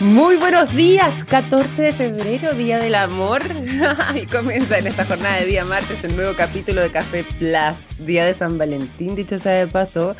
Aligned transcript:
Muy 0.00 0.36
buenos 0.36 0.72
días, 0.76 1.24
14 1.24 1.82
de 1.82 1.92
febrero, 1.92 2.54
Día 2.54 2.78
del 2.78 2.94
Amor. 2.94 3.42
y 4.14 4.26
comienza 4.26 4.78
en 4.78 4.86
esta 4.86 5.04
jornada 5.04 5.38
de 5.38 5.46
día 5.46 5.64
martes 5.64 6.04
el 6.04 6.14
nuevo 6.14 6.36
capítulo 6.36 6.80
de 6.80 6.92
Café 6.92 7.24
Plus, 7.24 8.06
Día 8.06 8.24
de 8.24 8.32
San 8.32 8.58
Valentín, 8.58 9.16
dicho 9.16 9.40
sea 9.40 9.54
de 9.54 9.66
paso. 9.66 10.14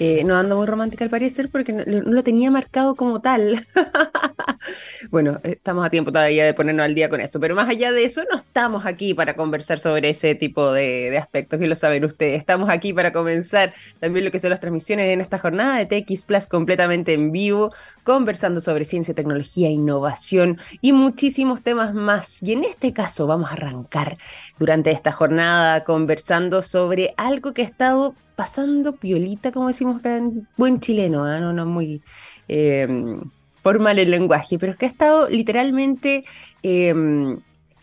Eh, 0.00 0.24
no 0.24 0.36
ando 0.36 0.56
muy 0.56 0.66
romántica 0.66 1.04
al 1.04 1.10
parecer 1.10 1.48
porque 1.50 1.72
no, 1.72 1.84
lo 1.86 2.22
tenía 2.24 2.50
marcado 2.50 2.96
como 2.96 3.20
tal. 3.20 3.66
bueno, 5.10 5.38
estamos 5.44 5.86
a 5.86 5.90
tiempo 5.90 6.10
todavía 6.10 6.44
de 6.44 6.52
ponernos 6.52 6.84
al 6.84 6.94
día 6.94 7.08
con 7.08 7.20
eso, 7.20 7.38
pero 7.38 7.54
más 7.54 7.68
allá 7.68 7.92
de 7.92 8.04
eso, 8.04 8.24
no 8.30 8.38
estamos 8.38 8.86
aquí 8.86 9.14
para 9.14 9.36
conversar 9.36 9.78
sobre 9.78 10.08
ese 10.10 10.34
tipo 10.34 10.72
de, 10.72 11.16
aspectos, 11.16 11.60
que 11.60 11.68
lo 11.68 11.76
saben 11.76 12.04
ustedes. 12.04 12.40
Estamos 12.40 12.70
aquí 12.70 12.92
para 12.92 13.12
comenzar 13.12 13.72
también 14.00 14.24
lo 14.24 14.32
que 14.32 14.40
son 14.40 14.50
las 14.50 14.60
transmisiones 14.60 15.12
en 15.12 15.20
esta 15.20 15.38
jornada 15.38 15.78
de 15.78 15.86
TX 15.86 16.24
Plus 16.24 16.48
completamente 16.48 17.14
en 17.14 17.30
vivo, 17.30 17.72
conversando 18.02 18.60
sobre 18.60 18.84
ciencia, 18.84 19.14
tecnología, 19.14 19.70
innovación 19.70 20.58
y 20.80 20.92
muchísimos 20.92 21.62
temas 21.62 21.94
más. 21.94 22.42
Y 22.42 22.52
en 22.52 22.64
este 22.64 22.92
caso 22.92 23.28
vamos 23.28 23.50
a 23.50 23.54
arrancar 23.54 24.16
durante 24.58 24.90
esta 24.90 25.12
jornada 25.12 25.84
conversando 25.84 26.62
sobre 26.62 27.14
algo 27.16 27.52
que 27.52 27.62
ha 27.62 27.66
estado 27.66 28.16
pasando 28.36 28.96
piolita, 28.96 29.52
como 29.52 29.68
decimos 29.68 30.00
acá 30.00 30.16
en 30.16 30.48
buen 30.56 30.80
chileno, 30.80 31.24
¿ah? 31.24 31.40
no, 31.40 31.52
no 31.52 31.66
muy 31.66 32.02
em, 32.48 33.20
formal 33.62 33.98
el 33.98 34.10
lenguaje, 34.10 34.58
pero 34.58 34.72
es 34.72 34.78
que 34.78 34.86
ha 34.86 34.88
estado 34.88 35.28
literalmente 35.28 36.24
em, 36.62 37.40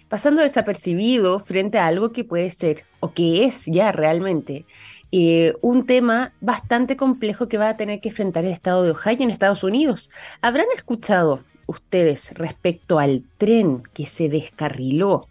pasando 0.09 0.41
desapercibido 0.41 1.39
frente 1.39 1.79
a 1.79 1.87
algo 1.87 2.11
que 2.11 2.23
puede 2.23 2.51
ser, 2.51 2.85
o 2.99 3.13
que 3.13 3.45
es 3.45 3.65
ya 3.65 3.91
realmente, 3.91 4.65
eh, 5.11 5.53
un 5.61 5.85
tema 5.85 6.33
bastante 6.41 6.95
complejo 6.95 7.47
que 7.47 7.57
va 7.57 7.69
a 7.69 7.77
tener 7.77 7.99
que 8.01 8.09
enfrentar 8.09 8.45
el 8.45 8.51
estado 8.51 8.83
de 8.83 8.91
Ohio 8.91 9.17
en 9.21 9.29
Estados 9.29 9.63
Unidos. 9.63 10.11
¿Habrán 10.41 10.67
escuchado 10.75 11.43
ustedes 11.65 12.33
respecto 12.33 12.99
al 12.99 13.23
tren 13.37 13.83
que 13.93 14.05
se 14.05 14.29
descarriló 14.29 15.27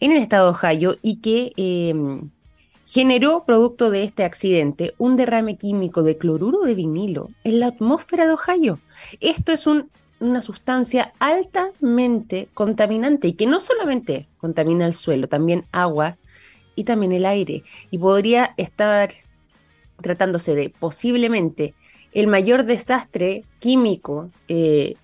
en 0.00 0.12
el 0.12 0.18
estado 0.18 0.52
de 0.52 0.58
Ohio 0.58 0.96
y 1.02 1.20
que 1.20 1.52
em, 1.56 2.30
generó, 2.92 3.44
producto 3.46 3.90
de 3.90 4.02
este 4.02 4.22
accidente, 4.22 4.94
un 4.98 5.16
derrame 5.16 5.56
químico 5.56 6.02
de 6.02 6.18
cloruro 6.18 6.64
de 6.64 6.74
vinilo 6.74 7.30
en 7.42 7.58
la 7.58 7.68
atmósfera 7.68 8.26
de 8.26 8.34
Ohio. 8.34 8.80
Esto 9.22 9.52
es 9.52 9.66
una 9.66 10.42
sustancia 10.42 11.14
altamente 11.18 12.50
contaminante 12.52 13.28
y 13.28 13.32
que 13.32 13.46
no 13.46 13.60
solamente 13.60 14.28
contamina 14.36 14.84
el 14.84 14.92
suelo, 14.92 15.26
también 15.26 15.64
agua 15.72 16.18
y 16.74 16.84
también 16.84 17.12
el 17.12 17.24
aire. 17.24 17.64
Y 17.90 17.96
podría 17.96 18.52
estar 18.58 19.10
tratándose 20.02 20.54
de 20.54 20.68
posiblemente 20.68 21.72
el 22.12 22.26
mayor 22.26 22.64
desastre 22.64 23.46
químico 23.58 24.28
eh, 24.48 24.96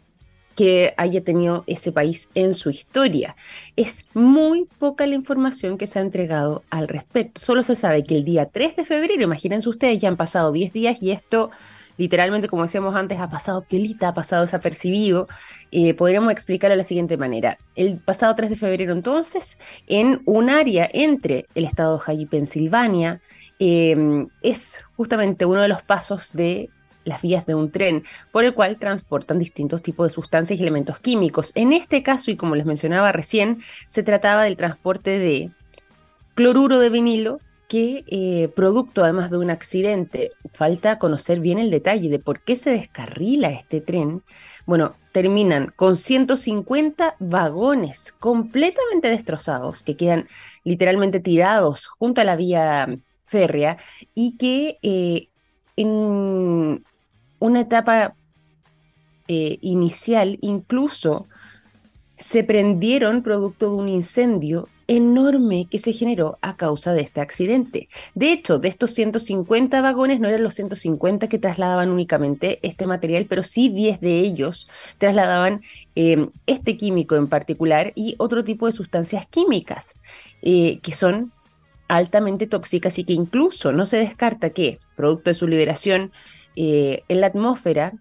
que 0.59 0.93
haya 0.97 1.23
tenido 1.23 1.63
ese 1.69 1.93
país 1.93 2.31
en 2.35 2.53
su 2.53 2.69
historia. 2.71 3.37
Es 3.77 4.07
muy 4.13 4.67
poca 4.81 5.07
la 5.07 5.15
información 5.15 5.79
que 5.79 5.87
se 5.87 6.01
ha 6.01 6.03
entregado 6.03 6.65
al 6.69 6.89
respecto. 6.89 7.41
Solo 7.41 7.63
se 7.63 7.77
sabe 7.77 8.03
que 8.03 8.17
el 8.17 8.25
día 8.25 8.47
3 8.47 8.75
de 8.75 8.85
febrero, 8.85 9.23
imagínense 9.23 9.69
ustedes, 9.69 10.01
ya 10.01 10.09
han 10.09 10.17
pasado 10.17 10.51
10 10.51 10.73
días 10.73 10.99
y 11.01 11.13
esto 11.13 11.53
literalmente, 11.97 12.49
como 12.49 12.63
decíamos 12.63 12.97
antes, 12.97 13.21
ha 13.21 13.31
pasado 13.31 13.63
piolita, 13.63 14.09
ha 14.09 14.15
pasado 14.15 14.43
desapercibido. 14.43 15.29
Eh, 15.71 15.95
podríamos 15.95 16.33
explicarlo 16.33 16.73
de 16.73 16.79
la 16.79 16.85
siguiente 16.85 17.17
manera. 17.17 17.59
El 17.77 17.99
pasado 17.99 18.35
3 18.35 18.51
de 18.51 18.57
febrero, 18.57 18.93
entonces, 18.93 19.59
en 19.87 20.23
un 20.27 20.51
área 20.51 20.91
entre 20.93 21.47
el 21.55 21.67
estado 21.67 21.97
de 21.97 22.03
Ohio 22.03 22.23
y 22.23 22.27
Pensilvania, 22.27 23.21
eh, 23.61 24.27
es 24.43 24.85
justamente 24.97 25.45
uno 25.45 25.63
de 25.63 25.69
los 25.69 25.83
pasos 25.83 26.33
de 26.33 26.69
las 27.09 27.23
vías 27.23 27.47
de 27.47 27.55
un 27.55 27.71
tren, 27.71 28.05
por 28.33 28.45
el 28.45 28.55
cual 28.55 28.79
transportan 28.79 29.39
distintos 29.39 29.83
tipos 29.83 30.07
de 30.07 30.15
sustancias 30.15 30.59
y 30.59 30.63
elementos 30.63 30.99
químicos. 30.99 31.53
En 31.55 31.73
este 31.73 32.03
caso, 32.03 32.31
y 32.31 32.37
como 32.37 32.55
les 32.55 32.67
mencionaba 32.67 33.13
recién, 33.13 33.59
se 33.87 34.03
trataba 34.03 34.45
del 34.45 34.57
transporte 34.57 35.19
de 35.19 35.51
cloruro 36.35 36.79
de 36.79 36.91
vinilo, 36.91 37.41
que 37.69 38.05
eh, 38.07 38.49
producto 38.49 39.05
además 39.05 39.31
de 39.31 39.37
un 39.37 39.51
accidente, 39.51 40.33
falta 40.55 40.99
conocer 40.99 41.39
bien 41.41 41.59
el 41.59 41.71
detalle 41.71 42.09
de 42.09 42.19
por 42.19 42.43
qué 42.43 42.57
se 42.57 42.71
descarrila 42.71 43.51
este 43.51 43.81
tren. 43.81 44.23
Bueno, 44.65 44.97
terminan 45.13 45.73
con 45.77 45.95
150 45.95 47.17
vagones 47.19 48.15
completamente 48.19 49.09
destrozados 49.09 49.83
que 49.83 49.97
quedan 49.97 50.29
literalmente 50.65 51.21
tirados 51.21 51.89
junto 51.89 52.23
a 52.23 52.25
la 52.25 52.37
vía 52.37 52.99
férrea 53.25 53.77
y 54.15 54.37
que 54.39 54.79
eh, 54.83 55.29
en 55.77 56.85
una 57.39 57.61
etapa 57.61 58.15
eh, 59.29 59.59
inicial 59.61 60.39
incluso 60.41 61.27
se 62.17 62.43
prendieron 62.45 63.23
producto 63.23 63.71
de 63.71 63.77
un 63.77 63.89
incendio 63.89 64.69
enorme 64.89 65.67
que 65.71 65.79
se 65.79 65.93
generó 65.93 66.39
a 66.41 66.57
causa 66.57 66.95
de 66.95 67.03
este 67.03 67.21
accidente. 67.21 67.89
De 68.15 68.33
hecho, 68.33 68.59
de 68.59 68.69
estos 68.69 68.93
150 68.95 69.81
vagones 69.83 70.19
no 70.19 70.29
eran 70.29 70.43
los 70.43 70.55
150 70.55 71.29
que 71.29 71.39
trasladaban 71.39 71.91
únicamente 71.91 72.59
este 72.63 72.87
material, 72.87 73.27
pero 73.29 73.43
sí 73.43 73.69
10 73.69 74.01
de 74.01 74.19
ellos 74.21 74.67
trasladaban 74.97 75.61
em, 75.95 76.31
este 76.47 76.79
químico 76.79 77.17
en 77.17 77.29
particular 77.29 77.93
y 77.95 78.15
otro 78.19 78.45
tipo 78.45 78.65
de 78.65 78.73
sustancias 78.73 79.27
químicas 79.27 79.95
eh, 80.41 80.81
que 80.81 80.93
son 80.93 81.33
altamente 81.87 82.47
tóxicas 82.47 82.99
y 82.99 83.05
que 83.05 83.13
incluso 83.13 83.73
no 83.73 83.85
se 83.85 83.99
descarta 83.99 84.51
que, 84.51 84.79
producto 84.97 85.31
de 85.31 85.35
su 85.35 85.47
liberación 85.47 86.13
eh, 86.61 87.05
en 87.07 87.21
la 87.21 87.29
atmósfera, 87.29 87.93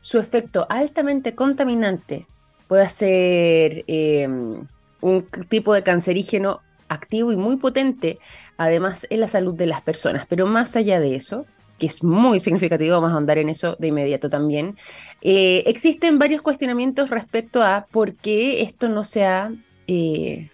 su 0.00 0.18
efecto 0.18 0.66
altamente 0.68 1.34
contaminante 1.34 2.26
puede 2.68 2.86
ser 2.90 3.84
em, 3.86 4.66
un 5.00 5.26
tipo 5.48 5.72
de 5.72 5.82
cancerígeno 5.82 6.60
activo 6.90 7.32
y 7.32 7.36
muy 7.36 7.56
potente, 7.56 8.18
además 8.58 9.06
en 9.08 9.20
la 9.20 9.28
salud 9.28 9.54
de 9.54 9.64
las 9.64 9.80
personas. 9.80 10.26
Pero 10.28 10.46
más 10.46 10.76
allá 10.76 11.00
de 11.00 11.16
eso, 11.16 11.46
que 11.78 11.86
es 11.86 12.04
muy 12.04 12.38
significativo, 12.38 12.96
vamos 12.96 13.14
a 13.14 13.16
andar 13.16 13.38
en 13.38 13.48
eso 13.48 13.76
de 13.78 13.86
inmediato 13.86 14.28
también, 14.28 14.76
eh, 15.22 15.62
existen 15.64 16.18
varios 16.18 16.42
cuestionamientos 16.42 17.08
respecto 17.08 17.62
a 17.62 17.86
por 17.90 18.12
qué 18.12 18.60
esto 18.60 18.90
no 18.90 19.04
se 19.04 19.24
ha 19.24 19.50
eh, 19.86 20.50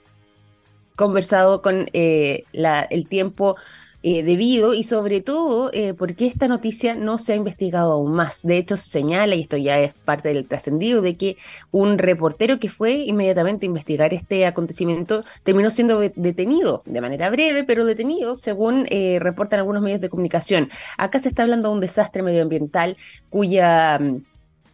conversado 0.94 1.60
con 1.60 1.88
el 1.92 3.08
tiempo 3.08 3.56
eh, 4.04 4.22
debido 4.22 4.74
y 4.74 4.84
sobre 4.84 5.20
todo 5.20 5.70
eh, 5.72 5.92
porque 5.92 6.26
esta 6.26 6.46
noticia 6.46 6.94
no 6.94 7.18
se 7.18 7.32
ha 7.32 7.36
investigado 7.36 7.92
aún 7.92 8.12
más. 8.12 8.42
De 8.42 8.56
hecho, 8.56 8.76
se 8.76 8.88
señala, 8.90 9.34
y 9.34 9.42
esto 9.42 9.56
ya 9.56 9.80
es 9.80 9.92
parte 9.92 10.28
del 10.28 10.46
trascendido, 10.46 11.02
de 11.02 11.16
que 11.16 11.36
un 11.72 11.98
reportero 11.98 12.60
que 12.60 12.68
fue 12.68 12.92
inmediatamente 12.92 13.66
a 13.66 13.68
investigar 13.68 14.14
este 14.14 14.46
acontecimiento 14.46 15.24
terminó 15.42 15.70
siendo 15.70 15.98
detenido 15.98 16.82
de 16.86 17.00
manera 17.00 17.28
breve, 17.30 17.64
pero 17.64 17.84
detenido 17.84 18.36
según 18.36 18.86
eh, 18.90 19.18
reportan 19.20 19.58
algunos 19.58 19.82
medios 19.82 20.00
de 20.00 20.08
comunicación. 20.08 20.68
Acá 20.96 21.18
se 21.18 21.28
está 21.28 21.42
hablando 21.42 21.68
de 21.68 21.74
un 21.74 21.80
desastre 21.80 22.22
medioambiental 22.22 22.96
cuya... 23.30 24.00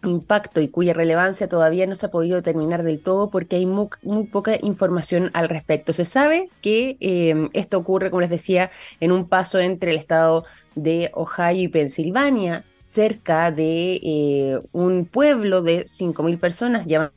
Impacto 0.04 0.60
y 0.60 0.69
cuya 0.69 0.94
relevancia 0.94 1.48
todavía 1.48 1.87
no 1.87 1.94
se 1.94 2.06
ha 2.06 2.10
podido 2.10 2.37
determinar 2.37 2.82
del 2.82 3.00
todo 3.00 3.31
porque 3.31 3.56
hay 3.56 3.66
muy, 3.66 3.88
poca 4.31 4.56
información 4.62 5.31
al 5.34 5.48
respecto. 5.48 5.92
Se 5.92 6.04
sabe 6.04 6.48
que 6.60 6.97
em, 7.00 7.48
esto 7.53 7.78
ocurre, 7.78 8.10
como 8.10 8.20
les 8.20 8.31
decía, 8.31 8.70
en 9.00 9.12
un 9.12 9.28
paso 9.28 9.59
entre 9.59 9.91
el 9.91 9.97
estado 9.98 10.44
de 10.75 11.10
Ohio 11.15 11.62
y 11.62 11.69
Pensilvania, 11.69 12.65
cerca 12.82 13.50
de 13.50 14.00
eh, 14.03 14.60
un 14.72 15.06
pueblo 15.06 15.62
de 15.62 15.87
5.000 15.87 16.38
personas 16.38 16.86
llamado 16.86 17.12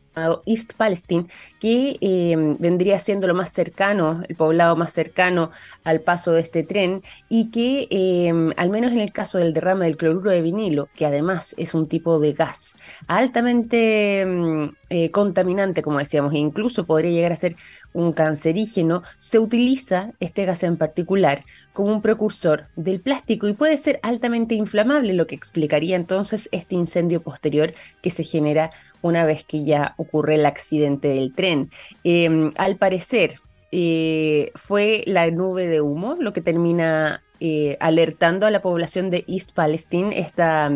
East 0.45 0.73
Palestine, 0.77 1.27
que 1.59 1.97
em, 2.01 2.57
vendría 2.59 2.99
siendo 2.99 3.27
lo 3.27 3.35
más 3.35 3.51
cercano, 3.51 4.21
el 4.27 4.35
poblado 4.35 4.75
más 4.75 4.91
cercano 4.91 5.51
al 5.83 6.01
paso 6.01 6.31
de 6.33 6.41
este 6.41 6.63
tren, 6.63 7.03
y 7.29 7.51
que 7.51 7.87
em, 7.89 8.51
al 8.57 8.69
menos 8.69 8.91
en 8.91 8.99
el 8.99 9.11
caso 9.11 9.37
del 9.37 9.53
derrame 9.53 9.85
del 9.85 9.97
cloruro 9.97 10.31
de 10.31 10.41
vinilo, 10.41 10.89
que 10.93 11.05
además 11.05 11.53
es 11.57 11.73
un 11.73 11.87
tipo 11.87 12.19
de 12.19 12.33
gas 12.33 12.75
altamente 13.07 14.21
em, 14.21 14.71
eh, 14.89 15.11
contaminante, 15.11 15.81
como 15.83 15.99
decíamos, 15.99 16.33
e 16.33 16.37
incluso 16.37 16.85
podría 16.85 17.11
llegar 17.11 17.31
a 17.31 17.35
ser 17.35 17.55
un 17.93 18.13
cancerígeno, 18.13 19.03
se 19.17 19.39
utiliza 19.39 20.13
este 20.19 20.45
gas 20.45 20.63
en 20.63 20.77
particular 20.77 21.45
como 21.73 21.93
un 21.93 22.01
precursor 22.01 22.67
del 22.75 22.99
plástico 22.99 23.47
y 23.47 23.53
puede 23.53 23.77
ser 23.77 23.99
altamente 24.03 24.55
inflamable, 24.55 25.13
lo 25.13 25.27
que 25.27 25.35
explicaría 25.35 25.95
entonces 25.95 26.49
este 26.51 26.75
incendio 26.75 27.21
posterior 27.21 27.73
que 28.01 28.09
se 28.09 28.23
genera 28.23 28.71
una 29.01 29.25
vez 29.25 29.43
que 29.43 29.63
ya 29.63 29.93
ocurre 29.97 30.35
el 30.35 30.45
accidente 30.45 31.07
del 31.07 31.33
tren. 31.33 31.69
Em, 32.03 32.51
al 32.57 32.77
parecer, 32.77 33.39
eh, 33.71 34.51
fue 34.55 35.03
la 35.05 35.29
nube 35.29 35.67
de 35.67 35.81
humo 35.81 36.15
lo 36.19 36.33
que 36.33 36.41
termina 36.41 37.21
eh, 37.39 37.77
alertando 37.79 38.45
a 38.45 38.51
la 38.51 38.61
población 38.61 39.09
de 39.09 39.25
East 39.27 39.51
Palestine, 39.51 40.19
esta 40.19 40.71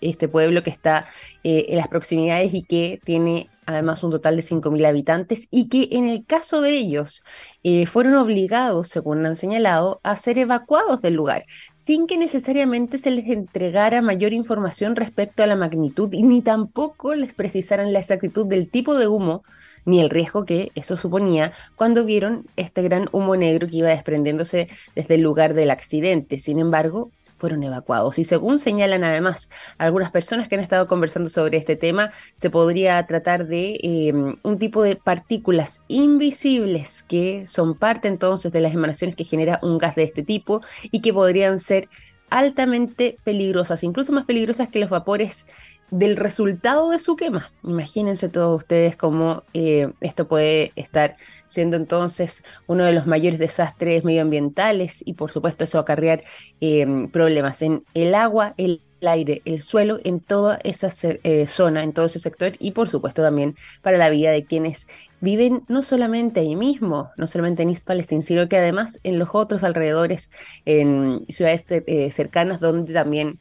este 0.00 0.28
pueblo 0.28 0.62
que 0.62 0.70
está 0.70 1.06
eh, 1.44 1.66
en 1.68 1.78
las 1.78 1.88
proximidades 1.88 2.54
y 2.54 2.62
que 2.62 3.00
tiene 3.04 3.48
además 3.66 4.02
un 4.04 4.12
total 4.12 4.36
de 4.36 4.42
5.000 4.42 4.86
habitantes 4.86 5.48
y 5.50 5.68
que 5.68 5.88
en 5.92 6.08
el 6.08 6.24
caso 6.24 6.60
de 6.60 6.70
ellos 6.70 7.24
eh, 7.64 7.86
fueron 7.86 8.14
obligados, 8.14 8.88
según 8.88 9.26
han 9.26 9.36
señalado, 9.36 10.00
a 10.04 10.16
ser 10.16 10.38
evacuados 10.38 11.02
del 11.02 11.14
lugar, 11.14 11.44
sin 11.72 12.06
que 12.06 12.16
necesariamente 12.16 12.96
se 12.98 13.10
les 13.10 13.26
entregara 13.26 14.02
mayor 14.02 14.32
información 14.32 14.96
respecto 14.96 15.42
a 15.42 15.46
la 15.46 15.56
magnitud 15.56 16.12
y 16.12 16.22
ni 16.22 16.42
tampoco 16.42 17.14
les 17.14 17.34
precisaran 17.34 17.92
la 17.92 17.98
exactitud 17.98 18.46
del 18.46 18.70
tipo 18.70 18.94
de 18.94 19.08
humo 19.08 19.42
ni 19.84 20.00
el 20.00 20.10
riesgo 20.10 20.44
que 20.44 20.72
eso 20.74 20.96
suponía 20.96 21.52
cuando 21.76 22.04
vieron 22.04 22.46
este 22.56 22.82
gran 22.82 23.08
humo 23.12 23.36
negro 23.36 23.68
que 23.68 23.78
iba 23.78 23.88
desprendiéndose 23.88 24.68
desde 24.94 25.14
el 25.14 25.22
lugar 25.22 25.54
del 25.54 25.70
accidente. 25.70 26.38
Sin 26.38 26.58
embargo, 26.58 27.12
fueron 27.36 27.62
evacuados. 27.62 28.18
Y 28.18 28.24
según 28.24 28.58
señalan 28.58 29.04
además 29.04 29.50
algunas 29.78 30.10
personas 30.10 30.48
que 30.48 30.56
han 30.56 30.60
estado 30.60 30.88
conversando 30.88 31.28
sobre 31.30 31.58
este 31.58 31.76
tema, 31.76 32.10
se 32.34 32.50
podría 32.50 33.04
tratar 33.06 33.46
de 33.46 33.78
em, 33.82 34.36
un 34.42 34.58
tipo 34.58 34.82
de 34.82 34.96
partículas 34.96 35.82
invisibles 35.88 37.02
que 37.02 37.46
son 37.46 37.74
parte 37.74 38.08
entonces 38.08 38.52
de 38.52 38.60
las 38.60 38.74
emanaciones 38.74 39.16
que 39.16 39.24
genera 39.24 39.60
un 39.62 39.78
gas 39.78 39.94
de 39.94 40.04
este 40.04 40.22
tipo 40.22 40.62
y 40.90 41.00
que 41.00 41.12
podrían 41.12 41.58
ser 41.58 41.88
altamente 42.30 43.18
peligrosas, 43.24 43.84
incluso 43.84 44.12
más 44.12 44.24
peligrosas 44.24 44.68
que 44.68 44.80
los 44.80 44.90
vapores 44.90 45.46
del 45.90 46.16
resultado 46.16 46.90
de 46.90 46.98
su 46.98 47.16
quema. 47.16 47.50
Imagínense 47.62 48.28
todos 48.28 48.58
ustedes 48.58 48.96
cómo 48.96 49.44
eh, 49.54 49.92
esto 50.00 50.26
puede 50.28 50.72
estar 50.76 51.16
siendo 51.46 51.76
entonces 51.76 52.44
uno 52.66 52.84
de 52.84 52.92
los 52.92 53.06
mayores 53.06 53.38
desastres 53.38 54.04
medioambientales 54.04 55.02
y 55.04 55.14
por 55.14 55.30
supuesto 55.30 55.64
eso 55.64 55.78
acarrear 55.78 56.24
em, 56.60 57.08
problemas 57.10 57.62
en 57.62 57.84
el 57.94 58.14
agua, 58.14 58.54
el 58.56 58.82
aire, 59.06 59.42
el 59.44 59.60
suelo, 59.60 59.98
en 60.04 60.20
toda 60.20 60.58
esa 60.64 60.88
eh, 61.22 61.46
zona, 61.46 61.84
en 61.84 61.92
todo 61.92 62.06
ese 62.06 62.18
sector 62.18 62.54
y 62.58 62.72
por 62.72 62.88
supuesto 62.88 63.22
también 63.22 63.54
para 63.82 63.98
la 63.98 64.10
vida 64.10 64.32
de 64.32 64.44
quienes 64.44 64.88
viven 65.20 65.64
no 65.68 65.82
solamente 65.82 66.40
ahí 66.40 66.56
mismo, 66.56 67.10
no 67.16 67.26
solamente 67.26 67.62
en 67.62 67.68
East 67.70 67.86
Palestine, 67.86 68.22
sino 68.22 68.48
que 68.48 68.56
además 68.56 69.00
en 69.04 69.18
los 69.18 69.28
otros 69.32 69.62
alrededores, 69.64 70.30
en 70.64 71.24
ciudades 71.28 71.66
eh, 71.70 72.10
cercanas 72.10 72.60
donde 72.60 72.92
también 72.92 73.38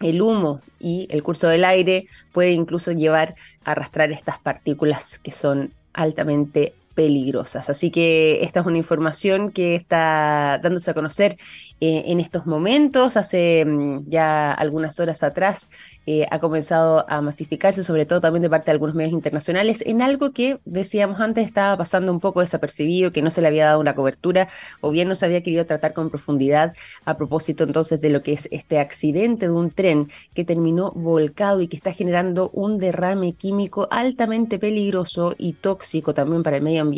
el 0.00 0.22
humo 0.22 0.60
y 0.78 1.06
el 1.10 1.22
curso 1.22 1.48
del 1.48 1.64
aire 1.64 2.06
puede 2.32 2.52
incluso 2.52 2.92
llevar 2.92 3.34
a 3.64 3.72
arrastrar 3.72 4.10
estas 4.12 4.38
partículas 4.38 5.18
que 5.18 5.30
son 5.32 5.72
altamente 5.92 6.74
peligrosas. 7.00 7.70
Así 7.70 7.90
que 7.90 8.42
esta 8.42 8.60
es 8.60 8.66
una 8.66 8.76
información 8.76 9.52
que 9.52 9.74
está 9.74 10.60
dándose 10.62 10.90
a 10.90 10.94
conocer 10.94 11.38
eh, 11.80 12.02
en 12.08 12.20
estos 12.20 12.44
momentos. 12.44 13.16
Hace 13.16 13.64
mm, 13.64 14.10
ya 14.10 14.52
algunas 14.52 15.00
horas 15.00 15.22
atrás 15.22 15.70
eh, 16.04 16.26
ha 16.30 16.40
comenzado 16.40 17.08
a 17.08 17.22
masificarse, 17.22 17.82
sobre 17.84 18.04
todo 18.04 18.20
también 18.20 18.42
de 18.42 18.50
parte 18.50 18.66
de 18.66 18.72
algunos 18.72 18.94
medios 18.94 19.14
internacionales, 19.14 19.82
en 19.86 20.02
algo 20.02 20.32
que 20.32 20.58
decíamos 20.66 21.20
antes 21.20 21.46
estaba 21.46 21.74
pasando 21.78 22.12
un 22.12 22.20
poco 22.20 22.40
desapercibido, 22.40 23.12
que 23.12 23.22
no 23.22 23.30
se 23.30 23.40
le 23.40 23.48
había 23.48 23.64
dado 23.64 23.80
una 23.80 23.94
cobertura 23.94 24.48
o 24.82 24.90
bien 24.90 25.08
no 25.08 25.14
se 25.14 25.24
había 25.24 25.42
querido 25.42 25.64
tratar 25.64 25.94
con 25.94 26.10
profundidad 26.10 26.74
a 27.06 27.16
propósito 27.16 27.64
entonces 27.64 27.98
de 27.98 28.10
lo 28.10 28.22
que 28.22 28.34
es 28.34 28.46
este 28.50 28.78
accidente 28.78 29.46
de 29.46 29.52
un 29.52 29.70
tren 29.70 30.10
que 30.34 30.44
terminó 30.44 30.92
volcado 30.94 31.62
y 31.62 31.68
que 31.68 31.76
está 31.76 31.94
generando 31.94 32.50
un 32.50 32.78
derrame 32.78 33.32
químico 33.32 33.88
altamente 33.90 34.58
peligroso 34.58 35.34
y 35.38 35.54
tóxico 35.54 36.12
también 36.12 36.42
para 36.42 36.58
el 36.58 36.62
medio 36.62 36.82
ambiente 36.82 36.89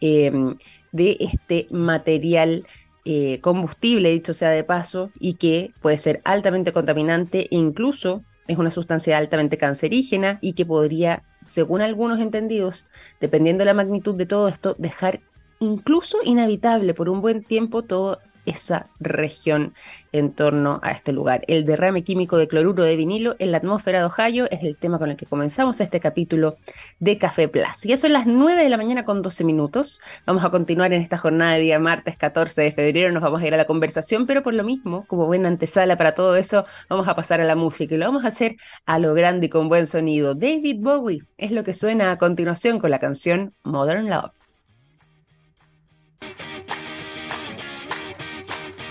em, 0.00 0.56
de 0.92 1.16
este 1.20 1.66
material 1.70 2.66
eh, 3.04 3.40
combustible, 3.40 4.10
dicho 4.10 4.32
sea 4.32 4.50
de 4.50 4.64
paso, 4.64 5.10
y 5.18 5.34
que 5.34 5.72
puede 5.82 5.98
ser 5.98 6.20
altamente 6.24 6.72
contaminante 6.72 7.48
e 7.50 7.56
incluso 7.56 8.24
es 8.46 8.58
una 8.58 8.70
sustancia 8.70 9.18
altamente 9.18 9.58
cancerígena 9.58 10.38
y 10.40 10.52
que 10.52 10.66
podría, 10.66 11.22
según 11.42 11.80
algunos 11.80 12.20
entendidos, 12.20 12.86
dependiendo 13.20 13.62
de 13.62 13.66
la 13.66 13.74
magnitud 13.74 14.14
de 14.14 14.26
todo 14.26 14.48
esto, 14.48 14.74
dejar 14.78 15.20
incluso 15.60 16.18
inhabitable 16.24 16.94
por 16.94 17.08
un 17.08 17.20
buen 17.20 17.42
tiempo 17.42 17.82
todo 17.82 18.20
esa 18.46 18.86
región 19.00 19.74
en 20.12 20.32
torno 20.32 20.78
a 20.82 20.92
este 20.92 21.12
lugar. 21.12 21.44
El 21.48 21.64
derrame 21.64 22.04
químico 22.04 22.36
de 22.36 22.46
cloruro 22.46 22.84
de 22.84 22.96
vinilo 22.96 23.34
en 23.38 23.50
la 23.50 23.58
atmósfera 23.58 23.98
de 23.98 24.04
Ohio 24.04 24.46
es 24.50 24.62
el 24.62 24.76
tema 24.76 24.98
con 24.98 25.10
el 25.10 25.16
que 25.16 25.26
comenzamos 25.26 25.80
este 25.80 25.98
capítulo 25.98 26.56
de 27.00 27.18
Café 27.18 27.48
Plus. 27.48 27.84
Y 27.84 27.92
eso 27.92 28.04
son 28.04 28.12
las 28.12 28.26
9 28.26 28.62
de 28.62 28.68
la 28.68 28.76
mañana 28.76 29.06
con 29.06 29.22
12 29.22 29.44
minutos. 29.44 29.98
Vamos 30.26 30.44
a 30.44 30.50
continuar 30.50 30.92
en 30.92 31.00
esta 31.00 31.16
jornada 31.16 31.54
de 31.54 31.60
día 31.60 31.78
martes 31.78 32.18
14 32.18 32.60
de 32.60 32.72
febrero. 32.72 33.12
Nos 33.12 33.22
vamos 33.22 33.40
a 33.40 33.46
ir 33.46 33.54
a 33.54 33.56
la 33.56 33.64
conversación, 33.64 34.26
pero 34.26 34.42
por 34.42 34.52
lo 34.52 34.62
mismo, 34.62 35.06
como 35.06 35.24
buena 35.24 35.48
antesala 35.48 35.96
para 35.96 36.14
todo 36.14 36.36
eso, 36.36 36.66
vamos 36.90 37.08
a 37.08 37.16
pasar 37.16 37.40
a 37.40 37.44
la 37.44 37.56
música 37.56 37.94
y 37.94 37.98
lo 37.98 38.04
vamos 38.04 38.24
a 38.24 38.28
hacer 38.28 38.56
a 38.84 38.98
lo 38.98 39.14
grande 39.14 39.46
y 39.46 39.48
con 39.48 39.70
buen 39.70 39.86
sonido. 39.86 40.34
David 40.34 40.80
Bowie 40.80 41.22
es 41.38 41.50
lo 41.50 41.64
que 41.64 41.72
suena 41.72 42.10
a 42.10 42.18
continuación 42.18 42.78
con 42.78 42.90
la 42.90 42.98
canción 42.98 43.54
Modern 43.62 44.10
Love. 44.10 44.43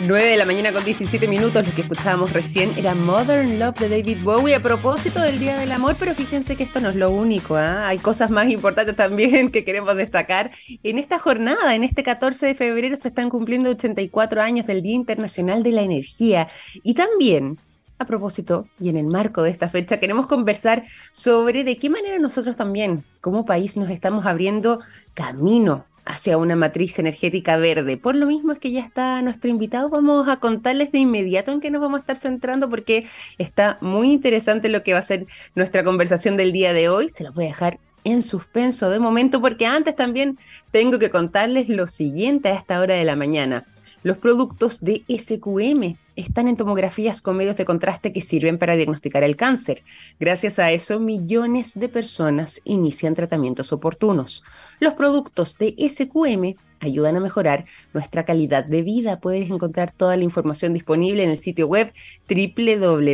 9 0.06 0.28
de 0.28 0.38
la 0.38 0.46
mañana 0.46 0.74
con 0.74 0.84
17 0.84 1.30
minutos, 1.30 1.66
lo 1.66 1.74
que 1.74 1.82
escuchábamos 1.82 2.34
recién 2.34 2.78
era 2.78 2.94
Modern 2.94 3.58
Love 3.58 3.80
de 3.80 3.90
David 3.90 4.18
Bowie 4.22 4.54
a 4.54 4.62
propósito 4.62 5.22
del 5.22 5.40
Día 5.40 5.58
del 5.58 5.72
Amor, 5.72 5.96
pero 5.98 6.14
fíjense 6.14 6.58
que 6.58 6.64
esto 6.64 6.82
no 6.82 6.90
es 6.90 6.98
lo 6.98 7.10
único, 7.10 7.56
¿ah? 7.56 7.88
hay 7.88 8.00
cosas 8.00 8.30
más 8.30 8.50
importantes 8.50 8.98
también 8.98 9.50
que 9.50 9.64
queremos 9.64 9.96
destacar. 9.96 10.52
En 10.84 10.98
esta 10.98 11.20
jornada, 11.20 11.74
en 11.74 11.86
este 11.86 12.04
14 12.04 12.48
de 12.48 12.56
febrero, 12.56 12.98
se 12.98 13.08
están 13.08 13.30
cumpliendo 13.30 13.70
84 13.70 14.42
años 14.42 14.68
del 14.68 14.82
Día 14.82 14.96
Internacional 14.96 15.64
de 15.64 15.72
la 15.72 15.84
Energía 15.84 16.50
y 16.84 16.96
también 16.96 17.58
a 18.00 18.06
propósito, 18.06 18.68
y 18.82 18.90
en 18.90 18.98
el 18.98 19.06
marco 19.06 19.44
de 19.44 19.52
esta 19.52 19.70
fecha, 19.70 20.02
queremos 20.02 20.28
conversar 20.28 20.84
sobre 21.14 21.64
de 21.64 21.78
qué 21.78 21.90
manera 21.90 22.20
nosotros 22.20 22.58
también, 22.58 23.06
como 23.22 23.46
país, 23.46 23.78
nos 23.78 23.90
estamos 23.90 24.26
abriendo 24.26 24.82
camino 25.14 25.86
hacia 26.06 26.38
una 26.38 26.56
matriz 26.56 27.00
energética 27.00 27.58
verde. 27.58 27.98
Por 27.98 28.16
lo 28.16 28.26
mismo 28.26 28.52
es 28.52 28.60
que 28.60 28.72
ya 28.72 28.82
está 28.82 29.22
nuestro 29.22 29.50
invitado. 29.50 29.90
Vamos 29.90 30.28
a 30.28 30.38
contarles 30.38 30.92
de 30.92 31.00
inmediato 31.00 31.52
en 31.52 31.60
qué 31.60 31.72
nos 31.72 31.82
vamos 31.82 31.98
a 31.98 32.02
estar 32.02 32.18
centrando 32.18 32.70
porque 32.70 33.08
está 33.38 33.78
muy 33.82 34.12
interesante 34.12 34.70
lo 34.70 34.84
que 34.84 34.94
va 34.94 35.00
a 35.00 35.04
ser 35.04 35.26
nuestra 35.56 35.84
conversación 35.84 36.38
del 36.38 36.52
día 36.52 36.74
de 36.74 36.90
hoy. 36.90 37.10
Se 37.10 37.24
los 37.24 37.34
voy 37.34 37.46
a 37.46 37.50
dejar 37.50 37.80
en 38.04 38.22
suspenso 38.22 38.90
de 38.90 39.00
momento 39.00 39.42
porque 39.42 39.66
antes 39.66 39.96
también 39.96 40.38
tengo 40.72 41.00
que 41.00 41.10
contarles 41.10 41.70
lo 41.70 41.88
siguiente 41.88 42.50
a 42.50 42.56
esta 42.56 42.80
hora 42.80 42.96
de 42.96 43.06
la 43.06 43.16
mañana. 43.16 43.66
Los 44.04 44.18
productos 44.18 44.82
de 44.82 45.04
SQM 45.08 45.96
están 46.16 46.48
en 46.50 46.58
tomografías 46.58 47.22
con 47.22 47.38
medios 47.38 47.56
de 47.56 47.66
contraste 47.66 48.12
que 48.12 48.22
sirven 48.22 48.58
para 48.58 48.76
diagnosticar 48.76 49.24
el 49.24 49.38
cáncer. 49.38 49.84
Gracias 50.20 50.60
a 50.60 50.72
eso, 50.72 51.00
millones 51.00 51.80
de 51.80 51.88
personas 51.90 52.62
inician 52.66 53.16
tratamientos 53.16 53.72
oportunos. 53.72 54.44
Los 54.82 54.94
productos 54.94 55.58
de 55.58 55.74
SQM 55.78 56.56
ayudan 56.82 57.16
a 57.16 57.22
mejorar 57.22 57.66
nuestra 57.94 58.26
calidad 58.26 58.66
de 58.66 58.82
vida. 58.82 59.22
Puedes 59.22 59.50
encontrar 59.50 59.92
toda 59.92 60.18
la 60.18 60.24
información 60.24 60.74
disponible 60.74 61.24
en 61.24 61.30
el 61.30 61.38
sitio 61.38 61.68
web 61.68 61.94
www.sqm.com. 62.28 63.14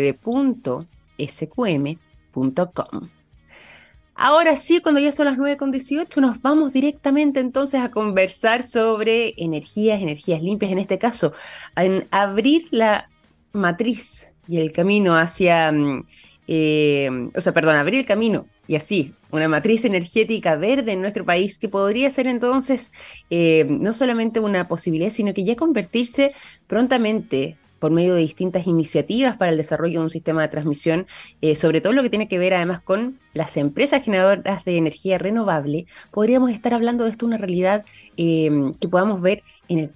Ahora 4.21 4.57
sí, 4.57 4.81
cuando 4.81 5.00
ya 5.00 5.13
son 5.13 5.27
las 5.27 5.38
9.18, 5.38 6.19
nos 6.19 6.42
vamos 6.42 6.73
directamente 6.73 7.40
entonces 7.40 7.80
a 7.80 7.90
conversar 7.90 8.64
sobre 8.64 9.33
energías, 9.38 10.02
energías 10.02 10.44
limpias, 10.44 10.73
en 10.73 10.80
este 10.80 10.97
caso, 10.97 11.31
en 11.78 12.06
abrir 12.11 12.68
la 12.71 13.09
matriz 13.54 14.30
y 14.45 14.57
el 14.57 14.73
camino 14.73 15.16
hacia, 15.16 15.71
mm, 15.71 16.06
eh, 16.49 17.30
o 17.33 17.40
sea, 17.40 17.54
perdón, 17.54 17.78
abrir 17.78 18.02
el 18.02 18.06
camino 18.06 18.45
y 18.68 18.76
así, 18.76 19.14
una 19.31 19.47
matriz 19.47 19.85
energética 19.85 20.57
verde 20.57 20.92
en 20.92 20.99
nuestro 20.99 21.23
país 21.23 21.57
que 21.57 21.69
podría 21.69 22.09
ser 22.09 22.28
entonces 22.28 22.92
eh, 23.30 23.66
no 23.69 23.94
solamente 23.94 24.42
una 24.42 24.68
posibilidad, 24.68 25.11
sino 25.11 25.33
que 25.33 25.45
ya 25.45 25.56
convertirse 25.56 26.33
prontamente 26.68 27.56
por 27.80 27.92
medio 27.92 28.14
de 28.14 28.21
distintas 28.21 28.68
iniciativas 28.68 29.38
para 29.38 29.52
el 29.52 29.57
desarrollo 29.57 30.00
de 30.00 30.04
un 30.06 30.09
sistema 30.09 30.42
de 30.42 30.50
transmisión, 30.50 31.07
eh, 31.42 31.56
sobre 31.56 31.81
todo 31.81 31.94
lo 31.94 32.04
que 32.04 32.09
tiene 32.09 32.28
que 32.28 32.38
ver 32.38 32.54
además 32.54 32.81
con 32.81 33.19
las 33.33 33.57
empresas 33.57 34.04
generadoras 34.04 34.66
de 34.66 34.78
energía 34.78 35.18
renovable, 35.18 35.86
podríamos 36.12 36.52
estar 36.52 36.74
hablando 36.74 37.06
de 37.06 37.12
esto 37.12 37.26
una 37.26 37.38
realidad 37.38 37.86
em, 38.18 38.74
que 38.74 38.88
podamos 38.88 39.21
ver 39.21 39.44
en 39.68 39.80
el 39.80 39.92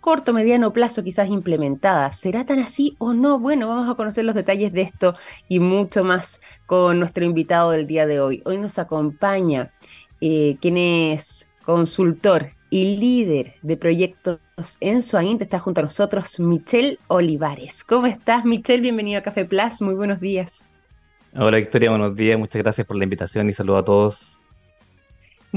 corto, 0.00 0.32
mediano 0.32 0.72
plazo 0.72 1.04
quizás 1.04 1.28
implementada. 1.28 2.10
¿Será 2.12 2.44
tan 2.44 2.58
así 2.58 2.96
o 2.98 3.12
no? 3.12 3.38
Bueno, 3.38 3.68
vamos 3.68 3.88
a 3.88 3.94
conocer 3.94 4.24
los 4.24 4.34
detalles 4.34 4.72
de 4.72 4.82
esto 4.82 5.14
y 5.48 5.60
mucho 5.60 6.04
más 6.04 6.40
con 6.66 6.98
nuestro 6.98 7.24
invitado 7.24 7.70
del 7.70 7.86
día 7.86 8.06
de 8.06 8.20
hoy. 8.20 8.42
Hoy 8.44 8.58
nos 8.58 8.78
acompaña 8.78 9.72
eh, 10.20 10.56
quien 10.60 10.76
es 10.76 11.48
consultor 11.64 12.52
y 12.70 12.96
líder 12.96 13.54
de 13.62 13.76
proyectos 13.76 14.40
en 14.80 15.02
Suaín. 15.02 15.38
Está 15.40 15.58
junto 15.58 15.80
a 15.80 15.84
nosotros 15.84 16.40
Michelle 16.40 16.98
Olivares. 17.08 17.84
¿Cómo 17.84 18.06
estás, 18.06 18.44
Michelle? 18.44 18.80
Bienvenido 18.80 19.18
a 19.18 19.22
Café 19.22 19.44
Plus. 19.44 19.82
Muy 19.82 19.94
buenos 19.94 20.18
días. 20.18 20.64
Hola, 21.34 21.58
Victoria. 21.58 21.90
Buenos 21.90 22.16
días. 22.16 22.38
Muchas 22.38 22.62
gracias 22.62 22.86
por 22.86 22.96
la 22.96 23.04
invitación 23.04 23.50
y 23.50 23.52
saludo 23.52 23.76
a 23.76 23.84
todos. 23.84 24.35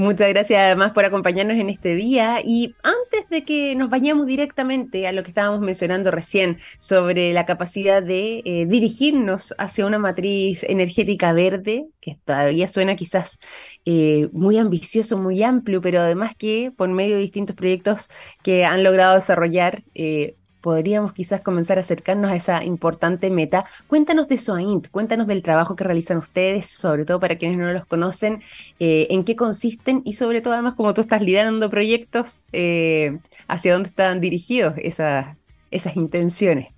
Muchas 0.00 0.30
gracias 0.30 0.58
además 0.58 0.92
por 0.92 1.04
acompañarnos 1.04 1.58
en 1.58 1.68
este 1.68 1.94
día. 1.94 2.40
Y 2.42 2.74
antes 2.82 3.28
de 3.28 3.44
que 3.44 3.76
nos 3.76 3.90
vayamos 3.90 4.26
directamente 4.26 5.06
a 5.06 5.12
lo 5.12 5.22
que 5.22 5.28
estábamos 5.28 5.60
mencionando 5.60 6.10
recién 6.10 6.58
sobre 6.78 7.34
la 7.34 7.44
capacidad 7.44 8.02
de 8.02 8.40
eh, 8.46 8.64
dirigirnos 8.66 9.54
hacia 9.58 9.84
una 9.84 9.98
matriz 9.98 10.62
energética 10.62 11.34
verde, 11.34 11.84
que 12.00 12.16
todavía 12.24 12.66
suena 12.66 12.96
quizás 12.96 13.40
eh, 13.84 14.30
muy 14.32 14.56
ambicioso, 14.56 15.18
muy 15.18 15.42
amplio, 15.42 15.82
pero 15.82 16.00
además 16.00 16.34
que 16.34 16.72
por 16.74 16.88
medio 16.88 17.16
de 17.16 17.20
distintos 17.20 17.54
proyectos 17.54 18.08
que 18.42 18.64
han 18.64 18.82
logrado 18.82 19.16
desarrollar, 19.16 19.82
eh, 19.94 20.34
podríamos 20.60 21.12
quizás 21.12 21.40
comenzar 21.40 21.78
a 21.78 21.80
acercarnos 21.80 22.30
a 22.30 22.36
esa 22.36 22.64
importante 22.64 23.30
meta. 23.30 23.64
Cuéntanos 23.86 24.28
de 24.28 24.36
SOAINT, 24.36 24.88
cuéntanos 24.90 25.26
del 25.26 25.42
trabajo 25.42 25.76
que 25.76 25.84
realizan 25.84 26.18
ustedes, 26.18 26.66
sobre 26.66 27.04
todo 27.04 27.20
para 27.20 27.36
quienes 27.36 27.58
no 27.58 27.72
los 27.72 27.86
conocen, 27.86 28.42
eh, 28.78 29.08
en 29.10 29.24
qué 29.24 29.36
consisten 29.36 30.02
y 30.04 30.14
sobre 30.14 30.40
todo 30.40 30.54
además 30.54 30.74
como 30.74 30.94
tú 30.94 31.00
estás 31.00 31.22
liderando 31.22 31.70
proyectos, 31.70 32.44
eh, 32.52 33.18
hacia 33.48 33.72
dónde 33.72 33.88
están 33.88 34.20
dirigidos 34.20 34.74
esas, 34.76 35.36
esas 35.70 35.96
intenciones. 35.96 36.68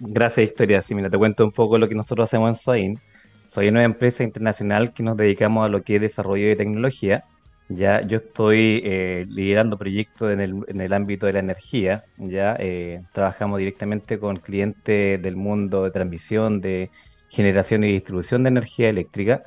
Gracias, 0.00 0.48
Historia. 0.48 0.82
Sí, 0.82 0.94
mira, 0.94 1.10
te 1.10 1.18
cuento 1.18 1.44
un 1.44 1.52
poco 1.52 1.78
lo 1.78 1.88
que 1.88 1.94
nosotros 1.94 2.28
hacemos 2.28 2.48
en 2.48 2.62
SOAINT. 2.62 3.00
Soy 3.48 3.68
una 3.68 3.84
empresa 3.84 4.24
internacional 4.24 4.92
que 4.92 5.02
nos 5.02 5.16
dedicamos 5.16 5.64
a 5.64 5.68
lo 5.68 5.82
que 5.82 5.96
es 5.96 6.00
desarrollo 6.00 6.46
de 6.46 6.56
tecnología 6.56 7.24
ya 7.68 8.00
yo 8.06 8.18
estoy 8.18 8.80
eh, 8.84 9.26
liderando 9.28 9.76
proyectos 9.76 10.32
en 10.32 10.40
el, 10.40 10.64
en 10.68 10.80
el, 10.80 10.92
ámbito 10.92 11.26
de 11.26 11.32
la 11.32 11.40
energía. 11.40 12.04
Ya 12.16 12.56
eh, 12.58 13.02
trabajamos 13.12 13.58
directamente 13.58 14.18
con 14.18 14.36
clientes 14.36 15.20
del 15.20 15.36
mundo 15.36 15.84
de 15.84 15.90
transmisión, 15.90 16.60
de 16.60 16.90
generación 17.28 17.82
y 17.84 17.92
distribución 17.92 18.44
de 18.44 18.48
energía 18.50 18.88
eléctrica. 18.88 19.42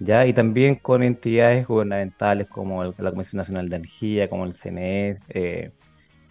Ya, 0.00 0.26
y 0.26 0.32
también 0.32 0.74
con 0.76 1.02
entidades 1.02 1.66
gubernamentales 1.66 2.48
como 2.48 2.84
la 2.84 3.10
Comisión 3.10 3.38
Nacional 3.38 3.68
de 3.68 3.76
Energía, 3.76 4.28
como 4.28 4.44
el 4.44 4.52
CNE, 4.52 5.18
eh, 5.28 5.70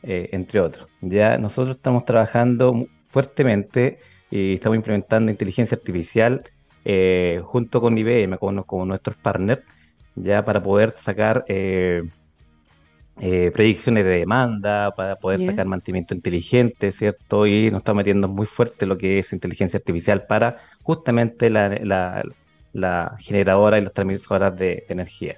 entre 0.04 0.60
otros. 0.60 0.90
Ya 1.02 1.38
nosotros 1.38 1.78
estamos 1.78 2.06
trabajando 2.06 2.88
fuertemente 3.08 4.00
y 4.30 4.56
estamos 4.56 4.76
implementando 4.76 5.32
inteligencia 5.32 5.78
artificial 5.78 6.44
junto 7.44 7.82
con 7.82 7.98
IBM, 7.98 8.38
como, 8.38 8.66
como 8.66 8.86
nuestros 8.86 9.16
partners 9.18 9.62
ya 10.16 10.44
para 10.44 10.62
poder 10.62 10.94
sacar 10.98 11.46
eh, 11.48 12.04
eh, 13.20 13.52
predicciones 13.54 14.04
de 14.04 14.12
demanda, 14.20 14.92
para 14.96 15.16
poder 15.16 15.46
sacar 15.46 15.66
mantenimiento 15.68 16.16
inteligente, 16.16 16.92
¿cierto? 16.92 17.46
Y 17.46 17.70
nos 17.70 17.80
está 17.80 17.94
metiendo 17.94 18.28
muy 18.28 18.46
fuerte 18.46 18.86
lo 18.86 18.98
que 18.98 19.20
es 19.20 19.32
inteligencia 19.34 19.78
artificial 19.78 20.26
para 20.26 20.58
justamente 20.84 21.50
la, 21.50 22.24
la, 22.74 23.16
generadora 23.20 23.78
y 23.78 23.82
las 23.82 23.94
transmisoras 23.94 24.58
de 24.58 24.86
energía. 24.90 25.38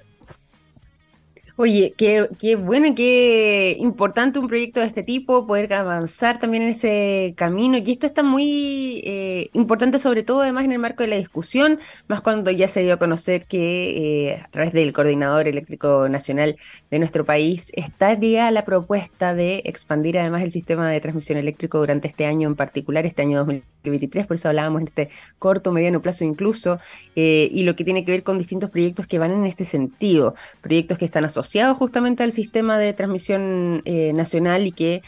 Oye, 1.56 1.94
qué, 1.96 2.56
bueno 2.56 2.96
qué 2.96 3.76
importante 3.78 4.40
un 4.40 4.48
proyecto 4.48 4.80
de 4.80 4.86
este 4.86 5.04
tipo, 5.04 5.46
poder 5.46 5.72
avanzar 5.72 6.40
también 6.40 6.64
en 6.64 6.70
ese 6.70 7.32
camino. 7.36 7.78
Y 7.78 7.92
esto 7.92 8.06
está 8.08 8.24
muy 8.24 9.00
eh, 9.04 9.50
importante, 9.52 10.00
sobre 10.00 10.24
todo 10.24 10.40
además 10.40 10.64
en 10.64 10.72
el 10.72 10.80
marco 10.80 11.04
de 11.04 11.10
la 11.10 11.16
discusión, 11.16 11.78
más 12.08 12.22
cuando 12.22 12.50
ya 12.50 12.66
se 12.66 12.82
dio 12.82 12.94
a 12.94 12.96
conocer 12.98 13.46
que 13.46 14.30
eh, 14.30 14.40
a 14.44 14.48
través 14.48 14.72
del 14.72 14.92
Coordinador 14.92 15.46
Eléctrico 15.46 16.08
Nacional 16.08 16.56
de 16.90 16.98
nuestro 16.98 17.24
país 17.24 17.70
estaría 17.76 18.50
la 18.50 18.64
propuesta 18.64 19.32
de 19.32 19.62
expandir 19.64 20.18
además 20.18 20.42
el 20.42 20.50
sistema 20.50 20.90
de 20.90 21.00
transmisión 21.00 21.38
eléctrico 21.38 21.78
durante 21.78 22.08
este 22.08 22.26
año 22.26 22.48
en 22.48 22.56
particular, 22.56 23.06
este 23.06 23.22
año 23.22 23.38
2023, 23.38 24.26
por 24.26 24.34
eso 24.34 24.48
hablábamos 24.48 24.80
de 24.80 24.86
este 24.86 25.08
corto, 25.38 25.70
mediano 25.70 26.02
plazo 26.02 26.24
incluso, 26.24 26.80
eh, 27.14 27.48
y 27.52 27.62
lo 27.62 27.76
que 27.76 27.84
tiene 27.84 28.04
que 28.04 28.10
ver 28.10 28.24
con 28.24 28.38
distintos 28.38 28.70
proyectos 28.70 29.06
que 29.06 29.20
van 29.20 29.30
en 29.30 29.46
este 29.46 29.64
sentido, 29.64 30.34
proyectos 30.60 30.98
que 30.98 31.04
están 31.04 31.24
asociados 31.24 31.43
asociados 31.44 31.76
justamente 31.76 32.22
al 32.22 32.32
sistema 32.32 32.78
de 32.78 32.94
transmisión 32.94 33.82
eh, 33.84 34.14
nacional 34.14 34.66
y 34.66 34.72
que 34.72 35.02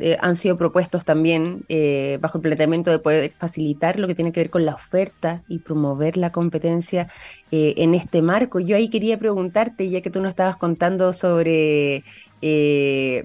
eh, 0.00 0.16
han 0.20 0.34
sido 0.34 0.58
propuestos 0.58 1.04
también 1.04 1.62
eh, 1.68 2.18
bajo 2.20 2.38
el 2.38 2.42
planteamiento 2.42 2.90
de 2.90 2.98
poder 2.98 3.32
facilitar 3.38 3.96
lo 3.96 4.08
que 4.08 4.16
tiene 4.16 4.32
que 4.32 4.40
ver 4.40 4.50
con 4.50 4.64
la 4.64 4.74
oferta 4.74 5.44
y 5.46 5.60
promover 5.60 6.16
la 6.16 6.32
competencia 6.32 7.08
en 7.52 7.94
este 7.94 8.22
marco. 8.22 8.58
Yo 8.58 8.74
ahí 8.74 8.88
quería 8.88 9.18
preguntarte, 9.18 9.88
ya 9.88 10.00
que 10.00 10.10
tú 10.10 10.20
nos 10.20 10.30
estabas 10.30 10.56
contando 10.56 11.12
sobre 11.12 12.02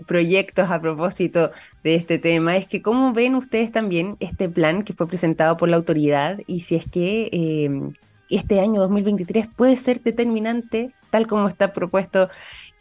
proyectos 0.06 0.70
a 0.70 0.80
propósito 0.80 1.52
de 1.84 1.96
este 1.96 2.20
tema, 2.20 2.56
es 2.56 2.68
que 2.68 2.82
cómo 2.82 3.14
ven 3.14 3.36
ustedes 3.36 3.72
también 3.72 4.16
este 4.20 4.48
plan 4.48 4.84
que 4.84 4.94
fue 4.94 5.08
presentado 5.08 5.58
por 5.58 5.70
la 5.70 5.78
autoridad 5.78 6.40
y 6.46 6.62
si 6.62 6.76
es 6.76 6.86
que 6.90 7.94
este 8.30 8.60
año 8.60 8.82
2023 8.82 9.48
puede 9.48 9.78
ser 9.78 10.02
determinante, 10.02 10.92
tal 11.10 11.28
como 11.28 11.48
está 11.48 11.74
propuesto 11.74 12.30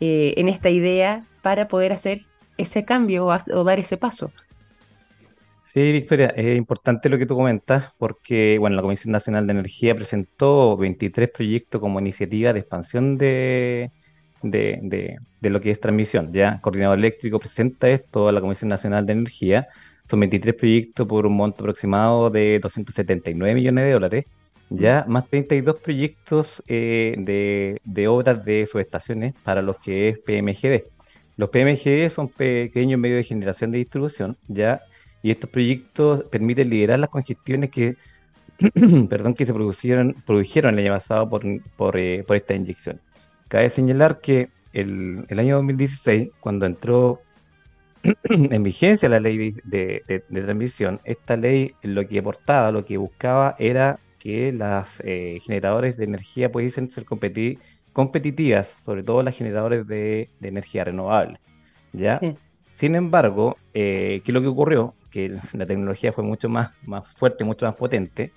eh, 0.00 0.34
en 0.36 0.48
esta 0.48 0.70
idea, 0.70 1.24
para 1.42 1.68
poder 1.68 1.92
hacer 1.92 2.22
ese 2.56 2.84
cambio 2.84 3.26
o, 3.26 3.64
dar 3.64 3.78
ese 3.78 3.96
paso. 3.96 4.32
Sí, 5.66 5.90
Victoria, 5.90 6.26
es 6.36 6.56
importante 6.56 7.08
lo 7.08 7.18
que 7.18 7.26
tú 7.26 7.34
comentas 7.34 7.94
porque 7.98 8.58
bueno, 8.58 8.76
la 8.76 8.82
Comisión 8.82 9.12
Nacional 9.12 9.46
de 9.46 9.52
Energía 9.52 9.94
presentó 9.94 10.76
23 10.76 11.30
proyectos 11.30 11.80
como 11.80 11.98
iniciativa 11.98 12.52
de 12.52 12.60
expansión 12.60 13.16
de, 13.16 13.90
de, 14.42 15.18
lo 15.40 15.60
que 15.60 15.70
es 15.70 15.80
transmisión. 15.80 16.32
Ya, 16.32 16.60
Coordinador 16.60 16.98
Eléctrico 16.98 17.38
presenta 17.38 17.88
esto 17.88 18.28
a 18.28 18.32
la 18.32 18.42
Comisión 18.42 18.68
Nacional 18.68 19.06
de 19.06 19.14
Energía. 19.14 19.68
Son 20.04 20.20
23 20.20 20.54
proyectos 20.54 21.06
por 21.06 21.24
un 21.26 21.36
monto 21.36 21.62
aproximado 21.62 22.28
de 22.28 22.58
279 22.60 23.54
millones 23.54 23.84
de 23.84 23.92
dólares 23.92 24.24
ya 24.76 25.04
más 25.08 25.28
32 25.28 25.76
proyectos 25.76 26.62
eh, 26.66 27.14
de, 27.84 28.08
obras 28.08 28.44
de 28.44 28.66
subestaciones 28.66 29.34
para 29.42 29.62
los 29.62 29.78
que 29.78 30.08
es 30.08 30.18
PMGD. 30.18 30.84
Los 31.36 31.50
PMGD 31.50 32.10
son 32.10 32.28
pequeños 32.28 33.00
medios 33.00 33.18
de 33.18 33.24
generación 33.24 33.70
de 33.70 33.78
distribución, 33.78 34.36
ya, 34.48 34.82
y 35.22 35.30
estos 35.30 35.50
proyectos 35.50 36.24
permiten 36.24 36.70
liderar 36.70 36.98
las 36.98 37.10
congestiones 37.10 37.70
que, 37.70 37.96
perdón, 39.08 39.34
que 39.34 39.46
se 39.46 39.54
produjeron, 39.54 40.14
produjeron 40.26 40.78
el 40.78 40.86
año 40.86 40.94
pasado 40.94 41.28
por, 41.28 41.42
por, 41.76 41.96
eh, 41.96 42.24
esta 42.28 42.54
inyección. 42.54 43.00
Cabe 43.48 43.70
señalar 43.70 44.20
que 44.20 44.48
el, 44.72 45.24
el 45.28 45.38
año 45.38 45.56
2016, 45.56 46.30
cuando 46.40 46.66
entró 46.66 47.20
en 48.24 48.62
vigencia 48.62 49.08
la 49.08 49.20
ley 49.20 49.54
de, 49.64 50.02
de, 50.06 50.42
transmisión, 50.42 51.00
esta 51.04 51.36
ley 51.36 51.72
lo 51.82 52.06
que 52.06 52.18
aportaba, 52.18 52.72
lo 52.72 52.84
que 52.84 52.96
buscaba 52.96 53.54
era 53.58 53.98
que 54.22 54.52
las 54.52 55.02
eh, 55.04 55.40
generadores 55.44 55.96
de 55.96 56.04
energía 56.04 56.52
pudiesen 56.52 56.88
ser 56.88 57.04
competitivas, 57.04 58.68
sobre 58.84 59.02
todo 59.02 59.20
las 59.24 59.36
generadores 59.36 59.84
de, 59.88 60.30
energía 60.40 60.84
renovable. 60.84 61.40
¿ya? 61.92 62.20
Sin 62.70 62.94
embargo, 62.94 63.56
eh, 63.74 64.22
¿qué 64.24 64.30
es 64.30 64.32
lo 64.32 64.40
que 64.40 64.46
ocurrió? 64.46 64.94
Que 65.10 65.40
la 65.54 65.66
tecnología 65.66 66.12
fue 66.12 66.22
mucho 66.22 66.48
más, 66.48 66.70
más 66.86 67.02
fuerte, 67.16 67.42
mucho 67.42 67.66
más 67.66 67.74
potente, 67.74 68.30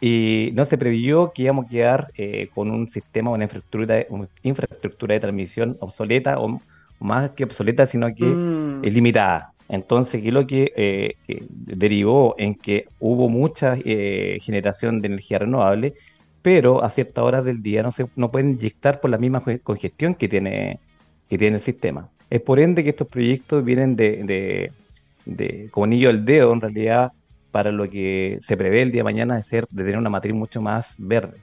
y 0.00 0.50
no 0.54 0.64
se 0.64 0.78
previó 0.78 1.32
que 1.34 1.42
íbamos 1.42 1.66
a 1.66 1.68
quedar 1.70 2.12
eh, 2.16 2.48
con 2.54 2.70
un 2.70 2.88
sistema, 2.88 3.32
una 3.32 3.44
infraestructura, 3.44 4.06
una 4.10 4.28
infraestructura 4.44 5.14
de 5.14 5.20
transmisión 5.20 5.76
obsoleta, 5.80 6.38
o 6.38 6.62
más 7.00 7.32
que 7.32 7.42
obsoleta, 7.42 7.84
sino 7.86 8.14
que 8.14 8.24
mm. 8.24 8.82
limitada. 8.82 9.54
Entonces, 9.68 10.22
¿qué 10.22 10.28
es 10.28 10.34
lo 10.34 10.46
que, 10.46 10.72
eh, 10.76 11.16
derivó 11.48 12.34
en 12.38 12.54
que 12.54 12.86
hubo 13.00 13.28
mucha 13.28 13.76
eh, 13.84 14.38
generación 14.40 15.00
de 15.00 15.08
energía 15.08 15.40
renovable, 15.40 15.94
pero 16.42 16.84
a 16.84 16.90
ciertas 16.90 17.24
horas 17.24 17.44
del 17.44 17.62
día 17.62 17.82
no 17.82 17.90
se 17.90 18.06
no 18.14 18.30
pueden 18.30 18.50
inyectar 18.52 19.00
por 19.00 19.10
la 19.10 19.18
misma 19.18 19.42
congestión 19.62 20.14
que 20.14 20.28
tiene, 20.28 20.78
que 21.28 21.38
tiene 21.38 21.56
el 21.56 21.62
sistema. 21.62 22.08
Es 22.30 22.40
por 22.40 22.60
ende 22.60 22.84
que 22.84 22.90
estos 22.90 23.08
proyectos 23.08 23.64
vienen 23.64 23.96
de, 23.96 24.72
de, 25.24 25.68
como 25.70 25.84
anillo 25.84 26.10
al 26.10 26.24
dedo, 26.24 26.52
en 26.52 26.60
realidad, 26.60 27.12
para 27.50 27.72
lo 27.72 27.88
que 27.90 28.38
se 28.42 28.56
prevé 28.56 28.82
el 28.82 28.92
día 28.92 29.00
de 29.00 29.04
mañana 29.04 29.36
de, 29.36 29.42
ser, 29.42 29.66
de 29.70 29.82
tener 29.82 29.98
una 29.98 30.10
matriz 30.10 30.34
mucho 30.34 30.60
más 30.60 30.94
verde. 30.98 31.38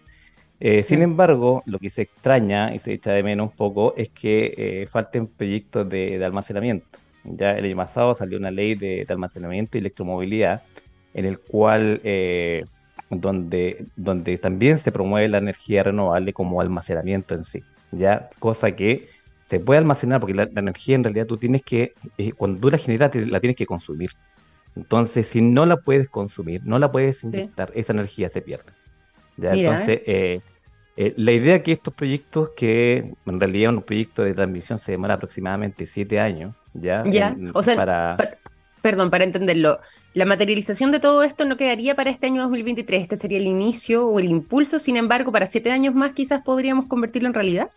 Eh, 0.59 0.83
sin 0.83 1.01
embargo, 1.01 1.61
lo 1.65 1.79
que 1.79 1.89
se 1.89 2.03
extraña 2.03 2.73
y 2.73 2.79
se 2.79 2.93
echa 2.93 3.11
de 3.11 3.23
menos 3.23 3.49
un 3.49 3.55
poco 3.57 3.93
es 3.97 4.09
que 4.09 4.87
falten 4.89 5.27
proyectos 5.27 5.89
de 5.89 6.23
almacenamiento. 6.23 7.02
Ya 7.23 7.51
el 7.51 7.65
año 7.65 7.77
pasado 7.77 8.15
salió 8.15 8.37
una 8.37 8.51
ley 8.51 8.75
de, 8.75 9.05
almacenamiento 9.07 9.77
y 9.77 9.81
electromovilidad 9.81 10.63
en 11.13 11.25
el 11.25 11.39
cual 11.39 12.01
eh, 12.03 12.65
donde, 13.09 13.85
donde 13.95 14.37
también 14.37 14.77
se 14.77 14.91
promueve 14.91 15.27
la 15.29 15.37
energía 15.37 15.83
renovable 15.83 16.33
como 16.33 16.59
almacenamiento 16.59 17.35
en 17.35 17.43
sí, 17.43 17.63
ya 17.91 18.29
cosa 18.39 18.75
que 18.75 19.07
se 19.45 19.59
puede 19.59 19.77
almacenar 19.77 20.19
porque 20.19 20.33
la, 20.33 20.43
energía 20.55 20.95
en 20.95 21.03
realidad 21.03 21.27
tú 21.27 21.37
tienes 21.37 21.61
que, 21.61 21.93
eh, 22.17 22.31
cuando 22.31 22.59
tú 22.59 22.69
la 22.69 22.77
generas, 22.77 23.13
la 23.15 23.39
tienes 23.39 23.55
que 23.55 23.65
consumir. 23.65 24.11
Entonces, 24.75 25.27
si 25.27 25.41
no 25.41 25.65
la 25.65 25.77
puedes 25.77 26.09
consumir, 26.09 26.61
no 26.65 26.79
la 26.79 26.91
puedes 26.91 27.23
inyectar, 27.23 27.71
esa 27.75 27.93
energía 27.93 28.29
se 28.29 28.41
pierde. 28.41 28.71
¿ya? 29.37 29.51
Entonces, 29.51 30.01
eh, 30.07 30.41
la 30.95 31.31
idea 31.31 31.61
que 31.61 31.73
estos 31.73 31.93
proyectos, 31.93 32.49
que 32.55 33.13
en 33.25 33.39
realidad 33.39 33.73
un 33.73 33.83
proyecto 33.83 34.23
de 34.23 34.33
transmisión 34.33 34.77
se 34.77 34.93
demora 34.93 35.15
aproximadamente 35.15 35.85
siete 35.85 36.19
años, 36.19 36.55
¿ya? 36.73 37.03
Ya, 37.05 37.35
o 37.53 37.63
sea, 37.63 38.17
perdón, 38.81 39.09
para 39.09 39.23
entenderlo, 39.23 39.79
la 40.13 40.25
materialización 40.25 40.91
de 40.91 40.99
todo 40.99 41.23
esto 41.23 41.45
no 41.45 41.57
quedaría 41.57 41.95
para 41.95 42.09
este 42.09 42.27
año 42.27 42.41
2023, 42.43 43.03
este 43.03 43.15
sería 43.15 43.37
el 43.37 43.47
inicio 43.47 44.07
o 44.07 44.19
el 44.19 44.25
impulso, 44.25 44.77
sin 44.77 44.97
embargo, 44.97 45.31
para 45.31 45.45
siete 45.45 45.71
años 45.71 45.95
más 45.95 46.11
quizás 46.13 46.41
podríamos 46.41 46.87
convertirlo 46.87 47.29
en 47.29 47.33
realidad. 47.33 47.69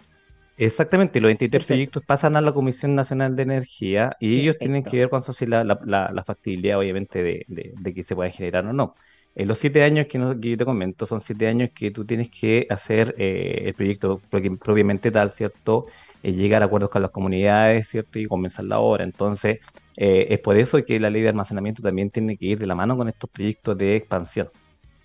Exactamente, 0.59 1.21
los 1.21 1.29
23 1.29 1.65
proyectos 1.67 2.03
pasan 2.05 2.35
a 2.35 2.41
la 2.41 2.53
Comisión 2.53 2.95
Nacional 2.95 3.37
de 3.37 3.43
Energía 3.43 4.17
y 4.19 4.41
ellos 4.41 4.59
tienen 4.59 4.83
que 4.83 4.97
ver 4.97 5.11
con 5.11 5.23
la, 5.47 5.65
la, 5.65 6.11
la, 6.13 6.25
factibilidad, 6.25 6.79
obviamente, 6.79 7.23
de, 7.23 7.45
de, 7.47 7.95
que 7.95 8.03
se 8.03 8.15
pueda 8.15 8.31
generar 8.31 8.65
o 8.67 8.73
no. 8.73 8.95
En 9.35 9.49
los 9.49 9.59
siete 9.59 9.85
años 9.85 10.07
que, 10.07 10.19
yo 10.19 10.57
te 10.57 10.65
comento, 10.65 11.05
son 11.05 11.21
siete 11.21 11.47
años 11.47 11.71
que 11.75 11.91
tú 11.91 12.07
tienes 12.07 12.31
que 12.31 12.67
hacer 12.71 13.15
eh, 13.19 13.65
el 13.67 13.75
proyecto 13.75 14.23
propiamente 14.31 15.11
tal, 15.11 15.31
¿cierto? 15.31 15.87
Eh, 16.23 16.33
llegar 16.33 16.63
a 16.63 16.67
acuerdos 16.67 16.91
con 16.91 17.03
las 17.03 17.11
comunidades, 17.11 17.89
¿cierto? 17.89 18.19
Y 18.19 18.27
comenzar 18.27 18.65
la 18.65 18.79
obra. 18.79 19.05
Entonces, 19.05 19.61
eh, 19.97 20.27
es 20.31 20.41
por 20.41 20.57
eso 20.57 20.85
que 20.85 20.99
la 21.01 21.11
ley 21.11 21.23
de 21.23 21.29
almacenamiento 21.29 21.83
también 21.83 22.11
tiene 22.11 22.37
que 22.37 22.47
ir 22.47 22.59
de 22.59 22.67
la 22.67 22.75
mano 22.75 22.97
con 22.97 23.09
estos 23.09 23.31
proyectos 23.31 23.77
de 23.79 23.97
expansión. 23.97 24.49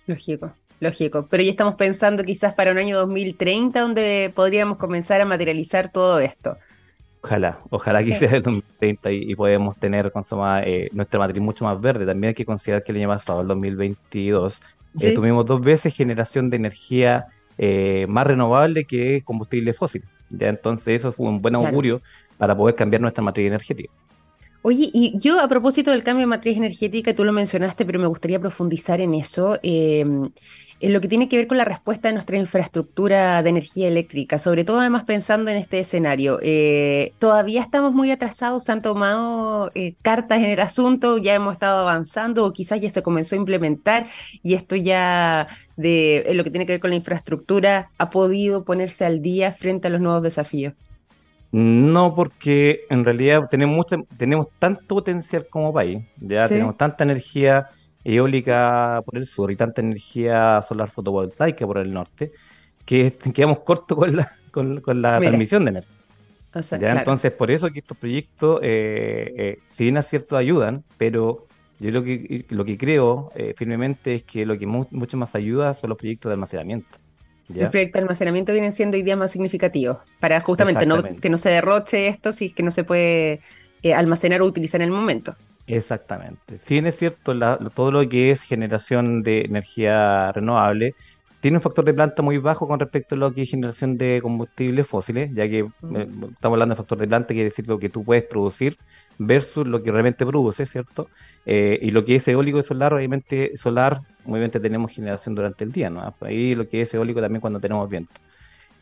Lógico. 0.06 0.52
Lógico, 0.80 1.28
pero 1.30 1.44
ya 1.44 1.50
estamos 1.52 1.76
pensando 1.76 2.24
quizás 2.24 2.54
para 2.54 2.72
un 2.72 2.78
año 2.78 2.98
2030 2.98 3.80
donde 3.80 4.32
podríamos 4.34 4.78
comenzar 4.78 5.20
a 5.20 5.24
materializar 5.24 5.92
todo 5.92 6.18
esto. 6.18 6.56
Ojalá, 7.22 7.60
ojalá 7.70 8.02
que 8.02 8.16
sea 8.16 8.32
el 8.32 8.42
2030 8.42 9.12
y, 9.12 9.34
podemos 9.36 9.76
tener 9.76 10.12
eh, 10.64 10.88
nuestra 10.92 11.20
matriz 11.20 11.40
mucho 11.40 11.64
más 11.64 11.80
verde. 11.80 12.04
También 12.04 12.30
hay 12.30 12.34
que 12.34 12.44
considerar 12.44 12.82
que 12.82 12.90
el 12.90 12.98
año 12.98 13.10
pasado, 13.10 13.42
el 13.42 13.46
2022, 13.46 14.60
eh, 15.00 15.14
tuvimos 15.14 15.46
dos 15.46 15.60
veces 15.60 15.94
generación 15.94 16.50
de 16.50 16.56
energía 16.56 17.26
eh, 17.58 18.06
más 18.08 18.26
renovable 18.26 18.84
que 18.84 19.22
combustible 19.24 19.74
fósil. 19.74 20.02
¿Ya? 20.32 20.48
Entonces 20.48 21.00
eso 21.00 21.12
fue 21.12 21.28
un 21.28 21.40
buen 21.40 21.54
augurio 21.54 22.00
para 22.38 22.56
poder 22.56 22.74
cambiar 22.74 23.00
nuestra 23.00 23.22
matriz 23.22 23.46
energética. 23.46 23.90
Oye, 24.62 24.90
y 24.92 25.18
yo 25.18 25.40
a 25.40 25.48
propósito 25.48 25.90
del 25.90 26.04
cambio 26.04 26.22
de 26.22 26.28
matriz 26.28 26.56
energética, 26.56 27.14
tú 27.14 27.24
lo 27.24 27.32
mencionaste, 27.32 27.84
pero 27.84 27.98
me 27.98 28.06
gustaría 28.06 28.38
profundizar 28.38 29.00
en 29.00 29.14
eso 29.14 29.58
en 30.82 30.92
lo 30.92 31.00
que 31.00 31.06
tiene 31.06 31.28
que 31.28 31.36
ver 31.36 31.46
con 31.46 31.58
la 31.58 31.64
respuesta 31.64 32.08
de 32.08 32.14
nuestra 32.14 32.36
infraestructura 32.36 33.40
de 33.44 33.50
energía 33.50 33.86
eléctrica, 33.86 34.38
sobre 34.38 34.64
todo 34.64 34.80
además 34.80 35.04
pensando 35.04 35.48
en 35.48 35.56
este 35.56 35.78
escenario. 35.78 36.40
Eh, 36.42 37.12
todavía 37.20 37.62
estamos 37.62 37.92
muy 37.92 38.10
atrasados, 38.10 38.64
se 38.64 38.72
han 38.72 38.82
tomado 38.82 39.70
eh, 39.76 39.94
cartas 40.02 40.38
en 40.38 40.50
el 40.50 40.58
asunto, 40.58 41.18
ya 41.18 41.34
hemos 41.34 41.52
estado 41.52 41.78
avanzando 41.78 42.44
o 42.44 42.52
quizás 42.52 42.80
ya 42.80 42.90
se 42.90 43.00
comenzó 43.00 43.36
a 43.36 43.38
implementar 43.38 44.06
y 44.42 44.54
esto 44.54 44.74
ya 44.74 45.46
de 45.76 46.24
en 46.26 46.36
lo 46.36 46.42
que 46.42 46.50
tiene 46.50 46.66
que 46.66 46.72
ver 46.72 46.80
con 46.80 46.90
la 46.90 46.96
infraestructura 46.96 47.90
ha 47.96 48.10
podido 48.10 48.64
ponerse 48.64 49.04
al 49.04 49.22
día 49.22 49.52
frente 49.52 49.86
a 49.86 49.90
los 49.90 50.00
nuevos 50.00 50.24
desafíos. 50.24 50.74
No, 51.52 52.14
porque 52.16 52.80
en 52.90 53.04
realidad 53.04 53.42
tenemos, 53.48 53.86
tenemos 54.16 54.48
tanto 54.58 54.96
potencial 54.96 55.46
como 55.48 55.72
país, 55.72 56.02
ya 56.18 56.42
tenemos 56.42 56.76
tanta 56.76 57.04
energía 57.04 57.68
eólica 58.04 59.02
por 59.04 59.16
el 59.16 59.26
sur 59.26 59.50
y 59.50 59.56
tanta 59.56 59.80
energía 59.80 60.60
solar 60.62 60.90
fotovoltaica 60.90 61.66
por 61.66 61.78
el 61.78 61.92
norte, 61.92 62.32
que 62.84 63.12
quedamos 63.34 63.60
cortos 63.60 63.98
con 63.98 64.16
la, 64.16 64.32
con, 64.50 65.02
la 65.02 65.18
transmisión 65.18 65.64
de 65.64 65.70
energía. 65.70 66.02
Entonces, 66.54 67.32
por 67.32 67.50
eso 67.50 67.70
que 67.70 67.78
estos 67.78 67.96
proyectos, 67.96 68.60
eh, 68.62 69.32
eh, 69.36 69.58
si 69.70 69.84
bien 69.84 69.96
es 69.96 70.06
cierto, 70.06 70.36
ayudan, 70.36 70.84
pero 70.98 71.46
yo 71.80 71.90
lo 71.90 72.04
que, 72.04 72.44
lo 72.50 72.64
que 72.64 72.76
creo 72.76 73.32
eh, 73.34 73.54
firmemente 73.56 74.16
es 74.16 74.22
que 74.24 74.44
lo 74.44 74.58
que 74.58 74.66
mucho 74.66 75.16
más 75.16 75.34
ayuda 75.34 75.72
son 75.74 75.90
los 75.90 75.98
proyectos 75.98 76.28
de 76.28 76.34
almacenamiento. 76.34 76.98
Los 77.48 77.70
proyectos 77.70 78.00
de 78.00 78.04
almacenamiento 78.04 78.52
vienen 78.52 78.72
siendo 78.72 78.96
hoy 78.96 79.16
más 79.16 79.30
significativos, 79.30 79.98
para 80.20 80.40
justamente 80.40 80.86
no, 80.86 81.02
que 81.02 81.28
no 81.28 81.38
se 81.38 81.50
derroche 81.50 82.08
esto 82.08 82.32
si 82.32 82.46
es 82.46 82.54
que 82.54 82.62
no 82.62 82.70
se 82.70 82.84
puede 82.84 83.40
almacenar 83.94 84.42
o 84.42 84.46
utilizar 84.46 84.80
en 84.80 84.88
el 84.88 84.94
momento. 84.94 85.36
Exactamente. 85.66 86.58
Si 86.58 86.74
bien 86.74 86.86
es 86.86 86.96
cierto, 86.96 87.34
todo 87.74 87.92
lo 87.92 88.08
que 88.08 88.30
es 88.30 88.42
generación 88.42 89.22
de 89.22 89.42
energía 89.42 90.32
renovable 90.32 90.94
tiene 91.40 91.56
un 91.58 91.62
factor 91.62 91.84
de 91.84 91.92
planta 91.92 92.22
muy 92.22 92.38
bajo 92.38 92.68
con 92.68 92.78
respecto 92.78 93.16
a 93.16 93.18
lo 93.18 93.34
que 93.34 93.42
es 93.42 93.50
generación 93.50 93.98
de 93.98 94.20
combustibles 94.22 94.86
fósiles, 94.86 95.30
ya 95.34 95.48
que 95.48 95.58
eh, 95.58 95.66
estamos 95.82 96.54
hablando 96.54 96.74
de 96.74 96.76
factor 96.76 96.98
de 96.98 97.08
planta, 97.08 97.34
quiere 97.34 97.50
decir 97.50 97.66
lo 97.66 97.80
que 97.80 97.88
tú 97.88 98.04
puedes 98.04 98.22
producir 98.24 98.76
versus 99.18 99.66
lo 99.66 99.82
que 99.82 99.90
realmente 99.90 100.24
produce, 100.24 100.66
¿cierto? 100.66 101.08
Eh, 101.44 101.80
y 101.82 101.90
lo 101.90 102.04
que 102.04 102.14
es 102.16 102.28
eólico 102.28 102.60
y 102.60 102.62
solar, 102.62 102.94
obviamente 102.94 103.56
solar, 103.56 104.02
obviamente 104.24 104.60
tenemos 104.60 104.92
generación 104.92 105.34
durante 105.34 105.64
el 105.64 105.72
día, 105.72 105.90
¿no? 105.90 106.14
Ahí 106.20 106.54
lo 106.54 106.68
que 106.68 106.82
es 106.82 106.94
eólico 106.94 107.20
también 107.20 107.40
cuando 107.40 107.58
tenemos 107.58 107.90
viento. 107.90 108.12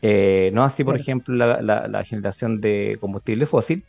Eh, 0.03 0.51
no 0.53 0.63
así, 0.63 0.83
por 0.83 0.95
ejemplo, 0.95 1.35
la, 1.35 2.03
generación 2.03 2.59
de 2.59 2.97
combustible 2.99 3.45
fósil, 3.45 3.83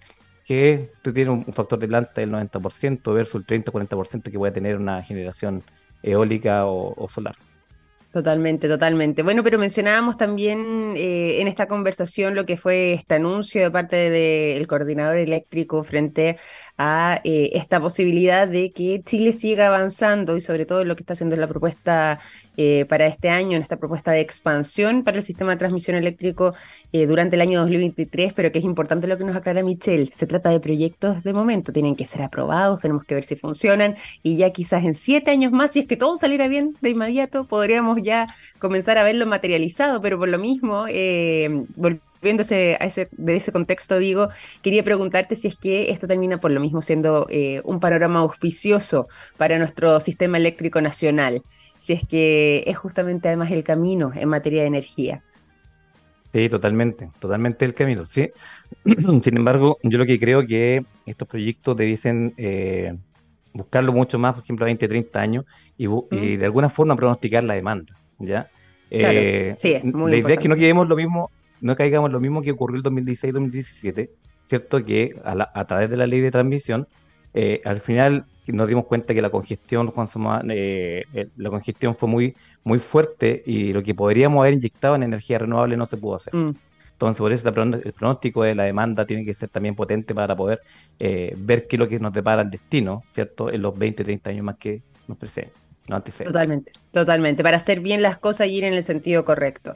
que 0.46 0.90
tú 1.02 1.12
tienes 1.12 1.46
un 1.46 1.52
factor 1.52 1.78
de 1.78 1.88
planta 1.88 2.20
del 2.20 2.30
90% 2.30 3.14
versus 3.14 3.42
el 3.48 3.64
30-40% 3.64 4.30
que 4.30 4.38
puede 4.38 4.52
tener 4.52 4.76
una 4.76 5.02
generación 5.02 5.62
eólica 6.02 6.66
o, 6.66 7.08
solar. 7.08 7.36
Totalmente, 8.12 8.68
totalmente. 8.68 9.22
Bueno, 9.22 9.42
pero 9.42 9.58
mencionábamos 9.58 10.18
también 10.18 10.92
eh, 10.96 11.40
en 11.40 11.48
esta 11.48 11.66
conversación 11.66 12.34
lo 12.34 12.44
que 12.44 12.58
fue 12.58 12.92
este 12.92 13.14
anuncio 13.14 13.62
de 13.62 13.70
parte 13.70 14.10
del 14.10 14.66
coordinador 14.66 15.16
eléctrico 15.16 15.82
frente 15.82 16.36
a 16.76 17.22
eh, 17.24 17.52
esta 17.54 17.80
posibilidad 17.80 18.46
de 18.46 18.70
que 18.72 19.00
Chile 19.02 19.32
siga 19.32 19.68
avanzando 19.68 20.36
y 20.36 20.42
sobre 20.42 20.66
todo 20.66 20.84
lo 20.84 20.94
que 20.94 21.04
está 21.04 21.14
haciendo 21.14 21.36
la 21.36 21.48
propuesta 21.48 22.20
eh, 22.56 22.84
para 22.86 23.06
este 23.06 23.28
año, 23.30 23.56
en 23.56 23.62
esta 23.62 23.76
propuesta 23.76 24.12
de 24.12 24.20
expansión 24.20 25.04
para 25.04 25.16
el 25.18 25.22
sistema 25.22 25.52
de 25.52 25.56
transmisión 25.58 25.96
eléctrico 25.96 26.54
eh, 26.92 27.06
durante 27.06 27.36
el 27.36 27.42
año 27.42 27.60
2023, 27.60 28.32
pero 28.32 28.52
que 28.52 28.58
es 28.58 28.64
importante 28.64 29.06
lo 29.06 29.18
que 29.18 29.24
nos 29.24 29.36
aclara 29.36 29.62
Michelle. 29.62 30.10
Se 30.12 30.26
trata 30.26 30.50
de 30.50 30.60
proyectos 30.60 31.22
de 31.22 31.32
momento, 31.32 31.72
tienen 31.72 31.96
que 31.96 32.04
ser 32.04 32.22
aprobados, 32.22 32.80
tenemos 32.80 33.04
que 33.04 33.14
ver 33.14 33.24
si 33.24 33.36
funcionan 33.36 33.96
y 34.22 34.36
ya 34.36 34.50
quizás 34.50 34.84
en 34.84 34.94
siete 34.94 35.30
años 35.30 35.52
más, 35.52 35.72
si 35.72 35.80
es 35.80 35.86
que 35.86 35.96
todo 35.96 36.18
saliera 36.18 36.48
bien 36.48 36.76
de 36.80 36.90
inmediato, 36.90 37.46
podríamos 37.46 38.02
ya 38.02 38.34
comenzar 38.58 38.98
a 38.98 39.02
verlo 39.02 39.26
materializado, 39.26 40.00
pero 40.00 40.18
por 40.18 40.28
lo 40.28 40.38
mismo, 40.38 40.86
viéndose 42.22 42.78
a 42.80 42.86
ese, 42.86 43.08
de 43.12 43.36
ese 43.36 43.52
contexto, 43.52 43.98
digo, 43.98 44.28
quería 44.62 44.82
preguntarte 44.84 45.34
si 45.36 45.48
es 45.48 45.56
que 45.56 45.90
esto 45.90 46.06
termina 46.06 46.40
por 46.40 46.50
lo 46.50 46.60
mismo 46.60 46.80
siendo 46.80 47.26
eh, 47.28 47.60
un 47.64 47.80
panorama 47.80 48.20
auspicioso 48.20 49.08
para 49.36 49.58
nuestro 49.58 50.00
sistema 50.00 50.38
eléctrico 50.38 50.80
nacional, 50.80 51.42
si 51.82 51.94
es 51.94 52.06
que 52.06 52.62
es 52.64 52.78
justamente 52.78 53.26
además 53.26 53.50
el 53.50 53.64
camino 53.64 54.12
en 54.14 54.28
materia 54.28 54.60
de 54.60 54.68
energía. 54.68 55.24
Sí, 56.32 56.48
totalmente, 56.48 57.10
totalmente 57.18 57.64
el 57.64 57.74
camino, 57.74 58.06
sí. 58.06 58.30
Sin 59.20 59.36
embargo, 59.36 59.78
yo 59.82 59.98
lo 59.98 60.06
que 60.06 60.20
creo 60.20 60.46
que 60.46 60.84
estos 61.06 61.26
proyectos 61.26 61.76
debiesen 61.76 62.34
eh, 62.36 62.94
buscarlo 63.52 63.92
mucho 63.92 64.16
más, 64.16 64.34
por 64.34 64.44
ejemplo, 64.44 64.64
a 64.64 64.66
20, 64.66 64.86
30 64.86 65.20
años 65.20 65.44
y, 65.76 65.88
y, 66.12 66.36
de 66.36 66.44
alguna 66.44 66.70
forma 66.70 66.94
pronosticar 66.94 67.42
la 67.42 67.54
demanda, 67.54 67.98
¿ya? 68.20 68.48
Eh, 68.88 69.56
sí, 69.58 69.72
es 69.72 69.84
muy 69.84 70.12
la 70.12 70.18
idea 70.18 70.34
es 70.34 70.38
que 70.38 70.48
no 70.48 70.54
quedemos 70.54 70.86
lo 70.86 70.94
mismo 70.94 71.32
no 71.60 71.74
caigamos 71.74 72.12
lo 72.12 72.20
mismo 72.20 72.42
que 72.42 72.52
ocurrió 72.52 72.76
el 72.76 72.84
2016-2017, 72.84 74.08
¿cierto? 74.44 74.84
Que 74.84 75.16
a, 75.24 75.64
través 75.64 75.90
de 75.90 75.96
la 75.96 76.06
ley 76.06 76.20
de 76.20 76.30
transmisión, 76.30 76.86
eh, 77.34 77.60
al 77.64 77.80
final 77.80 78.24
nos 78.46 78.68
dimos 78.68 78.86
cuenta 78.86 79.14
que 79.14 79.22
la 79.22 79.30
congestión, 79.30 79.92
eh, 80.50 81.04
eh, 81.14 81.28
la 81.36 81.50
congestión 81.50 81.94
fue 81.94 82.08
muy, 82.08 82.34
muy 82.64 82.78
fuerte 82.78 83.42
y 83.46 83.72
lo 83.72 83.82
que 83.82 83.94
podríamos 83.94 84.42
haber 84.42 84.54
inyectado 84.54 84.96
en 84.96 85.04
energía 85.04 85.38
renovable 85.38 85.76
no 85.76 85.86
se 85.86 85.96
pudo 85.96 86.16
hacer. 86.16 86.34
Mm. 86.34 86.54
Entonces, 86.92 87.18
por 87.18 87.32
eso 87.32 87.48
el 87.48 87.92
pronóstico 87.92 88.44
de 88.44 88.54
la 88.54 88.64
demanda 88.64 89.04
tiene 89.04 89.24
que 89.24 89.34
ser 89.34 89.48
también 89.48 89.74
potente 89.74 90.14
para 90.14 90.36
poder 90.36 90.60
ver 91.00 91.66
qué 91.66 91.74
es 91.74 91.80
lo 91.80 91.88
que 91.88 91.98
nos 91.98 92.12
depara 92.12 92.42
el 92.42 92.50
destino, 92.50 93.02
¿cierto? 93.12 93.50
En 93.50 93.60
los 93.60 93.76
20, 93.76 94.04
30 94.04 94.30
años 94.30 94.44
más 94.44 94.56
que 94.56 94.82
nos 95.08 95.18
preceden, 95.18 95.50
no 95.88 96.00
Totalmente, 96.00 96.70
totalmente, 96.92 97.42
para 97.42 97.56
hacer 97.56 97.80
bien 97.80 98.02
las 98.02 98.18
cosas 98.18 98.46
y 98.46 98.58
ir 98.58 98.64
en 98.64 98.74
el 98.74 98.84
sentido 98.84 99.24
correcto. 99.24 99.74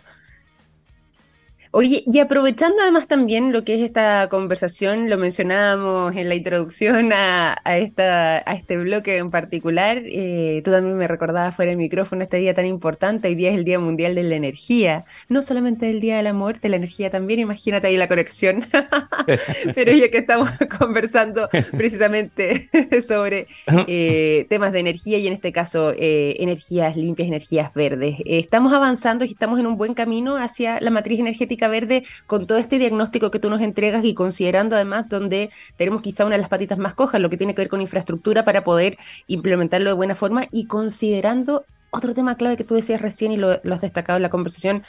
Oye, 1.78 2.04
y 2.06 2.20
aprovechando 2.20 2.80
además 2.80 3.06
también 3.06 3.52
lo 3.52 3.62
que 3.62 3.74
es 3.74 3.82
esta 3.82 4.30
conversación, 4.30 5.10
lo 5.10 5.18
mencionábamos 5.18 6.16
en 6.16 6.30
la 6.30 6.34
introducción 6.34 7.12
a, 7.12 7.60
esta, 7.66 8.38
a 8.38 8.54
este 8.54 8.78
bloque 8.78 9.18
en 9.18 9.30
particular, 9.30 10.00
eh, 10.06 10.62
tú 10.64 10.70
también 10.70 10.96
me 10.96 11.06
recordabas 11.06 11.54
fuera 11.54 11.68
del 11.68 11.76
micrófono 11.76 12.22
este 12.22 12.38
día 12.38 12.54
tan 12.54 12.64
importante, 12.64 13.28
hoy 13.28 13.34
día 13.34 13.50
es 13.50 13.56
el 13.58 13.64
Día 13.64 13.78
Mundial 13.78 14.14
de 14.14 14.22
la 14.22 14.36
Energía, 14.36 15.04
no 15.28 15.42
solamente 15.42 15.90
el 15.90 16.00
Día 16.00 16.16
del 16.16 16.28
Amor, 16.28 16.60
de 16.60 16.70
la 16.70 16.76
energía 16.76 17.10
también, 17.10 17.40
imagínate 17.40 17.88
ahí 17.88 17.98
la 17.98 18.08
conexión, 18.08 18.64
pero 19.74 19.92
ya 19.92 20.10
que 20.10 20.16
estamos 20.16 20.48
conversando 20.78 21.50
precisamente 21.72 22.70
sobre 23.06 23.48
eh, 23.86 24.46
temas 24.48 24.72
de 24.72 24.80
energía 24.80 25.18
y 25.18 25.26
en 25.26 25.34
este 25.34 25.52
caso 25.52 25.92
eh, 25.94 26.36
energías 26.38 26.96
limpias, 26.96 27.28
energías 27.28 27.74
verdes, 27.74 28.16
estamos 28.24 28.72
avanzando 28.72 29.26
y 29.26 29.28
estamos 29.28 29.60
en 29.60 29.66
un 29.66 29.76
buen 29.76 29.92
camino 29.92 30.38
hacia 30.38 30.80
la 30.80 30.90
matriz 30.90 31.20
energética 31.20 31.65
Verde 31.68 32.04
con 32.26 32.46
todo 32.46 32.58
este 32.58 32.78
diagnóstico 32.78 33.30
que 33.30 33.38
tú 33.38 33.50
nos 33.50 33.60
entregas 33.60 34.04
y 34.04 34.14
considerando 34.14 34.76
además 34.76 35.08
donde 35.08 35.50
tenemos 35.76 36.02
quizá 36.02 36.24
una 36.24 36.36
de 36.36 36.40
las 36.40 36.48
patitas 36.48 36.78
más 36.78 36.94
cojas, 36.94 37.20
lo 37.20 37.30
que 37.30 37.36
tiene 37.36 37.54
que 37.54 37.62
ver 37.62 37.68
con 37.68 37.80
infraestructura 37.80 38.44
para 38.44 38.64
poder 38.64 38.98
implementarlo 39.26 39.90
de 39.90 39.94
buena 39.94 40.14
forma 40.14 40.46
y 40.50 40.66
considerando 40.66 41.64
otro 41.90 42.14
tema 42.14 42.36
clave 42.36 42.56
que 42.56 42.64
tú 42.64 42.74
decías 42.74 43.00
recién 43.00 43.32
y 43.32 43.36
lo, 43.36 43.50
has 43.50 43.80
destacado 43.80 44.16
en 44.16 44.22
la 44.22 44.30
conversación, 44.30 44.82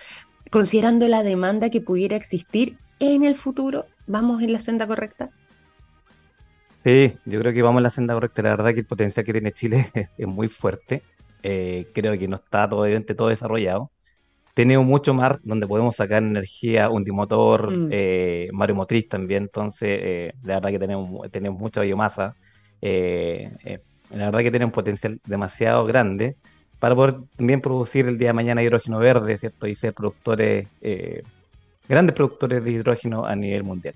considerando 0.52 1.08
la 1.08 1.24
demanda 1.24 1.70
que 1.70 1.82
pudiera 1.82 2.16
existir 2.16 2.78
en 3.00 3.24
el 3.24 3.36
futuro, 3.36 3.86
¿vamos 4.08 4.42
en 4.42 4.54
la 4.54 4.60
senda 4.60 4.88
correcta? 4.88 5.30
Sí, 6.84 7.18
yo 7.26 7.40
creo 7.40 7.54
que 7.54 7.62
vamos 7.62 7.80
en 7.80 7.84
la 7.84 7.90
senda 7.90 8.14
correcta. 8.14 8.42
La 8.42 8.52
verdad 8.52 8.74
que 8.74 8.80
el 8.80 8.86
potencial 8.86 9.26
que 9.26 9.34
tiene 9.34 9.52
Chile 9.52 9.92
es 10.18 10.28
muy 10.28 10.48
fuerte. 10.48 11.04
Eh, 11.44 11.88
creo 11.94 12.18
que 12.18 12.28
no 12.28 12.38
está 12.38 12.68
todo, 12.68 12.86
todo 13.16 13.28
desarrollado. 13.28 13.92
Tenemos 14.58 14.88
mucho 14.88 15.14
mar 15.14 15.40
donde 15.44 15.68
podemos 15.68 15.96
sacar 15.96 16.24
energía, 16.24 16.90
un 16.90 17.04
dimotor, 17.04 17.72
mm. 17.72 17.90
eh, 17.92 18.50
maremotriz 18.52 19.08
también, 19.08 19.44
entonces 19.44 19.88
eh, 20.02 20.34
la 20.42 20.56
verdad 20.56 20.72
que 20.72 20.80
tenemos, 20.80 21.32
tenemos 21.32 21.60
mucha 21.60 21.82
biomasa, 21.82 22.36
eh, 22.82 23.52
eh, 23.64 23.80
la 24.10 24.26
verdad 24.26 24.40
que 24.40 24.50
tiene 24.50 24.66
un 24.66 24.72
potencial 24.72 25.20
demasiado 25.28 25.86
grande 25.86 26.38
para 26.80 26.96
poder 26.96 27.18
también 27.36 27.62
producir 27.62 28.08
el 28.08 28.18
día 28.18 28.30
de 28.30 28.34
mañana 28.34 28.64
hidrógeno 28.64 28.98
verde, 28.98 29.38
¿cierto? 29.38 29.68
Y 29.68 29.76
ser 29.76 29.94
productores, 29.94 30.68
grandes 31.88 32.16
productores 32.16 32.64
de 32.64 32.72
hidrógeno 32.72 33.26
a 33.26 33.36
nivel 33.36 33.64
mundial. 33.64 33.94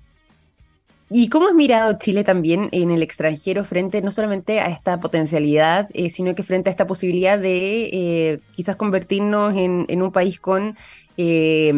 ¿Y 1.14 1.28
cómo 1.28 1.48
es 1.48 1.54
mirado 1.54 1.98
Chile 1.98 2.24
también 2.24 2.70
en 2.72 2.90
el 2.90 3.02
extranjero 3.02 3.64
frente 3.64 4.00
no 4.00 4.10
solamente 4.10 4.60
a 4.60 4.68
esta 4.68 4.98
potencialidad, 4.98 5.90
eh, 5.92 6.08
sino 6.08 6.34
que 6.34 6.42
frente 6.42 6.70
a 6.70 6.72
esta 6.72 6.86
posibilidad 6.86 7.38
de 7.38 7.90
eh, 7.92 8.40
quizás 8.56 8.76
convertirnos 8.76 9.54
en, 9.54 10.02
un 10.02 10.10
país 10.10 10.40
con 10.40 10.74
eh, 11.18 11.74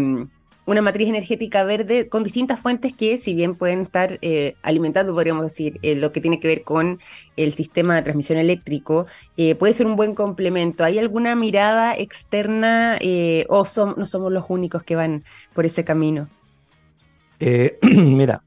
una 0.66 0.82
matriz 0.82 1.08
energética 1.08 1.64
verde 1.64 2.08
con 2.08 2.22
distintas 2.22 2.60
fuentes 2.60 2.92
que, 2.92 3.18
si 3.18 3.34
bien 3.34 3.56
pueden 3.56 3.80
estar 3.80 4.20
alimentando, 4.62 5.12
podríamos 5.12 5.42
decir, 5.42 5.80
lo 5.82 6.12
que 6.12 6.20
tiene 6.20 6.38
que 6.38 6.46
ver 6.46 6.62
con 6.62 7.00
el 7.36 7.52
sistema 7.52 7.96
de 7.96 8.02
transmisión 8.02 8.38
eléctrico, 8.38 9.06
puede 9.58 9.72
ser 9.72 9.86
un 9.86 9.96
buen 9.96 10.14
complemento? 10.14 10.84
¿Hay 10.84 10.98
alguna 10.98 11.34
mirada 11.34 11.94
externa 11.96 12.98
o 13.48 13.64
no 13.96 14.06
somos 14.06 14.32
los 14.32 14.44
únicos 14.48 14.84
que 14.84 14.96
van 14.96 15.24
por 15.54 15.66
ese 15.66 15.84
camino? 15.84 16.28
mira, 17.82 18.42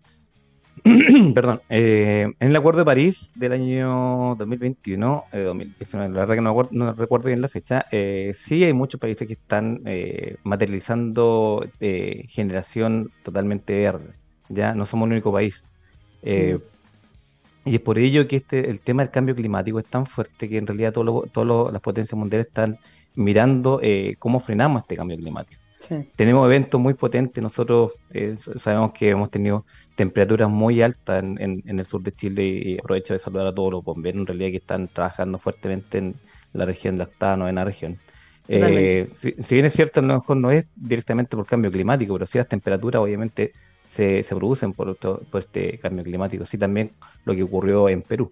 perdón, 1.34 1.62
eh, 1.70 2.34
en 2.40 2.50
el 2.50 2.56
Acuerdo 2.56 2.80
de 2.80 2.86
París 2.86 3.32
del 3.36 3.54
año 3.54 4.36
2021, 4.36 5.26
eh, 5.32 5.40
2019, 5.40 6.14
la 6.14 6.26
verdad 6.26 6.36
que 6.36 6.72
no, 6.72 6.94
recuerdo 6.94 7.28
bien 7.28 7.42
la 7.42 7.50
fecha, 7.50 7.86
eh, 7.92 8.34
sí 8.36 8.64
hay 8.64 8.74
muchos 8.74 9.00
países 9.00 9.28
que 9.28 9.34
están 9.34 9.82
eh, 9.86 10.38
materializando 10.44 11.66
generación 11.80 13.12
totalmente 13.24 13.74
verde, 13.74 14.14
ya 14.50 14.74
no 14.74 14.86
somos 14.86 15.08
el 15.08 15.14
único 15.14 15.32
país. 15.32 15.66
Mm. 16.24 16.58
Y 17.66 17.76
es 17.76 17.82
por 17.82 18.00
ello 18.00 18.28
que 18.28 18.38
este, 18.38 18.70
el 18.70 18.80
tema 18.80 19.04
del 19.04 19.12
cambio 19.12 19.36
climático 19.36 19.80
es 19.80 19.86
tan 19.86 20.06
fuerte 20.06 20.48
que 20.48 20.58
en 20.58 20.68
realidad 20.68 20.94
todas 20.94 21.74
las 21.74 21.82
potencias 21.82 22.18
mundiales 22.18 22.48
están 22.48 22.78
mirando 23.16 23.82
cómo 24.20 24.40
frenamos 24.40 24.84
este 24.84 24.96
cambio 24.96 25.18
climático. 25.18 25.62
Tenemos 26.16 26.46
eventos 26.46 26.80
muy 26.80 26.94
potentes. 26.94 27.44
Nosotros 27.44 27.92
sabemos 28.62 28.94
que 28.94 29.10
hemos 29.10 29.30
tenido 29.30 29.66
temperaturas 29.98 30.50
muy 30.50 30.82
altas 30.84 31.24
en, 31.24 31.64
el 31.66 31.86
sur 31.86 32.02
de 32.04 32.14
Chile 32.14 32.44
y 32.46 32.78
aprovecho 32.78 33.14
de 33.14 33.20
saludar 33.20 33.48
a 33.48 33.56
todos 33.56 33.72
los 33.72 33.84
bomberos 33.84 34.22
en 34.22 34.28
realidad 34.28 34.52
que 34.52 34.58
están 34.58 34.88
trabajando 34.88 35.40
fuertemente 35.40 35.98
en 35.98 36.16
la 36.54 36.66
región 36.66 36.98
de 36.98 37.04
Actano, 37.04 37.50
en 37.50 37.56
la 37.56 37.66
región. 37.66 37.98
Eh, 38.48 39.10
si, 39.16 39.56
bien 39.56 39.66
es 39.66 39.74
cierto, 39.74 40.00
a 40.00 40.04
lo 40.04 40.14
mejor 40.14 40.38
no 40.38 40.52
es 40.52 40.66
directamente 40.76 41.36
por 41.36 41.48
cambio 41.48 41.72
climático, 41.72 42.14
pero 42.14 42.28
sí 42.28 42.38
las 42.38 42.48
temperaturas 42.48 43.02
obviamente 43.02 43.52
se, 43.86 44.24
producen 44.30 44.72
por, 44.72 44.96
por 44.98 45.42
este 45.42 45.80
cambio 45.80 46.04
climático, 46.04 46.46
sí 46.46 46.60
también 46.60 46.92
lo 47.26 47.34
que 47.34 47.42
ocurrió 47.42 47.90
en 47.90 48.04
Perú. 48.04 48.32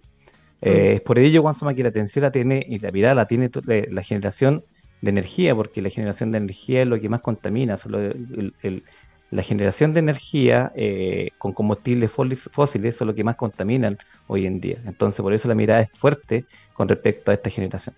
Eh, 0.62 0.70
mm. 0.70 0.94
Es 0.94 1.00
por 1.00 1.18
ello, 1.18 1.42
Juan 1.42 1.74
que 1.74 1.82
la 1.82 1.88
atención 1.88 2.22
la 2.22 2.30
tiene 2.30 2.64
y 2.66 2.78
la 2.78 2.92
mirada 2.92 3.16
la 3.16 3.26
tiene 3.26 3.50
la 3.90 4.02
generación 4.04 4.62
de 5.00 5.10
energía, 5.10 5.52
porque 5.56 5.82
la 5.82 5.90
generación 5.90 6.30
de 6.30 6.38
energía 6.38 6.82
es 6.82 6.88
lo 6.88 7.00
que 7.00 7.08
más 7.08 7.20
contamina, 7.20 7.76
solo 7.76 7.98
el, 8.00 8.84
la 9.30 9.42
generación 9.42 9.92
de 9.92 10.00
energía 10.00 10.72
eh, 10.76 11.30
con 11.38 11.52
combustibles 11.52 12.10
fósiles 12.10 12.96
son 12.96 13.08
lo 13.08 13.14
que 13.14 13.24
más 13.24 13.36
contaminan 13.36 13.98
hoy 14.26 14.46
en 14.46 14.60
día. 14.60 14.78
Entonces, 14.86 15.20
por 15.20 15.32
eso 15.32 15.48
la 15.48 15.54
mirada 15.54 15.82
es 15.82 15.90
fuerte 15.92 16.44
con 16.74 16.88
respecto 16.88 17.30
a 17.30 17.34
esta 17.34 17.50
generación. 17.50 17.94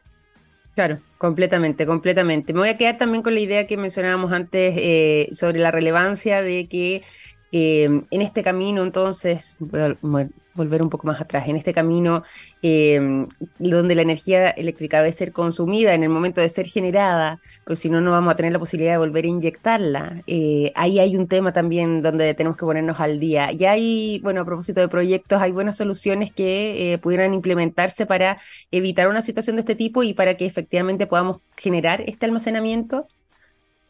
Claro, 0.74 1.00
completamente, 1.18 1.86
completamente. 1.86 2.52
Me 2.52 2.60
voy 2.60 2.68
a 2.68 2.76
quedar 2.76 2.98
también 2.98 3.22
con 3.22 3.34
la 3.34 3.40
idea 3.40 3.66
que 3.66 3.76
mencionábamos 3.76 4.32
antes 4.32 4.74
eh, 4.76 5.28
sobre 5.32 5.58
la 5.58 5.72
relevancia 5.72 6.40
de 6.40 6.68
que 6.68 7.02
eh, 7.52 7.84
en 8.10 8.22
este 8.22 8.42
camino, 8.42 8.82
entonces, 8.82 9.56
volver 10.58 10.82
un 10.82 10.90
poco 10.90 11.06
más 11.06 11.20
atrás, 11.20 11.48
en 11.48 11.56
este 11.56 11.72
camino 11.72 12.22
em, 12.60 13.26
donde 13.58 13.94
la 13.94 14.02
energía 14.02 14.50
eléctrica 14.50 14.98
debe 14.98 15.12
ser 15.12 15.32
consumida 15.32 15.94
en 15.94 16.02
el 16.02 16.10
momento 16.10 16.40
de 16.40 16.48
ser 16.48 16.66
generada, 16.66 17.38
pues 17.64 17.78
si 17.78 17.88
no, 17.88 18.00
no 18.00 18.10
vamos 18.10 18.32
a 18.32 18.36
tener 18.36 18.52
la 18.52 18.58
posibilidad 18.58 18.92
de 18.92 18.98
volver 18.98 19.24
a 19.24 19.28
inyectarla. 19.28 20.22
Eh, 20.26 20.72
ahí 20.74 20.98
hay 20.98 21.16
un 21.16 21.28
tema 21.28 21.52
también 21.52 22.02
donde 22.02 22.34
tenemos 22.34 22.58
que 22.58 22.66
ponernos 22.66 23.00
al 23.00 23.18
día. 23.18 23.50
Y 23.52 23.64
hay, 23.64 24.20
bueno, 24.22 24.42
a 24.42 24.44
propósito 24.44 24.80
de 24.80 24.88
proyectos, 24.88 25.40
hay 25.40 25.52
buenas 25.52 25.76
soluciones 25.76 26.32
que 26.32 26.92
eh, 26.92 26.98
pudieran 26.98 27.32
implementarse 27.32 28.04
para 28.04 28.38
evitar 28.70 29.08
una 29.08 29.22
situación 29.22 29.56
de 29.56 29.60
este 29.60 29.76
tipo 29.76 30.02
y 30.02 30.12
para 30.12 30.34
que 30.34 30.44
efectivamente 30.44 31.06
podamos 31.06 31.40
generar 31.56 32.02
este 32.02 32.26
almacenamiento. 32.26 33.06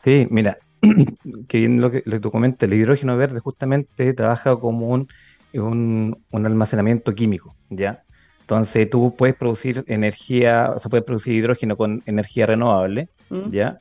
Sí, 0.05 0.29
mira, 0.31 0.59
que 1.49 1.59
bien 1.59 1.81
lo 1.81 1.91
que, 1.91 2.03
lo 2.07 2.21
tú 2.21 2.31
comentas, 2.31 2.69
el 2.69 2.75
hidrógeno 2.75 3.17
verde 3.17 3.41
justamente 3.41 4.13
trabaja 4.15 4.57
como 4.57 4.89
un 4.89 5.09
un, 5.55 6.17
almacenamiento 6.33 7.15
químico, 7.15 7.55
¿ya? 7.71 8.03
Entonces 8.41 8.89
tú 8.89 9.15
puedes 9.17 9.37
producir 9.37 9.85
energía, 9.87 10.73
o 10.75 10.79
sea, 10.79 10.89
puedes 10.89 11.05
producir 11.05 11.35
hidrógeno 11.35 11.77
con 11.77 12.03
energía 12.07 12.47
renovable, 12.47 13.09
mm. 13.31 13.51
¿ya? 13.51 13.79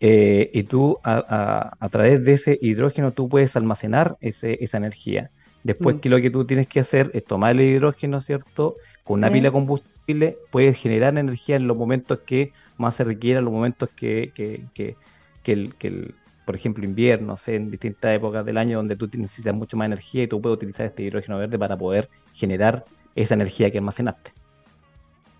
Eh, 0.00 0.50
y 0.52 0.64
tú 0.64 0.98
a, 1.02 1.88
través 1.90 2.24
de 2.24 2.34
ese 2.34 2.58
hidrógeno 2.60 3.12
tú 3.12 3.28
puedes 3.28 3.56
almacenar 3.56 4.16
ese, 4.20 4.62
esa 4.62 4.76
energía. 4.76 5.30
Después 5.62 5.96
mm. 5.96 6.00
que 6.00 6.08
lo 6.10 6.20
que 6.20 6.30
tú 6.30 6.44
tienes 6.44 6.66
que 6.66 6.80
hacer 6.80 7.10
es 7.14 7.24
tomar 7.24 7.52
el 7.52 7.62
hidrógeno, 7.62 8.20
¿cierto? 8.20 8.76
Con 9.02 9.20
una 9.20 9.30
pila 9.30 9.48
de 9.48 9.52
combustible 9.52 10.38
puedes 10.50 10.78
generar 10.78 11.16
energía 11.16 11.56
en 11.56 11.66
los 11.66 11.76
momentos 11.76 12.20
que 12.20 12.52
más 12.76 12.94
se 12.94 13.04
requiera, 13.04 13.38
en 13.38 13.46
los 13.46 13.54
momentos 13.54 13.88
que, 13.96 14.32
que, 14.34 14.64
que, 14.74 14.96
que 15.42 15.52
el, 15.52 15.74
el, 15.80 16.14
por 16.44 16.54
ejemplo, 16.54 16.84
invierno, 16.84 17.36
en 17.46 17.70
distintas 17.70 18.14
épocas 18.14 18.44
del 18.44 18.58
año 18.58 18.78
donde 18.78 18.96
tú 18.96 19.08
necesitas 19.14 19.54
mucho 19.54 19.76
más 19.76 19.86
energía 19.86 20.24
y 20.24 20.28
tú 20.28 20.40
puedes 20.40 20.56
utilizar 20.56 20.86
este 20.86 21.02
hidrógeno 21.02 21.38
verde 21.38 21.58
para 21.58 21.76
poder 21.76 22.08
generar 22.34 22.84
esa 23.14 23.34
energía 23.34 23.70
que 23.70 23.78
almacenaste. 23.78 24.43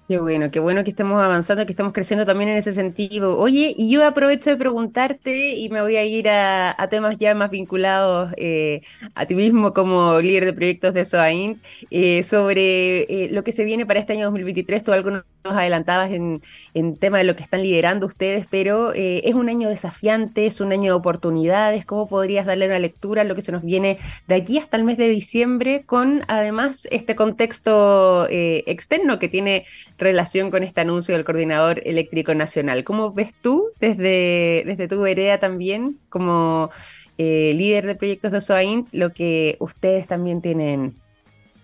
Qué 0.06 0.18
bueno, 0.18 0.50
qué 0.50 0.60
bueno 0.60 0.84
que 0.84 0.90
estemos 0.90 1.22
avanzando, 1.22 1.64
que 1.64 1.72
estamos 1.72 1.94
creciendo 1.94 2.26
también 2.26 2.50
en 2.50 2.58
ese 2.58 2.74
sentido. 2.74 3.38
Oye, 3.38 3.74
y 3.74 3.90
yo 3.90 4.06
aprovecho 4.06 4.50
de 4.50 4.58
preguntarte 4.58 5.54
y 5.54 5.70
me 5.70 5.80
voy 5.80 5.96
a 5.96 6.04
ir 6.04 6.28
a, 6.28 6.76
temas 6.90 7.16
ya 7.16 7.34
más 7.34 7.48
vinculados 7.48 8.30
eh, 8.36 8.82
a 9.14 9.24
ti 9.24 9.34
mismo 9.34 9.72
como 9.72 10.20
líder 10.20 10.44
de 10.44 10.52
proyectos 10.52 10.92
de 10.92 11.06
SOAIN, 11.06 11.62
eh, 11.90 12.22
sobre 12.22 13.04
eh, 13.04 13.28
lo 13.32 13.44
que 13.44 13.52
se 13.52 13.64
viene 13.64 13.86
para 13.86 13.98
este 13.98 14.12
año 14.12 14.26
2023. 14.26 14.84
Tú 14.84 14.92
algo 14.92 15.10
nos 15.10 15.24
adelantabas 15.44 16.10
en, 16.10 16.42
en 16.74 16.96
tema 16.98 17.16
de 17.16 17.24
lo 17.24 17.34
que 17.34 17.42
están 17.42 17.62
liderando 17.62 18.06
ustedes, 18.06 18.46
pero 18.50 18.92
es 18.94 19.34
un 19.34 19.48
año 19.48 19.70
desafiante, 19.70 20.46
es 20.46 20.60
un 20.60 20.72
año 20.72 20.92
de 20.92 20.98
oportunidades. 20.98 21.86
¿Cómo 21.86 22.08
podrías 22.08 22.44
darle 22.44 22.66
una 22.66 22.78
lectura 22.78 23.22
a 23.22 23.24
lo 23.24 23.34
que 23.34 23.42
se 23.42 23.52
nos 23.52 23.62
viene 23.62 23.98
de 24.26 24.34
aquí 24.34 24.58
hasta 24.58 24.76
el 24.76 24.84
mes 24.84 24.98
de 24.98 25.08
diciembre 25.08 25.84
con 25.86 26.22
además 26.28 26.88
este 26.90 27.14
contexto 27.14 28.26
externo 28.30 29.18
que 29.18 29.28
tiene 29.28 29.64
relación 29.98 30.50
con 30.50 30.62
este 30.62 30.80
anuncio 30.80 31.14
del 31.14 31.24
Coordinador 31.24 31.80
Eléctrico 31.84 32.34
Nacional. 32.34 32.84
¿Cómo 32.84 33.12
ves 33.12 33.34
tú 33.40 33.70
desde, 33.80 34.64
desde 34.66 34.88
tu 34.88 35.00
vereda 35.00 35.38
también 35.38 35.98
como 36.08 36.70
eh, 37.16 37.52
líder 37.54 37.86
de 37.86 37.94
proyectos 37.94 38.32
de 38.32 38.40
SOAIN 38.40 38.88
lo 38.92 39.10
que 39.10 39.56
ustedes 39.60 40.06
también 40.06 40.42
tienen 40.42 40.94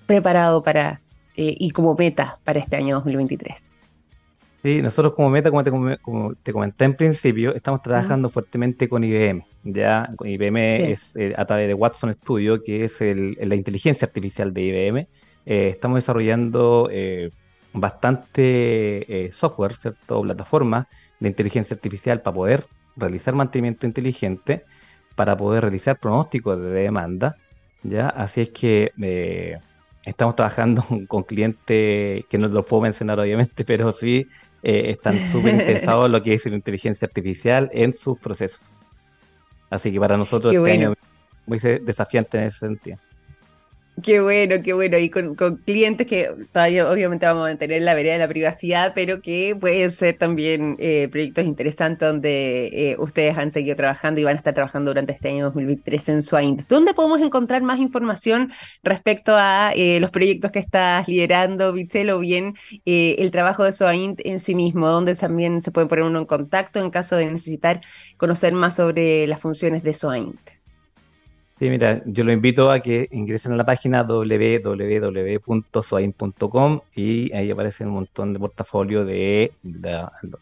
preparado 0.07 0.63
para 0.63 1.01
eh, 1.37 1.55
y 1.59 1.71
como 1.71 1.95
meta 1.95 2.39
para 2.45 2.61
este 2.61 2.77
año 2.77 2.97
2023? 2.97 3.73
Sí, 4.63 4.83
nosotros 4.83 5.15
como 5.15 5.31
meta, 5.31 5.51
como 5.51 6.35
te, 6.35 6.53
comenté 6.53 6.85
en 6.85 6.95
principio, 6.95 7.55
estamos 7.55 7.83
trabajando 7.83 8.29
fuertemente 8.29 8.91
con 8.91 9.03
IBM. 9.03 9.47
Ya 9.65 10.11
IBM 10.23 10.93
es 10.93 11.17
eh, 11.17 11.33
a 11.37 11.47
través 11.47 11.67
de 11.67 11.73
Watson 11.73 12.13
Studio, 12.13 12.63
que 12.63 12.85
es 12.85 13.01
la 13.01 13.55
inteligencia 13.55 14.05
artificial 14.05 14.53
de 14.53 14.63
IBM. 14.63 15.09
estamos 15.47 15.97
desarrollando 15.97 16.91
bastante 17.73 19.25
eh, 19.27 19.33
software, 19.33 19.75
¿cierto? 19.75 20.23
plataformas 20.23 20.87
de 21.19 21.29
inteligencia 21.29 21.75
artificial 21.75 22.23
para 22.23 22.35
poder 22.35 22.67
realizar 22.97 23.35
mantenimiento 23.35 23.87
inteligente, 23.87 24.65
para 25.15 25.37
poder 25.37 25.63
realizar 25.65 25.99
pronósticos 25.99 26.61
de 26.61 26.71
demanda, 26.71 27.37
¿ya? 27.83 28.09
Así 28.09 28.43
es 28.43 28.51
que 28.51 28.93
eh, 29.01 29.59
estamos 30.05 30.37
trabajando 30.37 30.85
con 31.09 31.23
clientes 31.23 32.25
que 32.29 32.39
no 32.39 32.49
lo 32.49 32.65
puedo 32.65 32.83
mencionar 32.83 33.21
obviamente, 33.21 33.65
pero 33.65 33.93
sí 33.93 34.27
eh, 34.63 34.91
están 34.91 35.19
súper 35.31 35.55
interesados 35.55 36.07
en 36.07 36.13
lo 36.13 36.23
que 36.23 36.35
es 36.35 36.47
la 36.47 36.57
inteligencia 36.57 37.07
artificial 37.07 37.71
en 37.73 37.95
sus 37.95 38.19
procesos. 38.19 38.77
Así 39.71 39.93
que 39.93 40.01
para 40.01 40.17
nosotros 40.17 40.53
este 40.55 40.73
año 40.73 40.95
muy 41.47 41.59
desafiante 41.59 42.39
en 42.39 42.45
ese 42.45 42.59
sentido. 42.59 42.99
Qué 44.03 44.21
bueno, 44.21 44.57
qué 44.65 44.73
bueno. 44.73 44.97
Y 44.99 45.11
con, 45.11 45.35
clientes 45.67 46.07
que 46.07 46.31
todavía 46.53 46.91
obviamente 46.91 47.27
vamos 47.27 47.43
a 47.43 47.51
mantener 47.51 47.83
la 47.83 47.95
vereda 47.95 48.15
de 48.15 48.19
la 48.21 48.29
privacidad, 48.29 48.93
pero 48.95 49.21
que 49.21 49.55
pueden 49.61 49.91
ser 49.91 50.17
también 50.17 50.77
eh, 50.79 51.09
proyectos 51.11 51.45
interesantes 51.45 52.09
donde 52.09 52.69
eh, 52.73 52.97
ustedes 52.99 53.37
han 53.37 53.51
seguido 53.51 53.77
trabajando 53.77 54.21
y 54.21 54.25
van 54.25 54.35
a 54.35 54.39
estar 54.39 54.55
trabajando 54.55 54.91
durante 54.93 55.13
este 55.13 55.29
año 55.29 55.45
2023 55.47 56.09
en 56.09 56.23
Swaint. 56.23 56.63
¿Dónde 56.69 56.95
podemos 56.95 57.21
encontrar 57.21 57.63
más 57.63 57.79
información 57.79 58.53
respecto 58.83 59.35
a 59.37 59.73
eh, 59.75 60.01
los 60.01 60.11
proyectos 60.11 60.51
que 60.51 60.61
estás 60.61 61.07
liderando, 61.07 61.73
Bitzel, 61.73 62.11
o 62.11 62.21
bien 62.21 62.55
el 62.87 63.31
trabajo 63.31 63.65
de 63.65 63.73
Swaint 63.73 64.21
en 64.25 64.41
sí 64.41 64.55
mismo? 64.55 64.89
¿Dónde 64.89 65.15
también 65.15 65.61
se 65.61 65.73
puede 65.73 65.89
poner 65.89 66.05
uno 66.05 66.21
en 66.21 66.27
contacto 66.27 66.81
en 66.81 66.91
caso 66.91 67.17
de 67.17 67.27
necesitar 67.27 67.83
conocer 68.17 68.55
más 68.55 68.77
sobre 68.77 69.27
las 69.27 69.41
funciones 69.41 69.83
de 69.83 69.93
Swaint? 69.93 70.60
Sí, 71.61 71.69
mira, 71.69 72.03
yo 72.07 72.25
lo 72.25 72.33
invito 72.33 72.71
a 72.71 72.81
que 72.81 73.07
ingresen 73.11 73.53
a 73.53 73.57
la 73.57 73.67
página 73.67 74.03
www.soain.com 74.03 76.81
y 76.97 77.31
ahí 77.35 77.51
aparece 77.51 77.85
un 77.85 77.91
montón 77.91 78.33
de 78.33 78.39
portafolios 78.39 79.07
de, 79.07 79.53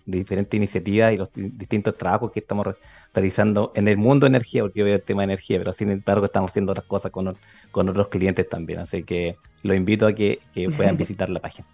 diferentes 0.07 0.57
iniciativas 0.57 1.12
y 1.12 1.16
los 1.16 1.28
distintos 1.35 1.98
trabajos 1.98 2.31
que 2.31 2.38
estamos 2.38 2.68
realizando 3.12 3.72
en 3.74 3.88
el 3.88 3.96
mundo 3.96 4.26
de 4.26 4.28
energía, 4.28 4.62
porque 4.62 4.78
yo 4.78 4.85
veo 4.85 4.94
el 4.94 5.02
tema 5.02 5.22
de 5.22 5.33
energía, 5.33 5.59
pero 5.59 5.72
sin 5.72 5.90
embargo 5.90 6.26
estamos 6.26 6.52
haciendo 6.52 6.70
otras 6.70 6.87
cosas 6.87 7.11
con, 7.11 7.37
con 7.72 7.88
otros 7.88 8.07
clientes 8.07 8.48
también. 8.48 8.78
Así 8.78 9.02
que 9.02 9.35
lo 9.64 9.74
invito 9.74 10.07
a 10.07 10.12
que 10.12 10.38
puedan 10.76 10.96
visitar 10.96 11.28
la 11.31 11.40
página. 11.40 11.66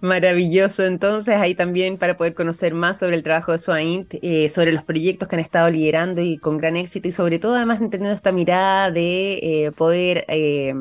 Maravilloso. 0.00 0.84
Entonces, 0.84 1.36
ahí 1.36 1.54
también 1.54 1.98
para 1.98 2.16
poder 2.16 2.34
conocer 2.34 2.72
más 2.72 2.98
sobre 2.98 3.16
el 3.16 3.22
trabajo 3.22 3.52
de 3.52 3.58
SOAINT, 3.58 4.14
eh, 4.22 4.48
sobre 4.48 4.72
los 4.72 4.84
proyectos 4.84 5.28
que 5.28 5.36
han 5.36 5.40
estado 5.40 5.68
liderando 5.70 6.22
y 6.22 6.38
con 6.38 6.56
gran 6.56 6.76
éxito, 6.76 7.08
y 7.08 7.12
sobre 7.12 7.38
todo, 7.38 7.56
además, 7.56 7.80
entendiendo 7.80 8.14
esta 8.14 8.32
mirada 8.32 8.90
de 8.90 9.34
eh, 9.66 9.72
poder 9.72 10.24
eh, 10.28 10.72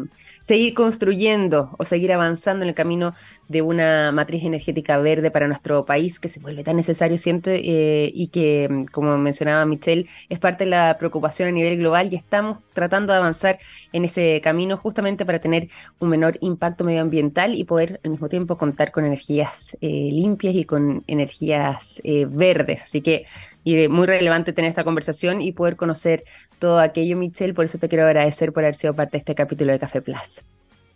seguir 0.45 0.75
construyendo 0.75 1.71
o 1.79 1.85
seguir 1.85 2.13
avanzando 2.13 2.61
en 2.61 2.69
el 2.69 2.75
camino 2.75 3.15
de 3.47 3.63
una 3.63 4.11
matriz 4.11 4.43
energética 4.43 4.99
verde 4.99 5.31
para 5.31 5.47
nuestro 5.47 5.85
país 5.85 6.19
que 6.19 6.27
se 6.27 6.39
vuelve 6.39 6.63
tan 6.63 6.75
necesario, 6.75 7.17
siento, 7.17 7.49
eh, 7.49 8.11
y 8.13 8.27
que, 8.27 8.85
como 8.91 9.17
mencionaba 9.17 9.65
Michelle, 9.65 10.05
es 10.29 10.37
parte 10.37 10.65
de 10.65 10.69
la 10.69 10.97
preocupación 10.99 11.49
a 11.49 11.51
nivel 11.51 11.79
global 11.79 12.09
y 12.13 12.15
estamos 12.15 12.59
tratando 12.73 13.11
de 13.11 13.17
avanzar 13.17 13.57
en 13.91 14.05
ese 14.05 14.39
camino 14.43 14.77
justamente 14.77 15.25
para 15.25 15.39
tener 15.39 15.67
un 15.97 16.09
menor 16.09 16.37
impacto 16.41 16.83
medioambiental 16.83 17.55
y 17.55 17.63
poder 17.63 17.99
al 18.03 18.11
mismo 18.11 18.29
tiempo 18.29 18.55
contar 18.55 18.91
con 18.91 19.03
energías 19.03 19.75
eh, 19.81 19.87
limpias 20.11 20.53
y 20.53 20.65
con 20.65 21.03
energías 21.07 22.01
eh, 22.03 22.27
verdes. 22.29 22.83
Así 22.83 23.01
que 23.01 23.25
y 23.65 23.89
muy 23.89 24.05
relevante 24.05 24.53
tener 24.53 24.69
esta 24.69 24.85
conversación 24.85 25.41
y 25.41 25.51
poder 25.51 25.75
conocer 25.75 26.23
todo 26.59 26.79
aquello, 26.79 27.17
Michelle. 27.17 27.53
Por 27.53 27.65
eso 27.65 27.79
te 27.79 27.89
quiero 27.89 28.05
agradecer 28.05 28.53
por 28.53 28.63
haber 28.63 28.75
sido 28.75 28.93
parte 28.93 29.13
de 29.13 29.17
este 29.17 29.35
capítulo 29.35 29.73
de 29.73 29.79
Café 29.79 30.01
Plus. 30.01 30.41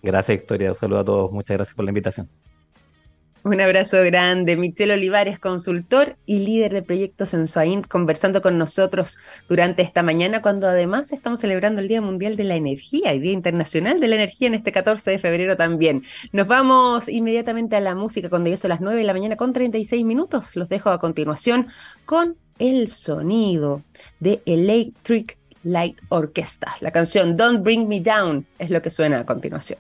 Gracias, 0.02 0.38
Victoria. 0.38 0.72
Un 0.72 0.78
saludo 0.78 1.00
a 1.00 1.04
todos. 1.04 1.32
Muchas 1.32 1.58
gracias 1.58 1.76
por 1.76 1.84
la 1.84 1.90
invitación. 1.92 2.30
Un 3.42 3.62
abrazo 3.62 3.98
grande. 4.04 4.58
Michelle 4.58 4.94
Olivares, 4.94 5.40
consultor 5.40 6.18
y 6.26 6.40
líder 6.40 6.74
de 6.74 6.84
proyectos 6.84 7.34
en 7.34 7.48
Soaint, 7.48 7.88
conversando 7.88 8.42
con 8.42 8.58
nosotros 8.58 9.18
durante 9.48 9.82
esta 9.82 10.04
mañana, 10.04 10.42
cuando 10.42 10.68
además 10.68 11.14
estamos 11.14 11.40
celebrando 11.40 11.80
el 11.82 11.88
Día 11.88 12.02
Mundial 12.02 12.36
de 12.36 12.44
la 12.44 12.56
Energía 12.56 13.14
y 13.14 13.20
Día 13.20 13.32
Internacional 13.32 14.02
de 14.02 14.10
la 14.10 14.16
Energía 14.16 14.50
en 14.50 14.56
este 14.56 14.74
14 14.74 15.10
de 15.10 15.20
febrero 15.20 15.56
también. 15.56 16.04
Nos 16.34 16.48
vamos 16.48 17.08
inmediatamente 17.08 17.78
a 17.78 17.80
la 17.80 17.96
música 17.96 18.30
cuando 18.30 18.50
ya 18.50 18.58
son 18.58 18.70
las 18.70 18.82
9 18.82 18.98
de 19.00 19.06
la 19.06 19.14
mañana 19.14 19.38
con 19.38 19.54
36 19.54 20.04
minutos. 20.04 20.58
Los 20.58 20.68
dejo 20.68 20.90
a 20.90 21.00
continuación 21.00 21.68
con 22.06 22.36
el 22.60 22.88
sonido 22.88 23.84
de 24.20 24.42
Electric 24.46 25.38
Light 25.64 26.00
Orchestra. 26.10 26.76
La 26.82 26.92
canción 26.92 27.36
Don't 27.36 27.64
Bring 27.64 27.88
Me 27.88 28.00
Down 28.00 28.46
es 28.58 28.70
lo 28.70 28.82
que 28.82 28.90
suena 28.90 29.20
a 29.20 29.26
continuación. 29.26 29.80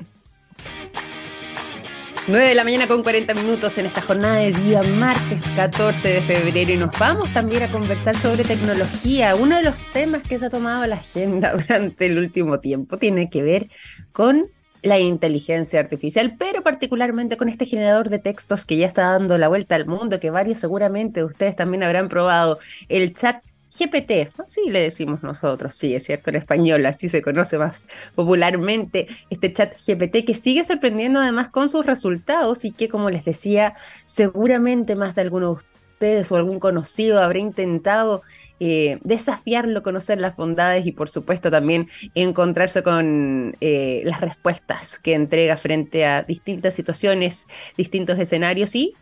9 2.27 2.47
de 2.47 2.53
la 2.53 2.63
mañana 2.63 2.87
con 2.87 3.01
40 3.01 3.33
minutos 3.33 3.75
en 3.79 3.87
esta 3.87 4.01
jornada 4.01 4.35
de 4.35 4.51
día 4.51 4.83
martes 4.83 5.43
14 5.55 6.07
de 6.09 6.21
febrero 6.21 6.71
y 6.71 6.77
nos 6.77 6.97
vamos 6.99 7.33
también 7.33 7.63
a 7.63 7.71
conversar 7.71 8.15
sobre 8.15 8.43
tecnología. 8.43 9.35
Uno 9.35 9.55
de 9.55 9.63
los 9.63 9.75
temas 9.93 10.21
que 10.21 10.37
se 10.37 10.45
ha 10.45 10.49
tomado 10.51 10.85
la 10.85 10.97
agenda 10.97 11.53
durante 11.57 12.05
el 12.05 12.19
último 12.19 12.59
tiempo 12.59 12.97
tiene 12.97 13.31
que 13.31 13.41
ver 13.41 13.69
con 14.11 14.47
la 14.81 14.99
inteligencia 14.99 15.79
artificial, 15.79 16.35
pero 16.37 16.63
particularmente 16.63 17.37
con 17.37 17.49
este 17.49 17.65
generador 17.65 18.09
de 18.09 18.19
textos 18.19 18.65
que 18.65 18.77
ya 18.77 18.87
está 18.87 19.11
dando 19.11 19.37
la 19.37 19.47
vuelta 19.47 19.75
al 19.75 19.85
mundo, 19.85 20.19
que 20.19 20.29
varios 20.29 20.59
seguramente 20.59 21.23
ustedes 21.23 21.55
también 21.55 21.83
habrán 21.83 22.09
probado, 22.09 22.59
el 22.87 23.13
chat 23.13 23.43
GPT, 23.77 24.31
así 24.39 24.61
le 24.67 24.81
decimos 24.81 25.21
nosotros, 25.21 25.75
sí, 25.75 25.93
es 25.93 26.05
cierto, 26.05 26.31
en 26.31 26.37
español, 26.37 26.85
así 26.85 27.07
se 27.07 27.21
conoce 27.21 27.57
más 27.57 27.87
popularmente 28.15 29.07
este 29.29 29.53
chat 29.53 29.73
GPT 29.77 30.25
que 30.25 30.33
sigue 30.33 30.63
sorprendiendo 30.63 31.19
además 31.19 31.49
con 31.49 31.69
sus 31.69 31.85
resultados 31.85 32.65
y 32.65 32.71
que, 32.71 32.89
como 32.89 33.09
les 33.11 33.23
decía, 33.25 33.75
seguramente 34.05 34.95
más 34.95 35.13
de 35.13 35.21
alguno 35.21 35.47
de 35.47 35.53
ustedes 35.99 36.31
o 36.31 36.37
algún 36.37 36.61
conocido 36.61 37.21
habrá 37.21 37.39
intentado 37.39 38.21
eh, 38.61 38.99
desafiarlo, 39.03 39.83
conocer 39.83 40.21
las 40.21 40.37
bondades 40.37 40.85
y 40.85 40.93
por 40.93 41.09
supuesto 41.09 41.51
también 41.51 41.89
encontrarse 42.15 42.83
con 42.83 43.57
eh, 43.59 44.01
las 44.05 44.21
respuestas 44.21 44.97
que 44.97 45.13
entrega 45.13 45.57
frente 45.57 46.05
a 46.05 46.23
distintas 46.23 46.73
situaciones, 46.73 47.47
distintos 47.75 48.17
escenarios 48.17 48.75
y 48.75 48.93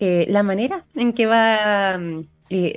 eh, 0.00 0.26
la 0.28 0.42
manera 0.42 0.84
en 0.96 1.12
que 1.12 1.26
va 1.26 1.96
mm, 1.98 2.24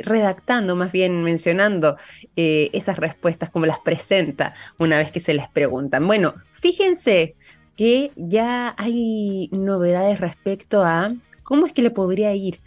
redactando, 0.04 0.76
más 0.76 0.92
bien 0.92 1.24
mencionando 1.24 1.98
esas 2.36 2.96
respuestas, 3.00 3.50
como 3.50 3.66
las 3.66 3.80
presenta 3.80 4.54
una 4.78 5.00
vez 5.00 5.12
que 5.12 5.20
se 5.20 5.34
les 5.34 5.50
preguntan. 5.50 6.06
Bueno, 6.06 6.36
fíjense 6.52 7.34
que 7.76 8.12
ya 8.16 8.76
hay 8.78 9.50
novedades 9.52 10.20
respecto 10.20 10.84
a 10.84 11.16
cómo 11.42 11.66
es 11.66 11.74
que 11.74 11.82
le 11.82 11.90
podría 11.90 12.36
ir 12.36 12.60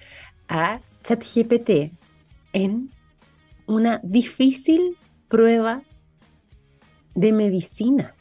a 0.48 0.80
ChatGPT 1.06 1.92
en 2.52 2.90
una 3.66 4.00
difícil 4.02 4.96
prueba 5.28 5.84
de 7.14 7.32
medicina. 7.32 8.15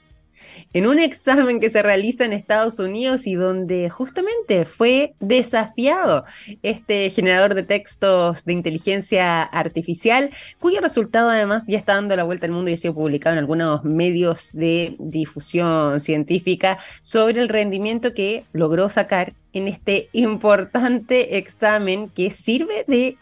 En 0.74 0.88
un 0.88 1.00
examen 1.00 1.60
que 1.60 1.70
se 1.70 1.82
realiza 1.82 2.26
en 2.26 2.34
Estados 2.34 2.80
Unidos 2.80 3.28
y 3.28 3.36
donde 3.36 3.90
justamente 3.90 4.66
fue 4.66 5.14
desafiado 5.20 6.26
este 6.64 7.10
generador 7.10 7.54
de 7.54 7.64
textos 7.64 8.46
de 8.46 8.54
inteligencia 8.54 9.44
artificial, 9.44 10.32
cuyo 10.60 10.82
resultado 10.82 11.30
además 11.30 11.64
ya 11.68 11.78
está 11.78 11.96
dando 11.96 12.16
la 12.16 12.24
vuelta 12.24 12.46
al 12.46 12.52
mundo 12.52 12.70
y 12.70 12.74
ha 12.74 12.78
sido 12.78 12.94
publicado 12.94 13.34
en 13.34 13.40
algunos 13.40 13.84
medios 13.84 14.52
de 14.54 14.96
difusión 15.00 16.00
científica 16.00 16.78
sobre 17.02 17.42
el 17.42 17.50
rendimiento 17.50 18.14
que 18.14 18.44
logró 18.54 18.90
sacar 18.90 19.34
en 19.54 19.68
este 19.68 20.10
importante 20.12 21.38
examen 21.38 22.10
que 22.10 22.32
sirve 22.32 22.84
de 22.88 23.18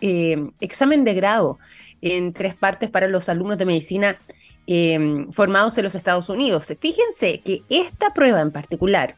eh, 0.00 0.50
examen 0.60 1.04
de 1.04 1.14
grado 1.14 1.58
en 2.02 2.32
tres 2.32 2.54
partes 2.54 2.90
para 2.90 3.08
los 3.08 3.28
alumnos 3.28 3.58
de 3.58 3.64
medicina 3.64 4.18
eh, 4.66 5.26
formados 5.30 5.76
en 5.76 5.84
los 5.84 5.94
Estados 5.94 6.28
Unidos. 6.28 6.72
Fíjense 6.80 7.40
que 7.40 7.62
esta 7.68 8.14
prueba 8.14 8.40
en 8.40 8.52
particular 8.52 9.16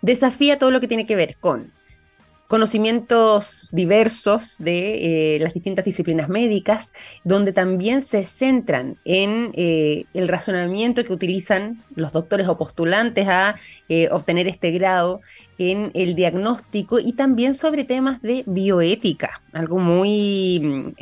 desafía 0.00 0.58
todo 0.58 0.70
lo 0.70 0.80
que 0.80 0.88
tiene 0.88 1.06
que 1.06 1.16
ver 1.16 1.36
con 1.36 1.73
conocimientos 2.54 3.68
diversos 3.72 4.54
de 4.60 5.34
eh, 5.34 5.38
las 5.40 5.54
distintas 5.54 5.84
disciplinas 5.84 6.28
médicas, 6.28 6.92
donde 7.24 7.52
también 7.52 8.00
se 8.00 8.22
centran 8.22 8.96
en 9.04 9.50
eh, 9.54 10.04
el 10.14 10.28
razonamiento 10.28 11.02
que 11.02 11.12
utilizan 11.12 11.82
los 11.96 12.12
doctores 12.12 12.46
o 12.46 12.56
postulantes 12.56 13.26
a 13.26 13.56
eh, 13.88 14.08
obtener 14.12 14.46
este 14.46 14.70
grado 14.70 15.20
en 15.58 15.90
el 15.94 16.14
diagnóstico 16.14 17.00
y 17.00 17.14
también 17.14 17.56
sobre 17.56 17.82
temas 17.82 18.22
de 18.22 18.44
bioética, 18.46 19.40
algo 19.52 19.78
muy 19.78 20.94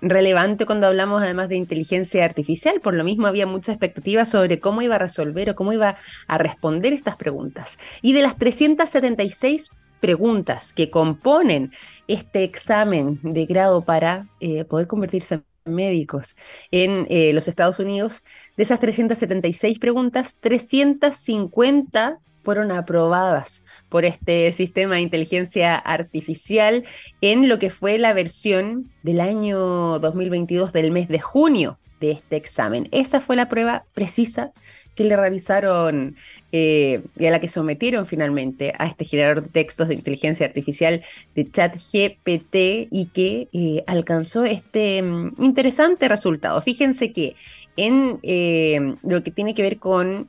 relevante 0.00 0.64
cuando 0.64 0.86
hablamos 0.86 1.22
además 1.22 1.50
de 1.50 1.56
inteligencia 1.56 2.24
artificial. 2.24 2.80
Por 2.80 2.94
lo 2.94 3.04
mismo 3.04 3.26
había 3.26 3.46
mucha 3.46 3.72
expectativa 3.72 4.24
sobre 4.24 4.60
cómo 4.60 4.80
iba 4.80 4.94
a 4.94 4.98
resolver 4.98 5.50
o 5.50 5.54
cómo 5.54 5.74
iba 5.74 5.96
a 6.26 6.38
responder 6.38 6.94
estas 6.94 7.16
preguntas. 7.16 7.78
Y 8.00 8.14
de 8.14 8.22
las 8.22 8.38
376 8.38 9.70
preguntas 10.00 10.72
que 10.72 10.90
componen 10.90 11.72
este 12.08 12.44
examen 12.44 13.20
de 13.22 13.46
grado 13.46 13.84
para 13.84 14.28
eh, 14.40 14.64
poder 14.64 14.86
convertirse 14.86 15.34
en 15.34 15.44
médicos 15.74 16.36
en 16.70 17.06
eh, 17.10 17.32
los 17.32 17.48
Estados 17.48 17.78
Unidos, 17.78 18.22
de 18.56 18.62
esas 18.62 18.78
376 18.80 19.78
preguntas, 19.78 20.36
350 20.40 22.20
fueron 22.46 22.70
aprobadas 22.70 23.64
por 23.88 24.04
este 24.04 24.52
sistema 24.52 24.94
de 24.94 25.00
inteligencia 25.00 25.74
artificial 25.74 26.84
en 27.20 27.48
lo 27.48 27.58
que 27.58 27.70
fue 27.70 27.98
la 27.98 28.12
versión 28.12 28.92
del 29.02 29.20
año 29.20 29.98
2022 29.98 30.72
del 30.72 30.92
mes 30.92 31.08
de 31.08 31.18
junio 31.18 31.80
de 31.98 32.12
este 32.12 32.36
examen. 32.36 32.88
Esa 32.92 33.20
fue 33.20 33.34
la 33.34 33.48
prueba 33.48 33.84
precisa 33.94 34.52
que 34.96 35.04
le 35.04 35.14
realizaron 35.14 36.16
eh, 36.50 37.02
y 37.16 37.26
a 37.26 37.30
la 37.30 37.38
que 37.38 37.48
sometieron 37.48 38.06
finalmente 38.06 38.72
a 38.78 38.86
este 38.86 39.04
generador 39.04 39.42
de 39.42 39.50
textos 39.50 39.88
de 39.88 39.94
inteligencia 39.94 40.46
artificial 40.46 41.04
de 41.34 41.50
ChatGPT 41.50 42.88
y 42.90 43.10
que 43.12 43.48
eh, 43.52 43.84
alcanzó 43.86 44.44
este 44.44 45.02
mm, 45.02 45.34
interesante 45.38 46.08
resultado. 46.08 46.60
Fíjense 46.62 47.12
que 47.12 47.36
en 47.76 48.18
eh, 48.22 48.96
lo 49.02 49.22
que 49.22 49.30
tiene 49.30 49.54
que 49.54 49.62
ver 49.62 49.78
con 49.78 50.28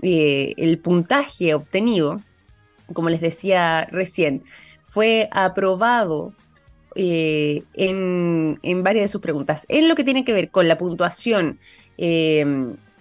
el 0.00 0.78
puntaje 0.78 1.54
obtenido, 1.54 2.20
como 2.92 3.10
les 3.10 3.20
decía 3.20 3.84
recién, 3.90 4.44
fue 4.84 5.28
aprobado 5.32 6.34
en, 6.94 7.64
en, 7.74 8.82
varias 8.84 9.06
de 9.06 9.08
sus 9.08 9.20
preguntas. 9.20 9.66
En 9.68 9.88
lo 9.88 9.96
que 9.96 10.04
tiene 10.04 10.24
que 10.24 10.32
ver 10.32 10.50
con 10.52 10.68
la 10.68 10.78
puntuación 10.78 11.58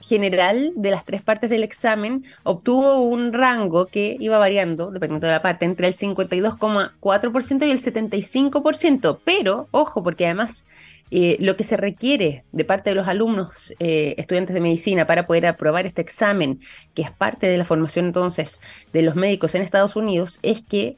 general 0.02 0.72
de 0.76 0.92
las 0.92 1.06
tres 1.06 1.22
partes 1.22 1.50
del 1.50 1.64
examen 1.64 2.26
obtuvo 2.44 3.00
un 3.00 3.34
rango 3.34 3.88
que 3.88 4.18
iba 4.20 4.38
variando, 4.38 4.92
dependiendo 4.92 5.28
de 5.28 5.34
la 5.34 5.42
parte, 5.42 5.66
entre 5.66 5.88
el 5.88 5.94
52,4% 5.94 7.68
y 7.68 7.72
el 7.72 7.80
75%. 7.80 9.20
Pero, 9.24 9.68
ojo, 9.72 10.04
porque 10.04 10.26
además 10.26 10.66
eh, 11.10 11.38
lo 11.40 11.56
que 11.56 11.64
se 11.64 11.78
requiere 11.78 12.44
de 12.52 12.66
parte 12.66 12.90
de 12.90 12.96
los 12.96 13.08
alumnos, 13.08 13.74
eh, 13.80 14.16
estudiantes 14.18 14.54
de 14.54 14.62
medicina, 14.62 15.08
para 15.08 15.26
poder 15.26 15.46
aprobar 15.46 15.86
este 15.86 16.02
examen, 16.02 16.60
que 16.94 17.02
es 17.02 17.12
parte 17.12 17.48
de 17.48 17.58
la 17.58 17.66
formación 17.66 18.08
entonces 18.08 18.60
de 18.94 19.02
los 19.02 19.16
médicos 19.16 19.56
en 19.56 19.62
Estados 19.62 19.96
Unidos, 19.96 20.40
es 20.44 20.62
que 20.62 20.96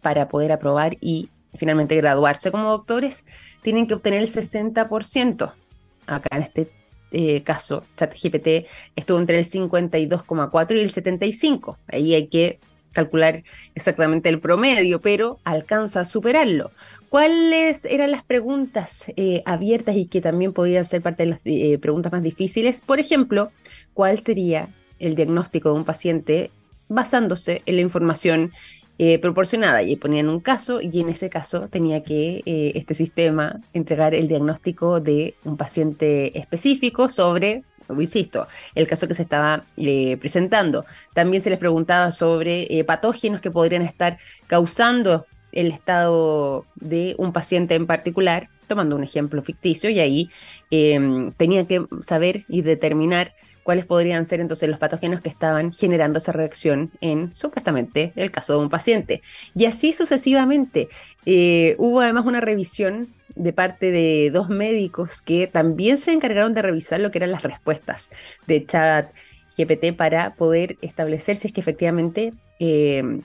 para 0.00 0.28
poder 0.28 0.52
aprobar 0.52 0.96
y 1.00 1.28
finalmente 1.54 1.96
graduarse 1.96 2.50
como 2.50 2.70
doctores, 2.70 3.26
tienen 3.62 3.86
que 3.86 3.94
obtener 3.94 4.20
el 4.20 4.28
60%. 4.28 5.52
Acá 6.06 6.36
en 6.36 6.42
este 6.42 6.70
eh, 7.12 7.42
caso, 7.42 7.84
ChatGPT 7.96 8.66
estuvo 8.96 9.18
entre 9.18 9.38
el 9.38 9.44
52,4 9.44 10.76
y 10.76 10.80
el 10.80 10.90
75. 10.90 11.78
Ahí 11.88 12.14
hay 12.14 12.26
que 12.26 12.58
calcular 12.92 13.42
exactamente 13.74 14.28
el 14.28 14.40
promedio, 14.40 15.00
pero 15.00 15.38
alcanza 15.44 16.00
a 16.00 16.04
superarlo. 16.04 16.70
¿Cuáles 17.08 17.84
eran 17.84 18.10
las 18.10 18.24
preguntas 18.24 19.06
eh, 19.16 19.42
abiertas 19.44 19.96
y 19.96 20.06
que 20.06 20.20
también 20.20 20.52
podían 20.52 20.84
ser 20.84 21.02
parte 21.02 21.24
de 21.24 21.30
las 21.30 21.40
eh, 21.44 21.78
preguntas 21.78 22.12
más 22.12 22.22
difíciles? 22.22 22.80
Por 22.80 23.00
ejemplo, 23.00 23.50
¿cuál 23.94 24.18
sería 24.20 24.68
el 24.98 25.14
diagnóstico 25.14 25.70
de 25.70 25.74
un 25.74 25.84
paciente 25.84 26.50
basándose 26.88 27.62
en 27.66 27.76
la 27.76 27.82
información 27.82 28.52
eh, 29.04 29.18
proporcionada 29.18 29.82
y 29.82 29.96
ponían 29.96 30.28
un 30.28 30.38
caso 30.38 30.80
y 30.80 31.00
en 31.00 31.08
ese 31.08 31.28
caso 31.28 31.66
tenía 31.66 32.04
que 32.04 32.40
eh, 32.46 32.70
este 32.76 32.94
sistema 32.94 33.58
entregar 33.72 34.14
el 34.14 34.28
diagnóstico 34.28 35.00
de 35.00 35.34
un 35.42 35.56
paciente 35.56 36.38
específico 36.38 37.08
sobre, 37.08 37.64
insisto, 37.98 38.46
el 38.76 38.86
caso 38.86 39.08
que 39.08 39.14
se 39.14 39.22
estaba 39.22 39.64
eh, 39.76 40.16
presentando. 40.18 40.84
También 41.14 41.42
se 41.42 41.50
les 41.50 41.58
preguntaba 41.58 42.12
sobre 42.12 42.84
patógenos 42.86 43.40
que 43.40 43.50
podrían 43.50 43.82
estar 43.82 44.18
causando 44.46 45.26
el 45.50 45.72
estado 45.72 46.64
de 46.76 47.16
un 47.18 47.32
paciente 47.32 47.74
en 47.74 47.88
particular, 47.88 48.50
tomando 48.68 48.94
un 48.94 49.02
ejemplo 49.02 49.42
ficticio, 49.42 49.90
y 49.90 49.98
ahí 49.98 50.30
em, 50.70 51.32
tenía 51.32 51.66
que 51.66 51.84
saber 52.02 52.44
y 52.46 52.62
determinar 52.62 53.34
cuáles 53.62 53.86
podrían 53.86 54.24
ser 54.24 54.40
entonces 54.40 54.68
los 54.68 54.78
patógenos 54.78 55.20
que 55.20 55.28
estaban 55.28 55.72
generando 55.72 56.18
esa 56.18 56.32
reacción 56.32 56.90
en 57.00 57.34
supuestamente 57.34 58.12
el 58.16 58.30
caso 58.30 58.54
de 58.54 58.60
un 58.60 58.70
paciente. 58.70 59.22
Y 59.54 59.66
así 59.66 59.92
sucesivamente. 59.92 60.88
Eh, 61.26 61.76
hubo 61.78 62.00
además 62.00 62.24
una 62.26 62.40
revisión 62.40 63.14
de 63.34 63.52
parte 63.52 63.90
de 63.90 64.30
dos 64.30 64.48
médicos 64.48 65.22
que 65.22 65.46
también 65.46 65.98
se 65.98 66.12
encargaron 66.12 66.54
de 66.54 66.62
revisar 66.62 67.00
lo 67.00 67.10
que 67.10 67.18
eran 67.18 67.30
las 67.30 67.42
respuestas 67.42 68.10
de 68.46 68.66
chat 68.66 69.10
GPT 69.56 69.96
para 69.96 70.34
poder 70.34 70.76
establecer 70.82 71.36
si 71.36 71.48
es 71.48 71.52
que 71.52 71.60
efectivamente 71.60 72.32
eh, 72.58 73.20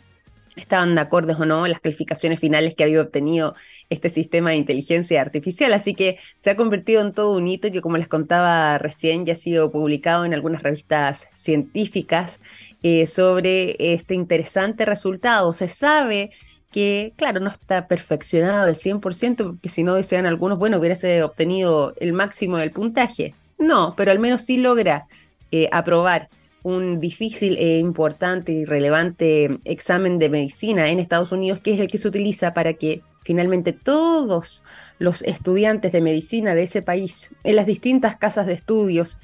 estaban 0.62 0.96
de 0.96 1.02
acuerdo 1.02 1.36
o 1.40 1.46
no 1.46 1.66
en 1.66 1.72
las 1.72 1.82
calificaciones 1.82 2.40
finales 2.40 2.76
que 2.76 2.84
había 2.84 3.02
obtenido 3.02 3.56
este 3.90 4.10
sistema 4.10 4.52
de 4.52 4.58
inteligencia 4.58 5.22
artificial. 5.22 5.74
Así 5.74 5.94
que 5.94 6.20
se 6.38 6.50
ha 6.50 6.56
convertido 6.56 7.02
en 7.02 7.14
todo 7.14 7.32
un 7.32 7.48
hito 7.48 7.72
que, 7.72 7.82
como 7.82 7.98
les 7.98 8.08
contaba 8.08 8.78
recién, 8.78 9.26
ya 9.26 9.34
ha 9.34 9.36
sido 9.36 9.72
publicado 9.72 10.26
en 10.26 10.34
algunas 10.34 10.64
revistas 10.64 11.28
científicas 11.34 12.40
eh, 12.84 13.06
sobre 13.06 13.76
este 13.94 14.14
interesante 14.14 14.86
resultado. 14.86 15.52
Se 15.54 15.68
sabe 15.68 16.32
que, 16.72 17.14
claro, 17.16 17.40
no 17.40 17.50
está 17.50 17.88
perfeccionado 17.88 18.68
al 18.68 18.76
100%, 18.76 19.36
porque 19.38 19.70
si 19.70 19.84
no 19.84 19.96
desean 19.96 20.26
algunos, 20.26 20.58
bueno, 20.60 20.80
hubiese 20.80 21.24
obtenido 21.24 21.94
el 22.00 22.14
máximo 22.14 22.58
del 22.58 22.72
puntaje. 22.72 23.34
No, 23.58 23.96
pero 23.96 24.12
al 24.12 24.20
menos 24.20 24.42
sí 24.42 24.58
logra 24.58 25.08
eh, 25.52 25.70
aprobar 25.72 26.30
un 26.68 27.00
difícil 27.00 27.56
e 27.56 27.80
importante 27.80 28.52
y 28.52 28.66
relevante 28.66 29.58
examen 29.64 30.20
de 30.20 30.30
medicina 30.30 30.90
en 30.90 31.00
Estados 31.00 31.32
Unidos, 31.32 31.62
que 31.62 31.74
es 31.74 31.80
el 31.80 31.88
que 31.88 31.98
se 31.98 32.10
utiliza 32.10 32.54
para 32.54 32.74
que 32.74 33.04
finalmente 33.24 33.72
todos 33.72 34.66
los 35.00 35.22
estudiantes 35.22 35.94
de 35.94 36.02
medicina 36.02 36.56
de 36.56 36.64
ese 36.64 36.82
país, 36.82 37.32
en 37.46 37.56
las 37.56 37.68
distintas 37.68 38.18
casas 38.18 38.48
de 38.48 38.54
estudios, 38.54 39.18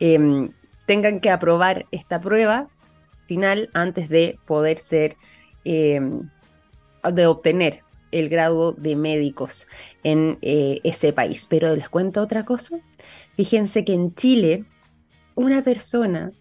em, 0.00 0.50
tengan 0.86 1.20
que 1.20 1.30
aprobar 1.30 1.86
esta 1.92 2.20
prueba 2.20 2.66
final 3.26 3.70
antes 3.74 4.08
de 4.08 4.36
poder 4.44 4.78
ser, 4.80 5.16
em, 5.64 6.28
de 7.12 7.26
obtener 7.26 7.82
el 8.10 8.28
grado 8.28 8.72
de 8.72 8.96
médicos 8.96 9.68
en 10.02 10.38
eh, 10.42 10.80
ese 10.82 11.12
país. 11.12 11.46
Pero 11.48 11.76
les 11.76 11.88
cuento 11.88 12.20
otra 12.22 12.44
cosa. 12.44 12.80
Fíjense 13.36 13.84
que 13.84 13.92
en 13.92 14.16
Chile, 14.16 14.64
una 15.36 15.62
persona 15.62 16.32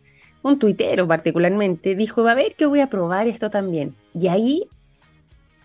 un 0.47 0.59
tuitero 0.59 1.07
particularmente, 1.07 1.95
dijo, 1.95 2.27
a 2.27 2.33
ver 2.33 2.55
que 2.55 2.65
voy 2.65 2.79
a 2.79 2.89
probar 2.89 3.27
esto 3.27 3.49
también. 3.49 3.95
Y 4.13 4.27
ahí 4.27 4.63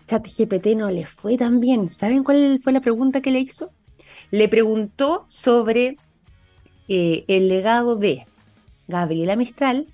ChatGPT 0.07 0.75
no 0.75 0.89
le 0.89 1.05
fue 1.05 1.37
tan 1.37 1.59
bien. 1.59 1.89
¿Saben 1.89 2.23
cuál 2.23 2.59
fue 2.61 2.73
la 2.73 2.81
pregunta 2.81 3.21
que 3.21 3.31
le 3.31 3.39
hizo? 3.39 3.71
Le 4.31 4.47
preguntó 4.47 5.25
sobre 5.27 5.97
eh, 6.87 7.23
el 7.27 7.47
legado 7.47 7.95
de 7.95 8.25
Gabriela 8.87 9.35
Mistral 9.35 9.87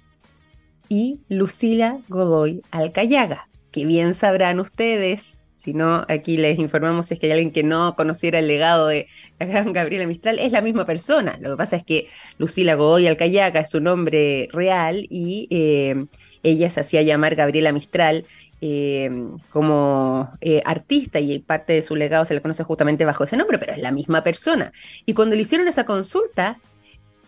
y 0.87 1.19
Lucila 1.29 1.99
Godoy 2.09 2.61
Alcayaga, 2.71 3.47
que 3.71 3.85
bien 3.85 4.13
sabrán 4.13 4.59
ustedes 4.59 5.38
si 5.59 5.73
no, 5.73 6.05
aquí 6.07 6.37
les 6.37 6.57
informamos 6.57 7.07
si 7.07 7.15
es 7.15 7.19
que 7.19 7.25
hay 7.25 7.33
alguien 7.33 7.51
que 7.51 7.63
no 7.63 7.97
conociera 7.97 8.39
el 8.39 8.47
legado 8.47 8.87
de 8.87 9.09
Gabriela 9.39 10.07
Mistral, 10.07 10.39
es 10.39 10.53
la 10.53 10.61
misma 10.61 10.85
persona. 10.85 11.37
Lo 11.41 11.49
que 11.51 11.57
pasa 11.57 11.75
es 11.75 11.83
que 11.83 12.07
Lucila 12.37 12.75
Godoy 12.75 13.07
Alcayaga 13.07 13.59
es 13.59 13.69
su 13.69 13.81
nombre 13.81 14.47
real 14.53 15.05
y 15.09 15.49
eh, 15.51 16.05
ella 16.43 16.69
se 16.69 16.79
hacía 16.79 17.01
llamar 17.01 17.35
Gabriela 17.35 17.73
Mistral 17.73 18.25
eh, 18.61 19.11
como 19.49 20.31
eh, 20.39 20.61
artista 20.63 21.19
y 21.19 21.39
parte 21.39 21.73
de 21.73 21.81
su 21.81 21.97
legado 21.97 22.23
se 22.23 22.35
le 22.35 22.41
conoce 22.41 22.63
justamente 22.63 23.03
bajo 23.03 23.25
ese 23.25 23.35
nombre, 23.35 23.59
pero 23.59 23.73
es 23.73 23.79
la 23.79 23.91
misma 23.91 24.23
persona. 24.23 24.71
Y 25.05 25.13
cuando 25.13 25.35
le 25.35 25.41
hicieron 25.41 25.67
esa 25.67 25.83
consulta, 25.83 26.57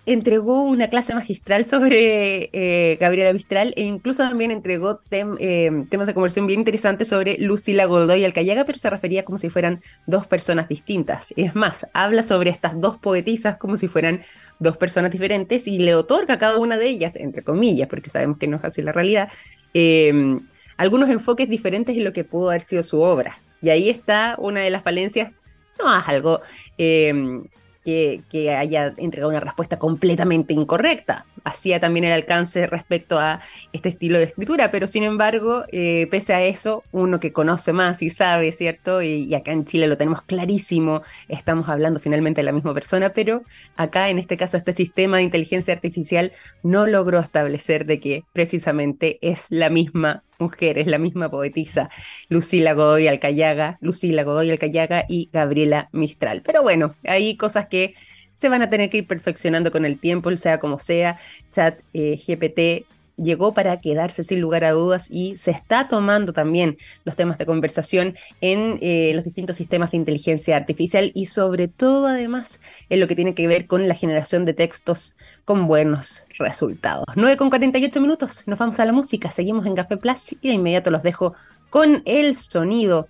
entregó 0.06 0.62
una 0.64 0.90
clase 0.90 1.14
magistral 1.14 1.64
sobre 1.66 2.50
eh, 2.54 2.98
Gabriela 3.00 3.34
Mistral 3.34 3.74
e 3.76 3.84
incluso 3.84 4.24
también 4.24 4.50
entregó 4.50 5.02
eh, 5.12 5.86
temas 5.90 6.08
de 6.08 6.14
conversión 6.14 6.48
bien 6.48 6.62
interesantes 6.62 7.08
sobre 7.08 7.38
Lucila 7.38 7.86
Godoy 7.86 8.24
Alcayaga, 8.26 8.66
pero 8.66 8.80
se 8.80 8.90
refería 8.90 9.24
como 9.24 9.38
si 9.38 9.50
fueran 9.50 9.82
dos 10.08 10.26
personas 10.26 10.68
distintas. 10.68 11.34
Es 11.38 11.56
más, 11.56 11.88
habla 11.94 12.24
sobre 12.24 12.50
estas 12.50 12.80
dos 12.80 12.98
poetisas 12.98 13.58
como 13.58 13.78
si 13.78 13.88
fueran 13.88 14.22
dos 14.60 14.78
personas 14.78 15.12
diferentes 15.12 15.68
y 15.68 15.78
le 15.78 15.94
otorga 15.96 16.36
a 16.36 16.40
cada 16.40 16.58
una 16.58 16.78
de 16.78 16.88
ellas, 16.88 17.16
entre 17.16 17.44
comillas, 17.44 17.88
porque 17.88 18.10
sabemos 18.10 18.38
que 18.38 18.48
no 18.48 18.58
es 18.58 18.64
así 18.64 18.82
la 18.82 18.92
realidad, 18.92 19.30
em, 19.74 20.48
algunos 20.78 21.10
enfoques 21.10 21.48
diferentes 21.48 21.96
en 21.96 22.04
lo 22.04 22.14
que 22.14 22.24
pudo 22.24 22.50
haber 22.50 22.62
sido 22.62 22.82
su 22.84 23.02
obra. 23.02 23.40
Y 23.62 23.70
ahí 23.70 23.90
está 23.90 24.36
una 24.40 24.62
de 24.62 24.72
las 24.72 24.84
falencias 24.84 25.32
no 25.80 26.00
es 26.00 26.08
algo 26.08 26.42
em, 26.78 27.44
que, 27.84 28.24
haya 28.58 28.94
entregado 28.98 29.30
una 29.30 29.40
respuesta 29.40 29.80
completamente 29.80 30.54
incorrecta. 30.54 31.26
Hacía 31.44 31.80
también 31.80 32.06
el 32.06 32.12
alcance 32.12 32.68
respecto 32.68 33.18
a 33.18 33.42
este 33.74 33.90
estilo 33.90 34.20
de 34.20 34.26
escritura, 34.26 34.70
pero 34.70 34.86
sin 34.86 35.04
embargo, 35.04 35.64
eh, 35.72 36.08
pese 36.12 36.34
a 36.34 36.44
eso, 36.44 36.84
uno 36.92 37.20
que 37.20 37.34
conoce 37.34 37.74
más 37.74 38.02
y 38.02 38.10
sabe, 38.10 38.52
¿cierto? 38.52 39.02
Y, 39.02 39.34
acá 39.34 39.52
en 39.52 39.66
Chile 39.66 39.88
lo 39.88 39.98
tenemos 39.98 40.22
clarísimo, 40.22 41.02
estamos 41.28 41.70
hablando 41.70 42.00
finalmente 42.00 42.42
de 42.42 42.46
la 42.46 42.52
misma 42.52 42.74
persona, 42.74 43.10
pero 43.14 43.44
acá 43.76 44.10
en 44.10 44.20
este 44.20 44.38
caso 44.38 44.58
este 44.58 44.74
sistema 44.74 45.18
de 45.18 45.24
inteligencia 45.24 45.74
artificial 45.74 46.32
no 46.64 46.86
logró 46.86 47.20
establecer 47.20 47.86
de 47.86 48.00
que 48.00 48.24
precisamente 48.34 49.18
es 49.22 49.48
la 49.50 49.70
misma 49.70 50.24
mujeres, 50.42 50.88
la 50.88 50.98
misma 50.98 51.30
poetisa, 51.30 51.90
Lucila 52.28 52.74
Godoy 52.74 53.08
Alcayaga, 53.08 53.78
Lucila 53.80 54.24
Godoy 54.24 54.50
Alcayaga 54.50 55.06
y 55.08 55.30
Gabriela 55.32 55.90
Mistral. 55.94 56.42
Pero 56.44 56.64
bueno, 56.64 56.96
hay 57.06 57.38
cosas 57.38 57.68
que 57.68 57.96
se 58.34 58.50
van 58.50 58.62
a 58.62 58.70
tener 58.70 58.90
que 58.90 59.00
ir 59.00 59.08
perfeccionando 59.08 59.72
con 59.72 59.86
el 59.86 60.00
tiempo, 60.00 60.36
sea 60.38 60.60
como 60.60 60.80
sea. 60.80 61.18
Chat 61.50 61.80
eh, 61.94 62.18
GPT 62.18 62.86
llegó 63.18 63.54
para 63.54 63.80
quedarse 63.82 64.24
sin 64.24 64.42
lugar 64.42 64.64
a 64.64 64.72
dudas 64.72 65.08
y 65.12 65.36
se 65.36 65.52
está 65.52 65.88
tomando 65.88 66.34
también 66.34 66.78
los 67.04 67.16
temas 67.16 67.38
de 67.38 67.46
conversación 67.46 68.16
en 68.40 68.80
eh, 68.82 69.12
los 69.14 69.24
distintos 69.24 69.58
sistemas 69.58 69.92
de 69.92 69.98
inteligencia 69.98 70.56
artificial 70.56 71.12
y 71.14 71.26
sobre 71.26 71.68
todo 71.68 72.08
además 72.08 72.60
en 72.90 73.00
lo 73.00 73.08
que 73.08 73.16
tiene 73.16 73.36
que 73.36 73.48
ver 73.48 73.68
con 73.68 73.88
la 73.88 73.96
generación 73.96 74.46
de 74.46 74.54
textos 74.54 75.16
con 75.46 75.68
buenos 75.68 76.24
resultados. 76.40 77.06
9 77.16 77.38
con 77.38 77.50
48 77.50 78.02
minutos, 78.02 78.44
nos 78.48 78.60
vamos 78.60 78.80
a 78.80 78.86
la 78.86 78.92
música, 78.92 79.32
seguimos 79.32 79.66
en 79.66 79.76
Café 79.76 79.98
Plus 79.98 80.36
y 80.42 80.50
de 80.50 80.54
inmediato 80.54 80.92
los 80.92 81.04
dejo 81.04 81.34
con 81.70 82.02
el 82.06 82.36
sonido 82.36 83.08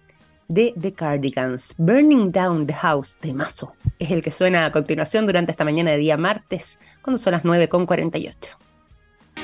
de 0.48 0.74
The 0.80 0.94
Cardigans. 0.94 1.76
Burning 1.78 2.32
Down 2.32 2.68
the 2.68 2.74
House 2.74 3.18
de 3.22 3.34
Mazo 3.34 3.74
es 4.00 4.12
el 4.12 4.22
que 4.22 4.32
suena 4.32 4.66
a 4.66 4.72
continuación 4.72 5.26
durante 5.26 5.52
esta 5.52 5.64
mañana 5.64 5.92
de 5.92 5.98
día 5.98 6.18
martes, 6.18 6.80
cuando 7.02 7.18
son 7.18 7.32
las 7.32 7.46
9 7.46 7.70
con 7.70 7.86
48. 7.86 8.58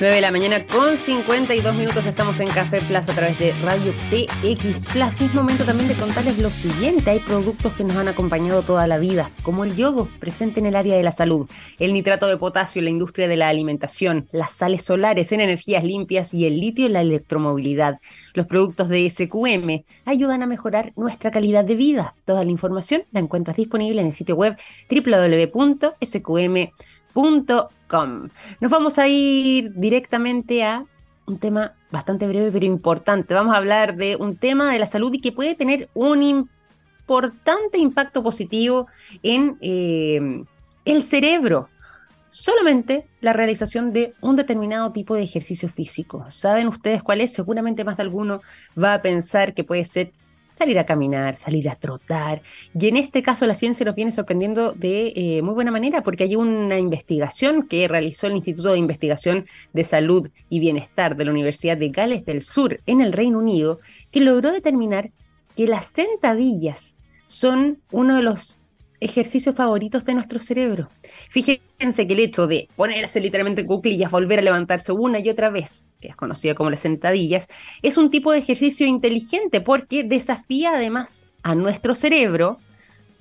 9 0.00 0.14
de 0.14 0.20
la 0.20 0.30
mañana 0.30 0.64
con 0.64 0.96
52 0.96 1.74
minutos 1.74 2.06
estamos 2.06 2.38
en 2.38 2.46
Café 2.46 2.80
Plaza 2.82 3.10
a 3.10 3.16
través 3.16 3.36
de 3.40 3.50
Radio 3.62 3.92
TX 4.10 4.86
Plus. 4.86 5.20
Y 5.20 5.24
es 5.24 5.34
momento 5.34 5.64
también 5.64 5.88
de 5.88 5.96
contarles 5.96 6.38
lo 6.38 6.50
siguiente. 6.50 7.10
Hay 7.10 7.18
productos 7.18 7.72
que 7.72 7.82
nos 7.82 7.96
han 7.96 8.06
acompañado 8.06 8.62
toda 8.62 8.86
la 8.86 8.98
vida, 8.98 9.32
como 9.42 9.64
el 9.64 9.74
yodo, 9.74 10.08
presente 10.20 10.60
en 10.60 10.66
el 10.66 10.76
área 10.76 10.94
de 10.94 11.02
la 11.02 11.10
salud, 11.10 11.50
el 11.80 11.92
nitrato 11.92 12.28
de 12.28 12.36
potasio 12.36 12.78
en 12.78 12.84
la 12.84 12.90
industria 12.92 13.26
de 13.26 13.36
la 13.36 13.48
alimentación, 13.48 14.28
las 14.30 14.52
sales 14.52 14.84
solares 14.84 15.32
en 15.32 15.40
energías 15.40 15.82
limpias 15.82 16.32
y 16.32 16.46
el 16.46 16.60
litio 16.60 16.86
en 16.86 16.92
la 16.92 17.00
electromovilidad. 17.00 17.98
Los 18.34 18.46
productos 18.46 18.88
de 18.88 19.10
SQM 19.10 19.82
ayudan 20.04 20.44
a 20.44 20.46
mejorar 20.46 20.92
nuestra 20.94 21.32
calidad 21.32 21.64
de 21.64 21.74
vida. 21.74 22.14
Toda 22.24 22.44
la 22.44 22.52
información 22.52 23.02
la 23.10 23.18
encuentras 23.18 23.56
disponible 23.56 24.00
en 24.00 24.06
el 24.06 24.12
sitio 24.12 24.36
web 24.36 24.56
www.sqm.com 24.88 26.68
nos 27.14 28.70
vamos 28.70 28.98
a 28.98 29.08
ir 29.08 29.72
directamente 29.74 30.64
a 30.64 30.84
un 31.26 31.38
tema 31.38 31.74
bastante 31.90 32.26
breve 32.26 32.50
pero 32.52 32.64
importante. 32.64 33.34
Vamos 33.34 33.54
a 33.54 33.58
hablar 33.58 33.96
de 33.96 34.16
un 34.16 34.36
tema 34.36 34.72
de 34.72 34.78
la 34.78 34.86
salud 34.86 35.12
y 35.12 35.20
que 35.20 35.32
puede 35.32 35.54
tener 35.54 35.88
un 35.94 36.22
importante 36.22 37.78
impacto 37.78 38.22
positivo 38.22 38.86
en 39.22 39.56
eh, 39.60 40.44
el 40.84 41.02
cerebro. 41.02 41.68
Solamente 42.30 43.06
la 43.20 43.32
realización 43.32 43.92
de 43.92 44.14
un 44.20 44.36
determinado 44.36 44.92
tipo 44.92 45.14
de 45.14 45.22
ejercicio 45.22 45.68
físico. 45.68 46.26
¿Saben 46.28 46.68
ustedes 46.68 47.02
cuál 47.02 47.22
es? 47.22 47.32
Seguramente 47.32 47.84
más 47.84 47.96
de 47.96 48.02
alguno 48.02 48.42
va 48.82 48.94
a 48.94 49.02
pensar 49.02 49.54
que 49.54 49.64
puede 49.64 49.84
ser 49.86 50.12
salir 50.58 50.78
a 50.78 50.86
caminar, 50.86 51.36
salir 51.36 51.68
a 51.68 51.76
trotar. 51.76 52.42
Y 52.78 52.88
en 52.88 52.96
este 52.96 53.22
caso 53.22 53.46
la 53.46 53.54
ciencia 53.54 53.86
nos 53.86 53.94
viene 53.94 54.12
sorprendiendo 54.12 54.72
de 54.72 55.12
eh, 55.16 55.42
muy 55.42 55.54
buena 55.54 55.70
manera 55.70 56.02
porque 56.02 56.24
hay 56.24 56.36
una 56.36 56.78
investigación 56.78 57.66
que 57.66 57.88
realizó 57.88 58.26
el 58.26 58.36
Instituto 58.36 58.72
de 58.72 58.78
Investigación 58.78 59.46
de 59.72 59.84
Salud 59.84 60.28
y 60.50 60.60
Bienestar 60.60 61.16
de 61.16 61.24
la 61.24 61.30
Universidad 61.30 61.76
de 61.76 61.88
Gales 61.88 62.24
del 62.24 62.42
Sur 62.42 62.80
en 62.86 63.00
el 63.00 63.12
Reino 63.12 63.38
Unido 63.38 63.80
que 64.10 64.20
logró 64.20 64.52
determinar 64.52 65.10
que 65.56 65.66
las 65.66 65.86
sentadillas 65.86 66.96
son 67.26 67.80
uno 67.90 68.16
de 68.16 68.22
los 68.22 68.60
ejercicios 69.00 69.54
favoritos 69.54 70.04
de 70.04 70.14
nuestro 70.14 70.38
cerebro. 70.38 70.88
Fíjense 71.30 72.06
que 72.06 72.14
el 72.14 72.20
hecho 72.20 72.46
de 72.46 72.68
ponerse 72.76 73.20
literalmente 73.20 73.62
en 73.62 73.66
cuclillas, 73.66 74.10
volver 74.10 74.40
a 74.40 74.42
levantarse 74.42 74.92
una 74.92 75.18
y 75.18 75.28
otra 75.28 75.50
vez, 75.50 75.87
que 76.00 76.08
es 76.08 76.16
conocida 76.16 76.54
como 76.54 76.70
las 76.70 76.80
sentadillas, 76.80 77.48
es 77.82 77.96
un 77.96 78.10
tipo 78.10 78.32
de 78.32 78.38
ejercicio 78.38 78.86
inteligente 78.86 79.60
porque 79.60 80.04
desafía 80.04 80.74
además 80.74 81.28
a 81.42 81.54
nuestro 81.54 81.94
cerebro 81.94 82.58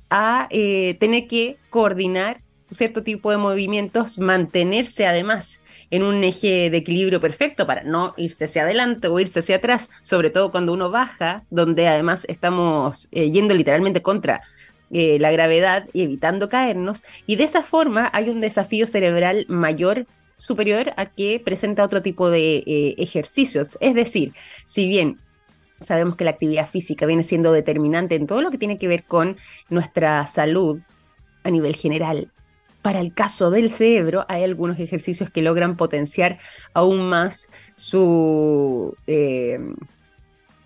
a 0.09 0.47
eh, 0.49 0.95
tener 0.99 1.27
que 1.27 1.57
coordinar 1.69 2.41
cierto 2.71 3.03
tipo 3.03 3.31
de 3.31 3.37
movimientos, 3.37 4.19
mantenerse 4.19 5.05
además 5.05 5.61
en 5.89 6.03
un 6.03 6.23
eje 6.23 6.69
de 6.69 6.77
equilibrio 6.77 7.21
perfecto 7.21 7.65
para 7.65 7.83
no 7.83 8.13
irse 8.17 8.45
hacia 8.45 8.63
adelante 8.63 9.07
o 9.07 9.19
irse 9.19 9.39
hacia 9.39 9.57
atrás, 9.57 9.89
sobre 10.01 10.29
todo 10.29 10.51
cuando 10.51 10.73
uno 10.73 10.91
baja, 10.91 11.43
donde 11.49 11.87
además 11.87 12.25
estamos 12.27 13.07
eh, 13.11 13.31
yendo 13.31 13.53
literalmente 13.53 14.01
contra 14.01 14.41
eh, 14.91 15.17
la 15.19 15.31
gravedad 15.31 15.87
y 15.93 16.03
evitando 16.03 16.49
caernos. 16.49 17.03
Y 17.25 17.37
de 17.37 17.45
esa 17.45 17.63
forma 17.63 18.09
hay 18.13 18.29
un 18.29 18.41
desafío 18.41 18.85
cerebral 18.85 19.45
mayor 19.47 20.05
superior 20.37 20.93
a 20.95 21.07
que 21.07 21.41
presenta 21.43 21.83
otro 21.83 22.01
tipo 22.01 22.29
de 22.29 22.63
eh, 22.65 22.95
ejercicios. 22.97 23.77
Es 23.81 23.95
decir, 23.95 24.33
si 24.65 24.87
bien 24.87 25.19
sabemos 25.81 26.15
que 26.15 26.23
la 26.23 26.31
actividad 26.31 26.69
física 26.69 27.05
viene 27.05 27.23
siendo 27.23 27.51
determinante 27.51 28.15
en 28.15 28.27
todo 28.27 28.41
lo 28.41 28.51
que 28.51 28.57
tiene 28.57 28.77
que 28.77 28.87
ver 28.87 29.03
con 29.03 29.37
nuestra 29.69 30.25
salud 30.27 30.81
a 31.43 31.49
nivel 31.49 31.75
general, 31.75 32.31
para 32.81 33.01
el 33.01 33.13
caso 33.13 33.51
del 33.51 33.69
cerebro 33.69 34.25
hay 34.29 34.43
algunos 34.43 34.79
ejercicios 34.79 35.29
que 35.29 35.41
logran 35.41 35.75
potenciar 35.75 36.39
aún 36.73 37.09
más 37.09 37.51
su... 37.75 38.95
Eh, 39.07 39.59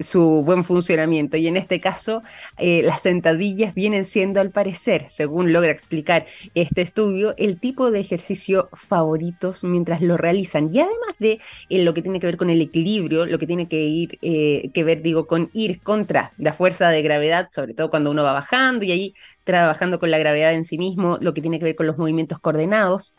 su 0.04 0.44
buen 0.44 0.64
funcionamiento. 0.64 1.38
Y 1.38 1.48
en 1.48 1.58
este 1.58 1.80
caso, 1.80 2.24
eh, 2.58 2.82
las 2.84 3.02
sentadillas 3.02 3.74
vienen 3.74 4.06
siendo, 4.06 4.42
al 4.42 4.52
parecer, 4.52 5.06
según 5.10 5.54
logra 5.54 5.72
explicar 5.72 6.26
este 6.56 6.82
estudio, 6.82 7.34
el 7.38 7.60
tipo 7.60 7.92
de 7.92 8.00
ejercicio 8.00 8.70
favoritos 8.74 9.64
mientras 9.64 10.02
lo 10.02 10.18
realizan. 10.18 10.70
Y 10.72 10.80
además 10.80 11.16
de 11.20 11.40
eh, 11.70 11.84
lo 11.84 11.94
que 11.94 12.02
tiene 12.02 12.20
que 12.20 12.28
ver 12.28 12.38
con 12.38 12.50
el 12.50 12.62
equilibrio, 12.62 13.26
lo 13.26 13.40
que 13.40 13.48
tiene 13.48 13.68
que, 13.68 13.82
ir, 13.82 14.20
eh, 14.22 14.70
que 14.74 14.84
ver, 14.84 15.02
digo, 15.02 15.28
con 15.28 15.50
ir 15.54 15.82
contra 15.82 16.34
la 16.38 16.54
fuerza 16.54 16.90
de 16.90 17.02
gravedad, 17.02 17.48
sobre 17.50 17.74
todo 17.74 17.90
cuando 17.90 18.12
uno 18.12 18.24
va 18.24 18.34
bajando 18.34 18.86
y 18.86 18.92
ahí 18.92 19.14
trabajando 19.44 20.00
con 20.00 20.12
la 20.12 20.20
gravedad 20.20 20.54
en 20.54 20.66
sí 20.66 20.78
mismo, 20.78 21.18
lo 21.22 21.34
que 21.34 21.42
tiene 21.42 21.60
que 21.60 21.66
ver 21.66 21.76
con 21.76 21.88
los 21.88 21.98
movimientos 21.98 22.40
coordinados. 22.40 23.16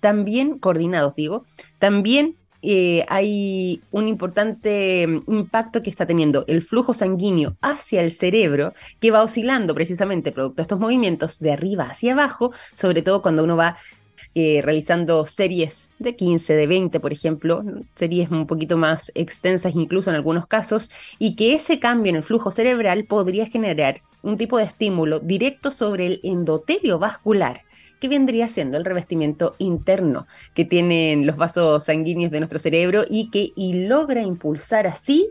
También, 0.00 0.58
coordinados 0.58 1.14
digo, 1.14 1.44
también 1.78 2.36
eh, 2.62 3.04
hay 3.08 3.80
un 3.90 4.08
importante 4.08 5.06
mm, 5.06 5.22
impacto 5.32 5.82
que 5.82 5.90
está 5.90 6.06
teniendo 6.06 6.44
el 6.48 6.62
flujo 6.62 6.94
sanguíneo 6.94 7.56
hacia 7.60 8.02
el 8.02 8.12
cerebro, 8.12 8.74
que 9.00 9.10
va 9.10 9.22
oscilando 9.22 9.74
precisamente 9.74 10.32
producto 10.32 10.56
de 10.56 10.62
estos 10.62 10.78
movimientos 10.78 11.38
de 11.38 11.52
arriba 11.52 11.84
hacia 11.84 12.12
abajo, 12.12 12.52
sobre 12.72 13.02
todo 13.02 13.22
cuando 13.22 13.44
uno 13.44 13.56
va 13.56 13.76
eh, 14.34 14.60
realizando 14.62 15.24
series 15.24 15.92
de 15.98 16.16
15, 16.16 16.54
de 16.54 16.66
20, 16.66 17.00
por 17.00 17.12
ejemplo, 17.12 17.64
series 17.94 18.30
un 18.30 18.46
poquito 18.46 18.76
más 18.76 19.10
extensas 19.14 19.74
incluso 19.74 20.10
en 20.10 20.16
algunos 20.16 20.46
casos, 20.46 20.90
y 21.18 21.36
que 21.36 21.54
ese 21.54 21.78
cambio 21.78 22.10
en 22.10 22.16
el 22.16 22.22
flujo 22.22 22.50
cerebral 22.50 23.04
podría 23.04 23.46
generar 23.46 24.02
un 24.22 24.36
tipo 24.36 24.58
de 24.58 24.64
estímulo 24.64 25.20
directo 25.20 25.70
sobre 25.70 26.06
el 26.06 26.20
endotelio 26.22 26.98
vascular 26.98 27.62
que 28.00 28.08
vendría 28.08 28.48
siendo 28.48 28.78
el 28.78 28.84
revestimiento 28.84 29.54
interno 29.58 30.26
que 30.54 30.64
tienen 30.64 31.26
los 31.26 31.36
vasos 31.36 31.84
sanguíneos 31.84 32.30
de 32.30 32.40
nuestro 32.40 32.58
cerebro 32.58 33.04
y 33.08 33.30
que 33.30 33.52
logra 33.56 34.22
impulsar 34.22 34.86
así 34.86 35.30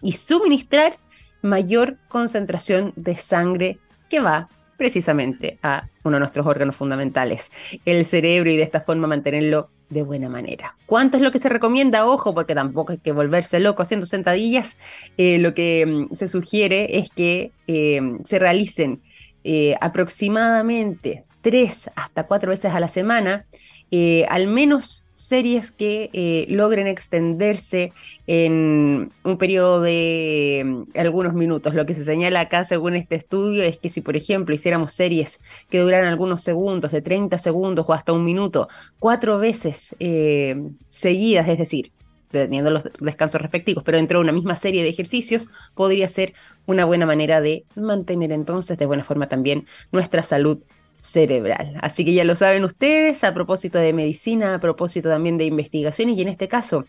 y 0.00 0.12
suministrar 0.12 0.98
mayor 1.42 1.96
concentración 2.08 2.92
de 2.96 3.16
sangre 3.16 3.78
que 4.08 4.20
va 4.20 4.48
precisamente 4.76 5.58
a 5.62 5.88
uno 6.02 6.16
de 6.16 6.20
nuestros 6.20 6.46
órganos 6.46 6.76
fundamentales, 6.76 7.52
el 7.84 8.04
cerebro, 8.04 8.50
y 8.50 8.56
de 8.56 8.62
esta 8.62 8.80
forma 8.80 9.06
mantenerlo 9.06 9.70
de 9.88 10.02
buena 10.02 10.28
manera. 10.28 10.76
¿Cuánto 10.86 11.16
es 11.16 11.22
lo 11.22 11.30
que 11.30 11.38
se 11.38 11.48
recomienda? 11.48 12.06
Ojo, 12.06 12.34
porque 12.34 12.54
tampoco 12.54 12.92
hay 12.92 12.98
que 12.98 13.12
volverse 13.12 13.60
loco 13.60 13.82
haciendo 13.82 14.06
sentadillas. 14.06 14.76
Eh, 15.16 15.38
lo 15.38 15.54
que 15.54 15.86
mm, 15.86 16.14
se 16.14 16.26
sugiere 16.28 16.98
es 16.98 17.10
que 17.10 17.52
eh, 17.66 18.00
se 18.24 18.38
realicen 18.38 19.02
eh, 19.44 19.76
aproximadamente 19.80 21.24
tres 21.44 21.90
hasta 21.94 22.26
cuatro 22.26 22.50
veces 22.50 22.72
a 22.72 22.80
la 22.80 22.88
semana, 22.88 23.44
eh, 23.90 24.24
al 24.30 24.48
menos 24.48 25.04
series 25.12 25.70
que 25.70 26.08
eh, 26.14 26.46
logren 26.48 26.86
extenderse 26.86 27.92
en 28.26 29.12
un 29.22 29.38
periodo 29.38 29.82
de 29.82 30.62
mm, 30.64 30.98
algunos 30.98 31.34
minutos. 31.34 31.74
Lo 31.74 31.84
que 31.84 31.92
se 31.92 32.02
señala 32.02 32.40
acá, 32.40 32.64
según 32.64 32.96
este 32.96 33.14
estudio, 33.14 33.62
es 33.62 33.76
que 33.76 33.90
si, 33.90 34.00
por 34.00 34.16
ejemplo, 34.16 34.54
hiciéramos 34.54 34.92
series 34.92 35.38
que 35.68 35.80
duraran 35.80 36.08
algunos 36.08 36.40
segundos, 36.40 36.92
de 36.92 37.02
30 37.02 37.36
segundos 37.36 37.84
o 37.86 37.92
hasta 37.92 38.14
un 38.14 38.24
minuto, 38.24 38.66
cuatro 38.98 39.38
veces 39.38 39.94
eh, 40.00 40.56
seguidas, 40.88 41.46
es 41.46 41.58
decir, 41.58 41.92
teniendo 42.30 42.70
los 42.70 42.88
descansos 43.00 43.40
respectivos, 43.40 43.84
pero 43.84 43.98
dentro 43.98 44.18
de 44.18 44.22
una 44.22 44.32
misma 44.32 44.56
serie 44.56 44.82
de 44.82 44.88
ejercicios, 44.88 45.50
podría 45.74 46.08
ser 46.08 46.32
una 46.66 46.86
buena 46.86 47.04
manera 47.04 47.42
de 47.42 47.64
mantener 47.76 48.32
entonces 48.32 48.78
de 48.78 48.86
buena 48.86 49.04
forma 49.04 49.28
también 49.28 49.66
nuestra 49.92 50.22
salud 50.22 50.62
cerebral. 50.96 51.76
Así 51.80 52.04
que 52.04 52.14
ya 52.14 52.24
lo 52.24 52.34
saben 52.34 52.64
ustedes, 52.64 53.24
a 53.24 53.34
propósito 53.34 53.78
de 53.78 53.92
medicina, 53.92 54.54
a 54.54 54.60
propósito 54.60 55.08
también 55.08 55.38
de 55.38 55.44
investigación 55.44 56.10
y 56.10 56.20
en 56.20 56.28
este 56.28 56.48
caso 56.48 56.84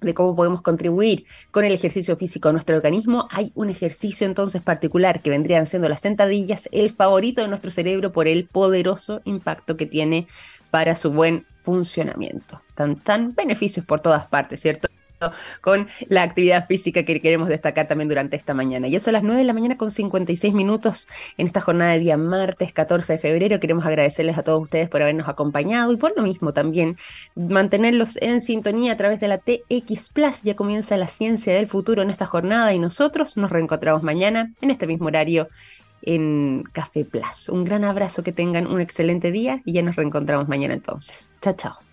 de 0.00 0.14
cómo 0.14 0.36
podemos 0.36 0.62
contribuir 0.62 1.24
con 1.50 1.64
el 1.64 1.72
ejercicio 1.72 2.16
físico 2.16 2.48
a 2.48 2.52
nuestro 2.52 2.76
organismo, 2.76 3.26
hay 3.30 3.52
un 3.54 3.70
ejercicio 3.70 4.26
entonces 4.26 4.62
particular 4.62 5.22
que 5.22 5.30
vendrían 5.30 5.66
siendo 5.66 5.88
las 5.88 6.00
sentadillas, 6.00 6.68
el 6.72 6.90
favorito 6.90 7.42
de 7.42 7.48
nuestro 7.48 7.70
cerebro 7.70 8.12
por 8.12 8.28
el 8.28 8.46
poderoso 8.46 9.22
impacto 9.24 9.76
que 9.76 9.86
tiene 9.86 10.26
para 10.70 10.96
su 10.96 11.10
buen 11.10 11.46
funcionamiento. 11.62 12.60
Tan, 12.74 12.96
tan 12.96 13.34
beneficios 13.34 13.86
por 13.86 14.00
todas 14.00 14.26
partes, 14.26 14.60
¿cierto? 14.60 14.88
Con 15.60 15.88
la 16.08 16.22
actividad 16.22 16.66
física 16.66 17.04
que 17.04 17.20
queremos 17.20 17.48
destacar 17.48 17.88
también 17.88 18.08
durante 18.08 18.36
esta 18.36 18.54
mañana. 18.54 18.88
Y 18.88 18.96
eso 18.96 19.10
a 19.10 19.12
las 19.12 19.22
9 19.22 19.38
de 19.38 19.44
la 19.44 19.52
mañana 19.52 19.76
con 19.76 19.90
56 19.90 20.54
minutos 20.54 21.08
en 21.38 21.46
esta 21.46 21.60
jornada 21.60 21.92
de 21.92 21.98
día 22.00 22.16
martes 22.16 22.72
14 22.72 23.14
de 23.14 23.18
febrero. 23.18 23.60
Queremos 23.60 23.86
agradecerles 23.86 24.38
a 24.38 24.42
todos 24.42 24.62
ustedes 24.62 24.88
por 24.88 25.02
habernos 25.02 25.28
acompañado 25.28 25.92
y 25.92 25.96
por 25.96 26.16
lo 26.16 26.22
mismo 26.22 26.52
también 26.52 26.96
mantenerlos 27.34 28.16
en 28.20 28.40
sintonía 28.40 28.92
a 28.92 28.96
través 28.96 29.20
de 29.20 29.28
la 29.28 29.38
TX 29.38 30.10
Plus. 30.10 30.42
Ya 30.42 30.54
comienza 30.56 30.96
la 30.96 31.08
ciencia 31.08 31.54
del 31.54 31.68
futuro 31.68 32.02
en 32.02 32.10
esta 32.10 32.26
jornada 32.26 32.72
y 32.72 32.78
nosotros 32.78 33.36
nos 33.36 33.50
reencontramos 33.50 34.02
mañana 34.02 34.50
en 34.60 34.70
este 34.70 34.86
mismo 34.86 35.06
horario 35.06 35.48
en 36.02 36.64
Café 36.72 37.04
Plus. 37.04 37.48
Un 37.48 37.64
gran 37.64 37.84
abrazo, 37.84 38.22
que 38.22 38.32
tengan 38.32 38.66
un 38.66 38.80
excelente 38.80 39.32
día 39.32 39.62
y 39.64 39.72
ya 39.72 39.82
nos 39.82 39.96
reencontramos 39.96 40.48
mañana 40.48 40.74
entonces. 40.74 41.30
Chao, 41.40 41.54
chao. 41.54 41.83